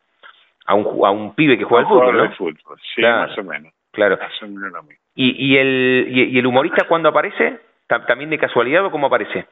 a 0.69 0.75
un, 0.75 1.07
a 1.07 1.11
un 1.11 1.35
pibe 1.35 1.57
que 1.59 1.65
juega 1.65 1.87
al 1.87 1.89
fútbol, 1.89 2.17
¿no? 2.17 2.33
fútbol, 2.33 2.79
sí, 2.95 3.01
Claro. 3.03 3.29
más 3.29 3.39
o 3.39 3.45
menos. 3.45 3.73
Claro. 3.97 4.19
Mismo. 4.43 4.89
¿Y, 5.15 5.47
y, 5.55 5.57
el, 5.59 6.07
y, 6.11 6.39
el 6.39 6.47
humorista 6.47 6.87
cuándo 6.87 7.09
aparece? 7.09 7.59
¿Ta- 7.89 8.07
¿También 8.07 8.31
de 8.31 8.39
casualidad 8.39 8.85
o 8.85 8.91
cómo 8.91 9.09
aparece? 9.09 9.47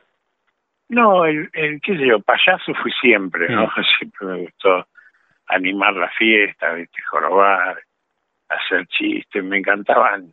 No, 0.90 1.24
el, 1.24 1.48
el 1.54 1.80
qué 1.80 1.96
sé 1.96 2.06
yo, 2.06 2.20
payaso 2.20 2.72
fui 2.74 2.92
siempre, 3.00 3.48
¿no? 3.48 3.66
Mm. 3.66 3.70
Siempre 3.98 4.26
me 4.28 4.38
gustó 4.42 4.86
animar 5.48 5.94
la 5.94 6.10
fiesta, 6.10 6.74
¿viste? 6.74 7.02
jorobar, 7.10 7.80
hacer 8.48 8.86
chistes, 8.88 9.42
me 9.42 9.58
encantaban. 9.58 10.32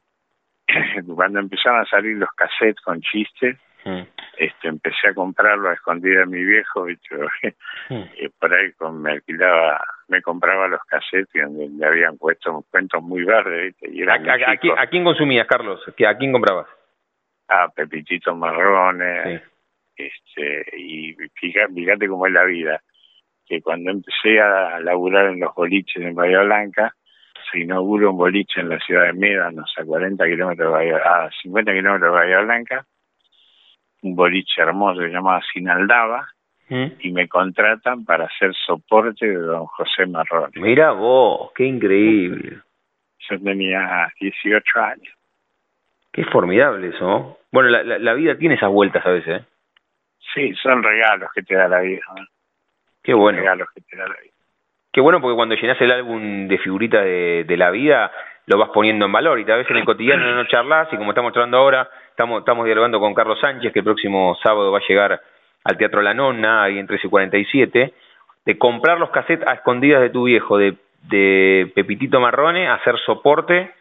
Cuando 1.15 1.39
empezaron 1.39 1.81
a 1.81 1.85
salir 1.85 2.17
los 2.17 2.29
cassettes 2.35 2.81
con 2.81 3.01
chistes, 3.01 3.57
Mm. 3.83 4.01
este, 4.37 4.67
empecé 4.67 5.07
a 5.07 5.13
comprarlo 5.15 5.67
a 5.69 5.73
escondida 5.73 6.19
de 6.19 6.25
mi 6.27 6.43
viejo, 6.43 6.83
¿viste? 6.83 7.15
Mm. 7.89 8.03
y 8.19 8.29
por 8.29 8.53
ahí 8.53 8.71
con, 8.73 9.01
me 9.01 9.13
alquilaba, 9.13 9.83
me 10.11 10.21
compraba 10.21 10.67
los 10.67 10.81
cassettes 10.85 11.41
donde 11.43 11.69
le 11.69 11.85
habían 11.85 12.17
puesto 12.17 12.63
cuentos 12.69 13.01
muy 13.01 13.23
verdes, 13.23 13.73
¿viste? 13.79 13.89
Y 13.91 14.03
¿A, 14.03 14.13
a- 14.13 14.51
a 14.51 14.57
quién, 14.57 14.77
a 14.77 14.87
quién 14.87 15.03
consumías, 15.03 15.47
Carlos? 15.47 15.81
¿Que- 15.95 16.05
¿A 16.05 16.17
quién 16.17 16.31
comprabas? 16.31 16.67
a 17.53 17.67
Pepitito 17.69 18.33
Marrones, 18.33 19.41
Sí. 19.97 20.05
este, 20.07 20.77
y 20.77 21.13
fíjate, 21.33 21.73
fíjate 21.73 22.07
cómo 22.07 22.25
es 22.27 22.31
la 22.31 22.45
vida, 22.45 22.81
que 23.45 23.61
cuando 23.61 23.91
empecé 23.91 24.39
a 24.39 24.79
laburar 24.79 25.25
en 25.25 25.41
los 25.41 25.53
boliches 25.53 26.01
en 26.01 26.15
Bahía 26.15 26.43
Blanca, 26.43 26.95
se 27.51 27.59
inauguró 27.59 28.11
un 28.11 28.17
boliche 28.17 28.61
en 28.61 28.69
la 28.69 28.79
ciudad 28.79 29.03
de 29.07 29.13
Médanos, 29.13 29.69
a 29.77 29.83
40 29.83 30.25
kilómetros 30.27 30.65
de 30.67 30.71
Bahía, 30.73 30.97
a 30.97 31.29
50 31.41 31.73
kilómetros 31.73 32.13
de 32.13 32.17
Bahía 32.19 32.39
Blanca, 32.39 32.85
un 34.03 34.15
boliche 34.15 34.61
hermoso 34.61 35.01
que 35.01 35.07
se 35.07 35.13
llamaba 35.13 35.41
Sinaldaba, 35.51 36.27
¿Mm? 36.71 36.85
y 37.01 37.11
me 37.11 37.27
contratan 37.27 38.05
para 38.05 38.27
hacer 38.27 38.53
soporte 38.65 39.27
de 39.27 39.35
don 39.35 39.65
José 39.65 40.05
Marrones. 40.05 40.55
Mira 40.55 40.91
vos, 40.91 41.51
qué 41.53 41.65
increíble. 41.65 42.59
Yo 43.29 43.39
tenía 43.41 44.07
18 44.17 44.79
años. 44.79 45.13
Qué 46.13 46.23
formidable 46.23 46.87
eso, 46.87 47.05
¿no? 47.05 47.37
Bueno, 47.51 47.67
la, 47.67 47.83
la, 47.83 47.99
la 47.99 48.13
vida 48.13 48.37
tiene 48.37 48.55
esas 48.55 48.69
vueltas 48.69 49.05
a 49.05 49.09
veces, 49.09 49.41
¿eh? 49.41 49.45
Sí, 50.33 50.53
son 50.63 50.81
regalos 50.81 51.29
que 51.35 51.43
te 51.43 51.55
da 51.55 51.67
la 51.67 51.81
vida, 51.81 52.03
¿no? 52.15 52.25
Qué 53.03 53.13
bueno. 53.13 53.39
regalos 53.39 53.67
que 53.75 53.81
te 53.81 53.97
da 53.97 54.07
la 54.07 54.15
vida. 54.21 54.31
Qué 54.93 55.01
bueno 55.01 55.19
porque 55.19 55.35
cuando 55.35 55.55
llenas 55.55 55.81
el 55.81 55.91
álbum 55.91 56.47
de 56.47 56.57
figuritas 56.57 57.03
de, 57.03 57.43
de 57.45 57.57
la 57.57 57.69
vida, 57.71 58.13
lo 58.45 58.57
vas 58.57 58.69
poniendo 58.69 59.05
en 59.05 59.11
valor 59.11 59.41
y 59.41 59.45
tal 59.45 59.57
vez 59.57 59.69
en 59.69 59.75
el 59.75 59.83
cotidiano 59.83 60.35
no 60.35 60.47
charlas 60.47 60.87
y 60.93 60.95
como 60.95 61.11
estamos 61.11 61.33
charlando 61.33 61.57
ahora, 61.57 61.89
estamos, 62.11 62.39
estamos 62.39 62.63
dialogando 62.65 63.01
con 63.01 63.13
Carlos 63.13 63.41
Sánchez, 63.41 63.73
que 63.73 63.79
el 63.79 63.85
próximo 63.85 64.37
sábado 64.41 64.71
va 64.71 64.77
a 64.77 64.87
llegar 64.87 65.21
al 65.63 65.77
Teatro 65.77 66.01
La 66.01 66.13
Nonna, 66.13 66.63
ahí 66.63 66.77
en 66.79 66.87
13 66.87 67.07
y 67.07 67.09
47, 67.09 67.93
de 68.45 68.57
comprar 68.57 68.99
los 68.99 69.11
cassettes 69.11 69.47
a 69.47 69.53
escondidas 69.53 70.01
de 70.01 70.09
tu 70.09 70.23
viejo, 70.25 70.57
de, 70.57 70.75
de 71.03 71.71
Pepitito 71.75 72.19
Marrone, 72.19 72.67
a 72.67 72.75
hacer 72.75 72.97
soporte 73.05 73.71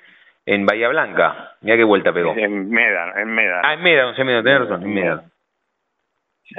en 0.46 0.66
Bahía 0.66 0.88
Blanca. 0.88 1.52
Mira 1.62 1.76
qué 1.76 1.84
vuelta 1.84 2.12
pegó. 2.12 2.34
En 2.36 2.68
Médano, 2.70 3.16
en 3.16 3.28
Médano. 3.34 3.62
Ah, 3.64 3.74
en 3.74 3.82
Médano, 3.82 4.14
en 4.16 4.26
Médano, 4.26 4.42
tenés 4.44 4.60
razón, 4.60 4.82
en 4.82 4.94
Médano. 4.94 5.22
Sí, 6.44 6.54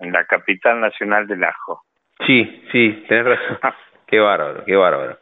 en 0.00 0.12
la 0.12 0.24
capital 0.24 0.80
nacional 0.80 1.26
del 1.26 1.44
ajo. 1.44 1.82
Sí, 2.26 2.64
sí, 2.72 3.04
tenés 3.08 3.24
razón. 3.24 3.58
Qué 4.06 4.20
bárbaro, 4.20 4.64
qué 4.64 4.76
bárbaro. 4.76 5.18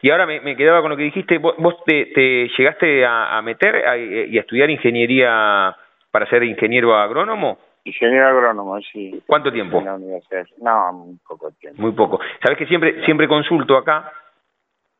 Y 0.00 0.10
ahora 0.10 0.24
me, 0.24 0.40
me 0.40 0.56
quedaba 0.56 0.80
con 0.80 0.88
lo 0.90 0.96
que 0.96 1.02
dijiste, 1.02 1.36
vos, 1.36 1.54
vos 1.58 1.74
te, 1.84 2.06
te 2.06 2.48
llegaste 2.56 3.04
a, 3.04 3.36
a 3.36 3.42
meter 3.42 3.86
a- 3.86 3.98
y 3.98 4.38
a 4.38 4.40
estudiar 4.40 4.70
ingeniería 4.70 5.76
para 6.10 6.24
ser 6.30 6.42
ingeniero 6.44 6.96
agrónomo, 6.96 7.58
Ingeniero 7.84 8.26
agrónomo, 8.28 8.78
sí. 8.80 9.22
¿cuánto 9.26 9.50
tiempo? 9.52 9.78
En 9.78 9.84
la 9.86 9.94
universidad. 9.94 10.46
No, 10.60 10.92
muy 10.92 11.16
poco 11.26 11.50
tiempo. 11.52 11.80
Muy 11.80 11.92
poco. 11.92 12.20
Sabes 12.42 12.58
que 12.58 12.66
siempre, 12.66 13.04
siempre 13.04 13.26
consulto 13.28 13.76
acá, 13.76 14.12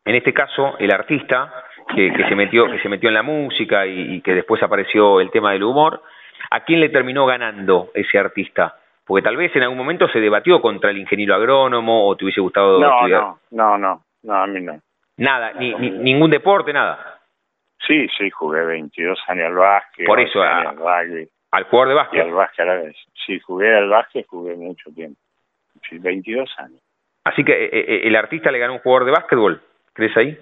en 0.04 0.14
este 0.14 0.32
caso, 0.32 0.76
el 0.78 0.90
artista 0.90 1.52
que, 1.94 2.12
que 2.12 2.28
se 2.28 2.34
metió, 2.34 2.66
que 2.70 2.78
se 2.80 2.88
metió 2.88 3.08
en 3.08 3.14
la 3.14 3.22
música 3.22 3.86
y, 3.86 4.14
y 4.16 4.20
que 4.22 4.34
después 4.34 4.62
apareció 4.62 5.20
el 5.20 5.30
tema 5.30 5.52
del 5.52 5.64
humor, 5.64 6.02
¿a 6.50 6.60
quién 6.64 6.80
le 6.80 6.88
terminó 6.88 7.26
ganando 7.26 7.90
ese 7.94 8.18
artista? 8.18 8.76
Porque 9.04 9.22
tal 9.22 9.36
vez 9.36 9.54
en 9.56 9.62
algún 9.62 9.78
momento 9.78 10.08
se 10.08 10.20
debatió 10.20 10.60
contra 10.62 10.90
el 10.90 10.98
ingeniero 10.98 11.34
agrónomo 11.34 12.06
o 12.08 12.16
te 12.16 12.24
hubiese 12.24 12.40
gustado 12.40 12.78
No, 12.80 12.90
estudiar. 12.96 13.20
no, 13.22 13.38
no, 13.50 13.78
no, 13.78 14.02
no, 14.22 14.34
a 14.34 14.46
mí 14.46 14.60
no. 14.60 14.80
Nada, 15.18 15.52
ni, 15.54 15.74
ni- 15.74 15.90
ningún 15.90 16.30
deporte, 16.30 16.72
nada. 16.72 17.18
Sí, 17.86 18.06
sí, 18.16 18.30
jugué 18.30 18.64
22 18.64 19.18
años 19.28 19.46
al 19.46 19.54
básquet. 19.54 20.06
Por 20.06 20.20
eso, 20.20 20.40
11 20.40 20.50
a- 20.52 20.58
años 20.58 20.72
al 20.72 21.06
rugby 21.08 21.28
Al 21.50 21.64
jugador 21.64 21.88
de 21.88 21.94
y 21.94 21.96
básquet. 21.96 22.20
al 22.22 22.32
básquet 22.32 22.60
a 22.60 22.64
la 22.66 22.74
vez. 22.82 22.96
Sí, 23.26 23.38
jugué 23.40 23.74
al 23.74 23.88
básquet, 23.88 24.26
jugué 24.26 24.54
mucho 24.56 24.90
tiempo. 24.92 25.20
Sí, 25.88 25.98
22 25.98 26.50
años. 26.58 26.80
Así 27.24 27.44
que 27.44 27.52
eh, 27.52 27.70
eh, 27.72 28.00
el 28.04 28.16
artista 28.16 28.50
le 28.50 28.58
ganó 28.58 28.74
un 28.74 28.78
jugador 28.80 29.04
de 29.06 29.12
básquetbol. 29.12 29.62
¿Crees 29.92 30.16
ahí? 30.16 30.38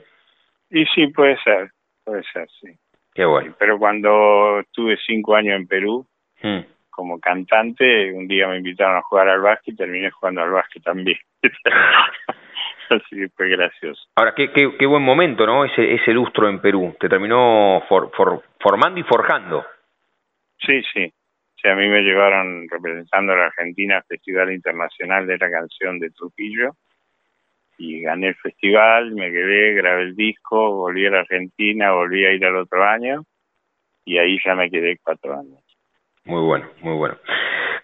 Y 0.70 0.84
sí, 0.86 1.06
puede 1.08 1.36
ser, 1.42 1.70
puede 2.04 2.22
ser, 2.32 2.48
sí. 2.60 2.68
Qué 3.14 3.24
bueno. 3.24 3.54
Pero 3.58 3.78
cuando 3.78 4.60
estuve 4.60 4.96
cinco 5.06 5.34
años 5.36 5.56
en 5.56 5.66
Perú, 5.66 6.06
Mm. 6.42 6.60
como 6.90 7.18
cantante, 7.18 8.12
un 8.12 8.28
día 8.28 8.46
me 8.48 8.58
invitaron 8.58 8.96
a 8.96 9.02
jugar 9.02 9.28
al 9.28 9.40
básquet 9.40 9.72
y 9.74 9.76
terminé 9.76 10.10
jugando 10.10 10.42
al 10.42 10.50
básquet 10.50 10.82
también. 10.82 11.18
Así 12.90 13.16
que 13.16 13.28
fue 13.34 13.48
gracioso. 13.48 14.00
Ahora, 14.16 14.34
qué, 14.34 14.50
qué, 14.52 14.76
qué 14.78 14.86
buen 14.86 15.02
momento, 15.02 15.44
¿no? 15.46 15.64
Ese, 15.64 15.94
ese 15.94 16.12
lustro 16.12 16.48
en 16.48 16.60
Perú. 16.60 16.94
Te 17.00 17.08
terminó 17.08 17.82
for- 17.88 18.10
for- 18.14 18.42
formando 18.60 19.00
y 19.00 19.02
forjando. 19.02 19.64
Sí, 20.58 20.82
sí. 20.92 21.12
Sea, 21.60 21.72
a 21.72 21.76
mí 21.76 21.88
me 21.88 22.02
llevaron 22.02 22.68
representando 22.68 23.32
a 23.32 23.36
la 23.36 23.46
Argentina 23.46 23.96
al 23.96 24.04
Festival 24.04 24.52
Internacional 24.52 25.26
de 25.26 25.38
la 25.38 25.50
Canción 25.50 25.98
de 25.98 26.10
Trujillo 26.10 26.72
y 27.78 28.02
gané 28.02 28.28
el 28.28 28.34
festival, 28.36 29.12
me 29.12 29.30
quedé, 29.30 29.74
grabé 29.74 30.02
el 30.02 30.16
disco, 30.16 30.76
volví 30.76 31.06
a 31.06 31.10
la 31.10 31.20
Argentina, 31.20 31.92
volví 31.92 32.24
a 32.24 32.32
ir 32.32 32.44
al 32.44 32.56
otro 32.56 32.84
año 32.84 33.22
y 34.04 34.18
ahí 34.18 34.38
ya 34.44 34.54
me 34.54 34.70
quedé 34.70 34.98
cuatro 35.02 35.34
años. 35.34 35.60
Muy 36.24 36.42
bueno, 36.42 36.68
muy 36.80 36.94
bueno. 36.94 37.16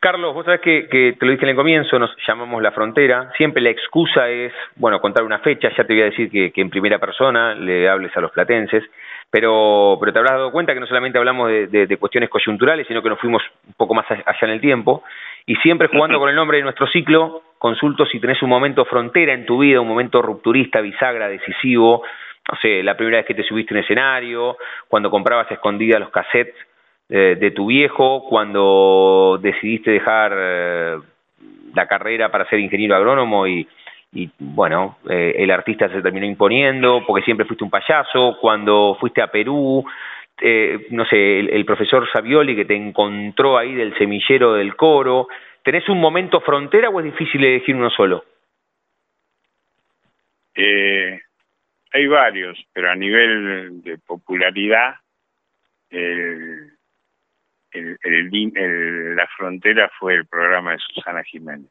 Carlos, 0.01 0.35
vos 0.35 0.45
sabés 0.45 0.61
que, 0.61 1.17
te 1.19 1.27
lo 1.27 1.31
dije 1.31 1.45
en 1.45 1.51
el 1.51 1.57
comienzo, 1.57 1.99
nos 1.99 2.11
llamamos 2.27 2.61
La 2.61 2.73
Frontera. 2.73 3.31
Siempre 3.37 3.63
la 3.63 3.71
excusa 3.71 4.29
es, 4.29 4.53
bueno, 4.75 5.01
contar 5.01 5.23
una 5.23 5.39
fecha. 5.39 5.71
Ya 5.77 5.85
te 5.85 5.93
voy 5.93 6.03
a 6.03 6.07
decir 6.07 6.29
que 6.29 6.61
en 6.61 6.71
primera 6.71 6.99
persona 6.99 7.55
le 7.55 7.89
hables 7.89 8.17
a 8.17 8.21
los 8.21 8.33
platenses. 8.33 8.83
Pero, 9.33 9.97
pero 9.99 10.13
te 10.13 10.19
habrás 10.19 10.35
dado 10.35 10.53
cuenta 10.53 10.75
que 10.75 10.81
no 10.81 10.87
solamente 10.87 11.17
hablamos 11.17 11.49
de, 11.49 11.97
cuestiones 11.99 12.29
coyunturales, 12.29 12.87
sino 12.87 13.03
que 13.03 13.09
nos 13.09 13.19
fuimos 13.19 13.43
un 13.67 13.73
poco 13.73 13.95
más 13.95 14.05
allá 14.11 14.39
en 14.43 14.51
el 14.51 14.61
tiempo. 14.61 15.03
Y 15.47 15.57
siempre 15.57 15.89
jugando 15.89 16.19
con 16.19 16.29
el 16.29 16.37
nombre 16.37 16.59
de 16.59 16.65
nuestro 16.65 16.87
ciclo, 16.89 17.43
consulto 17.57 18.05
si 18.05 18.21
tenés 18.21 18.43
un 18.43 18.51
momento 18.51 18.85
frontera 18.85 19.33
en 19.33 19.47
tu 19.47 19.61
vida, 19.61 19.81
un 19.81 19.89
momento 19.89 20.21
rupturista, 20.21 20.83
bisagra, 20.83 21.29
decisivo. 21.29 22.03
No 22.47 22.59
sé, 22.61 22.83
la 22.83 22.95
primera 22.95 23.19
vez 23.19 23.27
que 23.27 23.33
te 23.33 23.43
subiste 23.43 23.73
en 23.73 23.81
escenario, 23.81 24.59
cuando 24.87 25.11
comprabas 25.11 25.51
escondidas 25.51 26.01
los 26.01 26.11
cassettes 26.11 26.55
eh, 27.09 27.39
de 27.41 27.51
tu 27.53 27.69
viejo, 27.69 28.27
cuando 28.29 29.39
decidiste 29.41 29.93
dejar 29.93 30.33
eh, 30.37 30.99
la 31.75 31.87
carrera 31.87 32.31
para 32.31 32.47
ser 32.51 32.59
ingeniero 32.59 32.95
agrónomo 32.97 33.47
y, 33.47 33.67
y 34.13 34.31
bueno, 34.39 34.99
eh, 35.09 35.35
el 35.39 35.51
artista 35.51 35.89
se 35.89 36.03
terminó 36.03 36.27
imponiendo 36.27 37.03
porque 37.07 37.25
siempre 37.25 37.47
fuiste 37.47 37.65
un 37.65 37.71
payaso, 37.71 38.37
cuando 38.41 38.97
fuiste 39.01 39.23
a 39.23 39.29
Perú, 39.29 39.85
eh, 40.41 40.87
no 40.91 41.07
sé, 41.07 41.41
el, 41.41 41.49
el 41.49 41.65
profesor 41.65 42.07
Savioli 42.13 42.55
que 42.55 42.67
te 42.67 42.77
encontró 42.77 43.57
ahí 43.57 43.75
del 43.75 43.97
semillero 43.97 44.53
del 44.53 44.77
coro, 44.77 45.29
¿tenés 45.65 45.89
un 45.89 45.99
momento 45.99 46.41
frontera 46.41 46.91
o 46.91 47.01
es 47.01 47.07
difícil 47.07 47.43
elegir 47.43 47.75
uno 47.75 47.89
solo? 47.89 48.25
Eh, 50.55 51.19
hay 51.93 52.07
varios, 52.07 52.63
pero 52.73 52.91
a 52.91 52.95
nivel 52.95 53.83
de 53.83 53.97
popularidad, 53.97 54.97
el, 55.89 56.73
el, 57.73 59.17
la 59.17 59.27
frontera 59.29 59.91
fue 59.99 60.15
el 60.15 60.27
programa 60.27 60.73
de 60.73 60.79
Susana 60.79 61.23
Jiménez. 61.23 61.71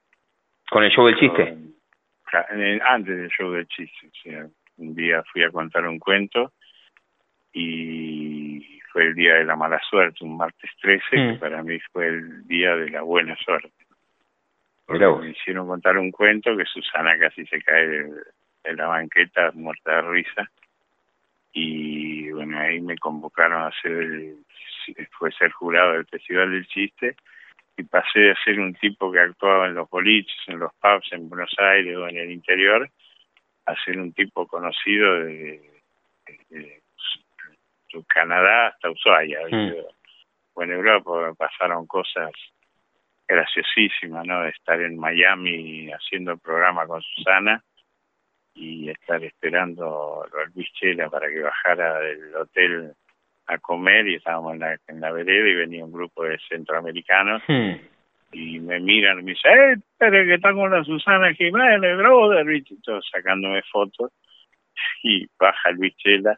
¿Con 0.72 0.84
el 0.84 0.92
show 0.92 1.06
del 1.06 1.18
chiste? 1.18 1.56
Antes 2.32 3.18
del 3.18 3.30
show 3.30 3.52
del 3.52 3.68
chiste. 3.68 4.08
O 4.08 4.22
sea, 4.24 4.48
un 4.78 4.96
día 4.96 5.24
fui 5.32 5.44
a 5.44 5.52
contar 5.52 5.86
un 5.86 6.00
cuento 6.00 6.54
y 7.54 8.80
fue 8.92 9.04
el 9.04 9.16
día 9.16 9.36
de 9.36 9.46
la 9.46 9.56
mala 9.56 9.80
suerte, 9.90 10.24
un 10.24 10.38
martes 10.38 10.70
13, 10.82 11.04
que 11.10 11.18
mm. 11.34 11.40
para 11.40 11.64
mí 11.64 11.80
fue 11.92 12.08
el 12.08 12.48
día 12.48 12.76
de 12.76 12.90
la 12.90 13.02
buena 13.02 13.36
suerte. 13.38 13.72
me 14.88 15.30
hicieron 15.30 15.68
contar 15.68 15.98
un 15.98 16.12
cuento 16.12 16.56
que 16.56 16.66
Susana 16.66 17.18
casi 17.18 17.46
se 17.46 17.62
cae 17.62 17.88
de, 17.88 18.74
la 18.76 18.88
banqueta 18.88 19.52
muerta 19.54 19.98
de 19.98 20.02
risa. 20.02 20.52
Y 21.54 22.32
bueno, 22.32 22.60
ahí 22.60 22.80
me 22.80 22.98
convocaron 22.98 23.64
a 23.64 23.72
ser 23.82 23.92
el, 23.92 24.38
fue 25.12 25.32
ser 25.34 25.52
jurado 25.52 25.94
del 25.94 26.06
Festival 26.06 26.52
del 26.52 26.68
Chiste 26.68 27.16
y 27.78 27.84
pasé 27.84 28.20
de 28.20 28.36
ser 28.44 28.60
un 28.60 28.74
tipo 28.76 29.12
que 29.12 29.20
actuaba 29.20 29.68
en 29.68 29.76
los 29.76 29.90
boliches, 29.90 30.38
en 30.48 30.60
los 30.60 30.74
pubs 30.76 31.12
en 31.12 31.30
Buenos 31.30 31.54
Aires 31.58 31.98
o 31.98 32.08
en 32.08 32.18
el 32.18 32.32
interior, 32.32 32.90
a 33.66 33.76
ser 33.84 34.00
un 34.00 34.14
tipo 34.14 34.48
conocido 34.48 35.24
de, 35.24 35.70
Canadá 38.08 38.68
hasta 38.68 38.90
Ushuaia. 38.90 39.40
Mm. 39.50 39.74
O 40.54 40.64
en 40.64 40.72
Europa 40.72 41.34
pasaron 41.38 41.88
cosas 41.88 42.32
graciosísimas, 43.28 44.26
¿no? 44.26 44.44
De 44.44 44.50
estar 44.50 44.82
en 44.82 44.98
Miami 44.98 45.90
haciendo 45.92 46.34
el 46.34 46.40
programa 46.40 46.86
con 46.88 47.02
Susana 47.02 47.64
y 48.54 48.90
estar 48.90 49.24
esperando 49.24 50.24
a 50.24 50.46
Luis 50.54 50.72
Chela 50.74 51.10
para 51.10 51.30
que 51.30 51.40
bajara 51.40 52.00
del 52.00 52.36
hotel 52.36 52.94
a 53.48 53.58
comer 53.58 54.08
y 54.08 54.16
estábamos 54.16 54.54
en 54.54 54.60
la, 54.60 54.78
en 54.88 55.02
la 55.02 55.12
vereda 55.12 55.48
y 55.48 55.56
venía 55.56 55.86
un 55.86 55.92
grupo 55.92 56.24
de 56.24 56.40
centroamericanos 56.50 57.42
hmm. 57.48 57.72
y 58.34 58.60
me 58.60 58.80
miran 58.80 59.20
y 59.20 59.24
me 59.24 59.32
dicen, 59.32 59.52
¡eh, 59.52 59.76
pero 59.98 60.26
que 60.26 60.36
está 60.36 60.54
con 60.54 60.72
la 60.72 60.84
Susana 60.84 61.34
Jiménez, 61.34 61.98
brother! 61.98 62.50
Y 62.52 62.64
todo 62.82 63.02
sacándome 63.02 63.62
fotos 63.64 64.12
y 65.04 65.28
baja 65.40 65.72
Luis 65.72 65.96
Chela 65.98 66.38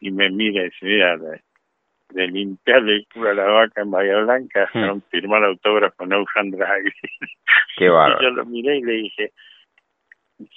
y 0.00 0.10
me 0.10 0.30
mira 0.30 0.62
y 0.62 0.64
dice, 0.64 0.86
mira, 0.86 1.16
de, 1.16 1.40
limpiarle 2.28 2.96
el 2.96 3.06
culo 3.12 3.30
a 3.30 3.34
la 3.34 3.44
vaca 3.44 3.82
en 3.82 3.90
Bahía 3.90 4.18
Blanca, 4.18 4.68
hmm. 4.72 5.00
firmar 5.10 5.44
autógrafo 5.44 6.06
no 6.06 6.24
Draghi. 6.34 6.90
Qué 7.76 7.84
y 7.84 7.88
yo 7.88 8.30
lo 8.30 8.44
miré 8.46 8.78
y 8.78 8.82
le 8.82 8.92
dije, 8.92 9.32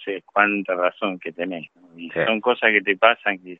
sé 0.04 0.24
cuánta 0.26 0.76
razón 0.76 1.20
que 1.20 1.32
tenés. 1.32 1.70
Y 1.96 2.10
son 2.12 2.42
cosas 2.42 2.72
que 2.72 2.82
te 2.82 2.98
pasan 2.98 3.40
que 3.40 3.60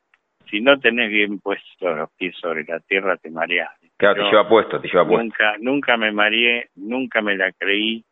si 0.50 0.60
no 0.60 0.78
tenés 0.78 1.10
bien 1.10 1.38
puestos 1.38 1.96
los 1.96 2.10
pies 2.12 2.34
sobre 2.36 2.64
la 2.64 2.80
tierra, 2.80 3.16
te 3.16 3.30
mareás. 3.30 3.70
Claro, 3.96 4.24
te 4.24 4.30
lleva 4.30 4.48
puesto, 4.48 4.80
te 4.80 4.88
lleva 4.88 5.06
puesto. 5.06 5.22
Nunca, 5.22 5.56
nunca 5.60 5.96
me 5.96 6.12
mareé, 6.12 6.68
nunca 6.76 7.20
me 7.20 7.36
la 7.36 7.52
creí, 7.52 8.02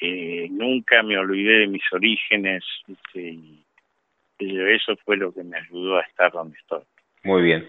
eh, 0.00 0.48
nunca 0.50 1.02
me 1.02 1.18
olvidé 1.18 1.58
de 1.60 1.66
mis 1.66 1.82
orígenes, 1.92 2.64
y, 3.14 3.64
eso 4.40 4.94
fue 5.04 5.16
lo 5.16 5.32
que 5.32 5.42
me 5.42 5.58
ayudó 5.58 5.98
a 5.98 6.02
estar 6.02 6.30
donde 6.30 6.56
estoy. 6.56 6.82
Muy 7.24 7.42
bien. 7.42 7.68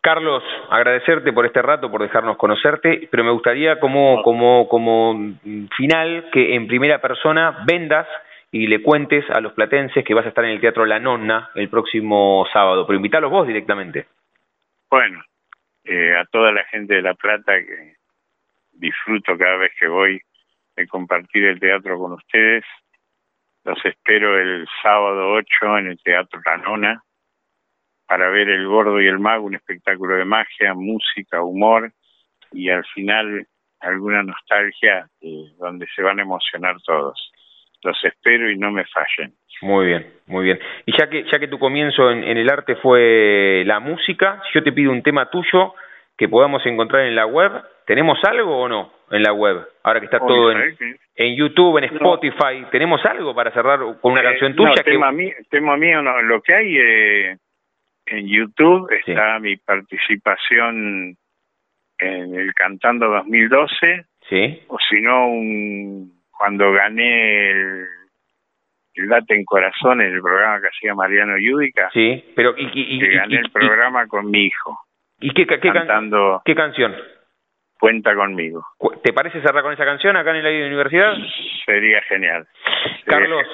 Carlos, 0.00 0.42
agradecerte 0.68 1.32
por 1.32 1.46
este 1.46 1.62
rato, 1.62 1.90
por 1.90 2.02
dejarnos 2.02 2.36
conocerte, 2.36 3.06
pero 3.10 3.22
me 3.22 3.30
gustaría 3.30 3.78
como, 3.78 4.22
como, 4.22 4.66
como 4.68 5.36
final 5.76 6.28
que 6.32 6.56
en 6.56 6.66
primera 6.66 7.00
persona 7.00 7.62
vendas 7.64 8.08
y 8.52 8.66
le 8.66 8.82
cuentes 8.82 9.28
a 9.30 9.40
los 9.40 9.52
platenses 9.52 10.04
que 10.04 10.14
vas 10.14 10.26
a 10.26 10.30
estar 10.30 10.44
en 10.44 10.52
el 10.52 10.60
Teatro 10.60 10.84
La 10.84 10.98
Nonna 10.98 11.50
el 11.54 11.68
próximo 11.68 12.46
sábado, 12.52 12.86
pero 12.86 12.96
invítalos 12.96 13.30
vos 13.30 13.46
directamente. 13.46 14.06
Bueno, 14.90 15.22
eh, 15.84 16.16
a 16.16 16.24
toda 16.26 16.50
la 16.50 16.64
gente 16.64 16.94
de 16.94 17.02
La 17.02 17.14
Plata 17.14 17.52
que 17.54 17.94
disfruto 18.72 19.38
cada 19.38 19.56
vez 19.56 19.72
que 19.78 19.86
voy 19.86 20.20
de 20.76 20.86
compartir 20.88 21.44
el 21.44 21.60
teatro 21.60 21.98
con 21.98 22.12
ustedes, 22.12 22.64
los 23.64 23.78
espero 23.84 24.38
el 24.38 24.66
sábado 24.82 25.32
8 25.32 25.78
en 25.78 25.86
el 25.88 26.02
Teatro 26.02 26.40
La 26.44 26.56
Nonna 26.56 27.02
para 28.06 28.30
ver 28.30 28.48
El 28.48 28.66
Gordo 28.66 29.00
y 29.00 29.06
el 29.06 29.20
Mago, 29.20 29.46
un 29.46 29.54
espectáculo 29.54 30.16
de 30.16 30.24
magia, 30.24 30.74
música, 30.74 31.42
humor 31.42 31.92
y 32.50 32.68
al 32.70 32.84
final 32.86 33.46
alguna 33.78 34.24
nostalgia 34.24 35.08
eh, 35.20 35.52
donde 35.58 35.86
se 35.94 36.02
van 36.02 36.18
a 36.18 36.22
emocionar 36.22 36.76
todos 36.84 37.30
los 37.82 38.04
espero 38.04 38.50
y 38.50 38.58
no 38.58 38.70
me 38.70 38.84
fallen. 38.84 39.32
Muy 39.62 39.86
bien, 39.86 40.06
muy 40.26 40.44
bien. 40.44 40.58
Y 40.86 40.96
ya 40.96 41.08
que 41.08 41.24
ya 41.30 41.38
que 41.38 41.48
tu 41.48 41.58
comienzo 41.58 42.10
en, 42.10 42.24
el 42.24 42.48
arte 42.48 42.76
fue 42.76 43.62
la 43.66 43.80
música, 43.80 44.40
si 44.46 44.58
yo 44.58 44.62
te 44.62 44.72
pido 44.72 44.90
un 44.90 45.02
tema 45.02 45.30
tuyo 45.30 45.74
que 46.16 46.28
podamos 46.28 46.64
encontrar 46.66 47.06
en 47.06 47.14
la 47.14 47.26
web, 47.26 47.52
¿tenemos 47.86 48.18
algo 48.24 48.62
o 48.62 48.68
no 48.68 48.92
en 49.10 49.22
la 49.22 49.32
web? 49.32 49.66
Ahora 49.82 50.00
que 50.00 50.06
está 50.06 50.18
todo 50.18 50.52
en, 50.52 50.76
en, 51.14 51.36
YouTube, 51.36 51.78
en 51.78 51.84
Spotify, 51.84 52.66
¿tenemos 52.70 53.04
algo 53.04 53.34
para 53.34 53.50
cerrar 53.52 53.80
con 54.00 54.12
una 54.12 54.20
eh, 54.20 54.24
canción 54.24 54.54
tuya? 54.54 54.74
No, 54.76 54.82
tema, 54.82 55.12
mío, 55.12 55.34
tema 55.50 55.76
mío 55.76 56.02
no. 56.02 56.22
Lo 56.22 56.40
que 56.40 56.54
hay 56.54 56.76
eh, 56.78 57.36
en 58.06 58.26
YouTube 58.26 58.90
está 58.92 59.38
mi 59.38 59.56
participación 59.56 61.16
en 61.98 62.34
el 62.34 62.54
Cantando 62.54 63.08
2012. 63.08 64.06
Sí. 64.28 64.62
O 64.68 64.78
si 64.88 65.00
no, 65.00 65.26
un 65.26 66.19
cuando 66.40 66.72
gané 66.72 67.50
el, 67.50 67.84
el 68.94 69.08
Date 69.08 69.34
en 69.34 69.44
Corazón 69.44 70.00
en 70.00 70.14
el 70.14 70.22
programa 70.22 70.58
que 70.62 70.68
hacía 70.68 70.94
Mariano 70.94 71.34
Yudica. 71.38 71.90
Sí, 71.92 72.32
pero 72.34 72.54
y, 72.56 72.70
y, 72.72 73.14
gané 73.14 73.40
el 73.40 73.50
programa 73.50 74.06
con 74.06 74.30
mi 74.30 74.46
hijo. 74.46 74.78
¿Y 75.20 75.34
qué, 75.34 75.46
qué, 75.46 75.60
cantando 75.60 76.40
qué 76.42 76.54
canción? 76.54 76.96
Cuenta 77.78 78.14
conmigo. 78.14 78.64
¿Te 79.04 79.12
parece 79.12 79.42
cerrar 79.42 79.62
con 79.62 79.74
esa 79.74 79.84
canción 79.84 80.16
acá 80.16 80.34
en 80.34 80.42
la 80.42 80.66
universidad? 80.66 81.12
Sería 81.66 82.00
genial. 82.08 82.48
Carlos, 83.04 83.46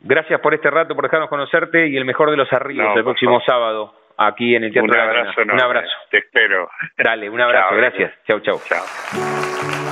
gracias 0.00 0.40
por 0.40 0.52
este 0.52 0.68
rato, 0.68 0.96
por 0.96 1.04
dejarnos 1.04 1.30
conocerte 1.30 1.86
y 1.86 1.96
el 1.96 2.04
mejor 2.04 2.28
de 2.32 2.38
los 2.38 2.52
arribos 2.52 2.96
el 2.96 3.04
próximo 3.04 3.40
sábado 3.46 3.94
aquí 4.18 4.56
en 4.56 4.64
el 4.64 4.72
Teatro 4.72 4.92
un 4.92 4.98
abrazo, 4.98 5.42
Un 5.42 5.60
abrazo. 5.60 5.92
Te 6.10 6.18
espero. 6.18 6.68
Dale, 6.98 7.30
un 7.30 7.40
abrazo, 7.40 7.76
gracias. 7.76 8.12
Chau, 8.26 8.40
chau. 8.40 8.60
Chao. 8.68 9.91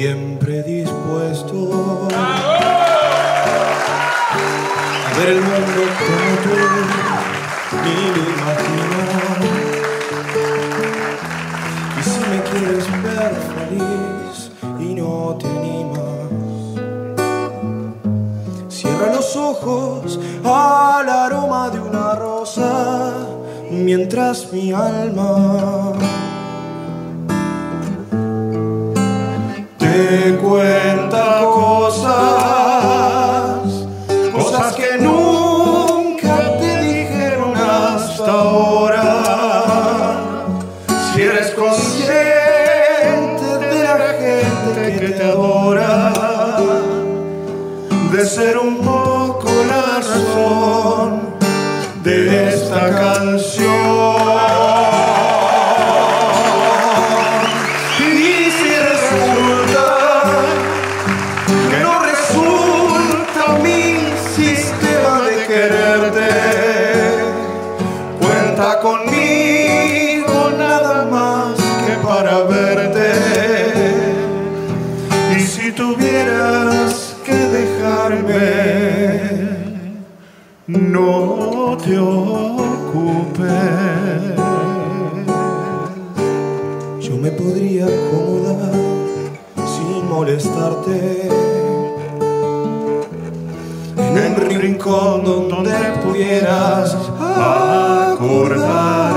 siempre 0.00 0.62
dispuesto 0.62 2.08
a 2.16 2.38
ver 5.18 5.28
el 5.28 5.40
mundo 5.42 5.80
como 5.98 6.30
tú 6.42 6.56
ni 7.84 7.98
lo 8.14 8.22
imaginas. 8.34 9.40
Y 11.98 12.02
si 12.02 12.18
me 12.30 12.38
quieres 12.48 12.86
ver 13.02 13.32
feliz 13.52 14.36
y 14.78 14.88
no 14.94 15.36
te 15.38 15.46
animas, 15.48 16.30
cierra 18.70 19.08
los 19.14 19.36
ojos 19.36 20.18
al 20.42 21.08
aroma 21.10 21.68
de 21.68 21.78
una 21.78 22.14
rosa 22.14 23.12
mientras 23.70 24.50
mi 24.50 24.72
alma 24.72 25.92
no 80.66 81.76
te 81.82 81.98
ocupes. 81.98 83.50
Yo 87.00 87.16
me 87.16 87.30
podría 87.30 87.86
acomodar 87.86 88.72
sin 89.56 90.08
molestarte. 90.08 91.28
En 93.96 94.34
un 94.34 94.60
rincón 94.60 95.24
donde 95.24 95.72
pudieras 96.04 96.94
acordarte 97.18 98.30
que 98.30 99.09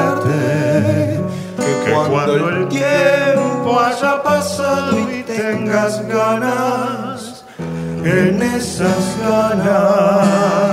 cuando 2.10 2.50
el 2.50 2.68
tiempo 2.68 3.80
haya 3.80 4.22
pasado 4.24 4.98
y 5.00 5.24
tengas 5.24 6.06
ganas 6.08 7.46
en 8.04 8.42
esas 8.42 9.18
ganas 9.22 10.73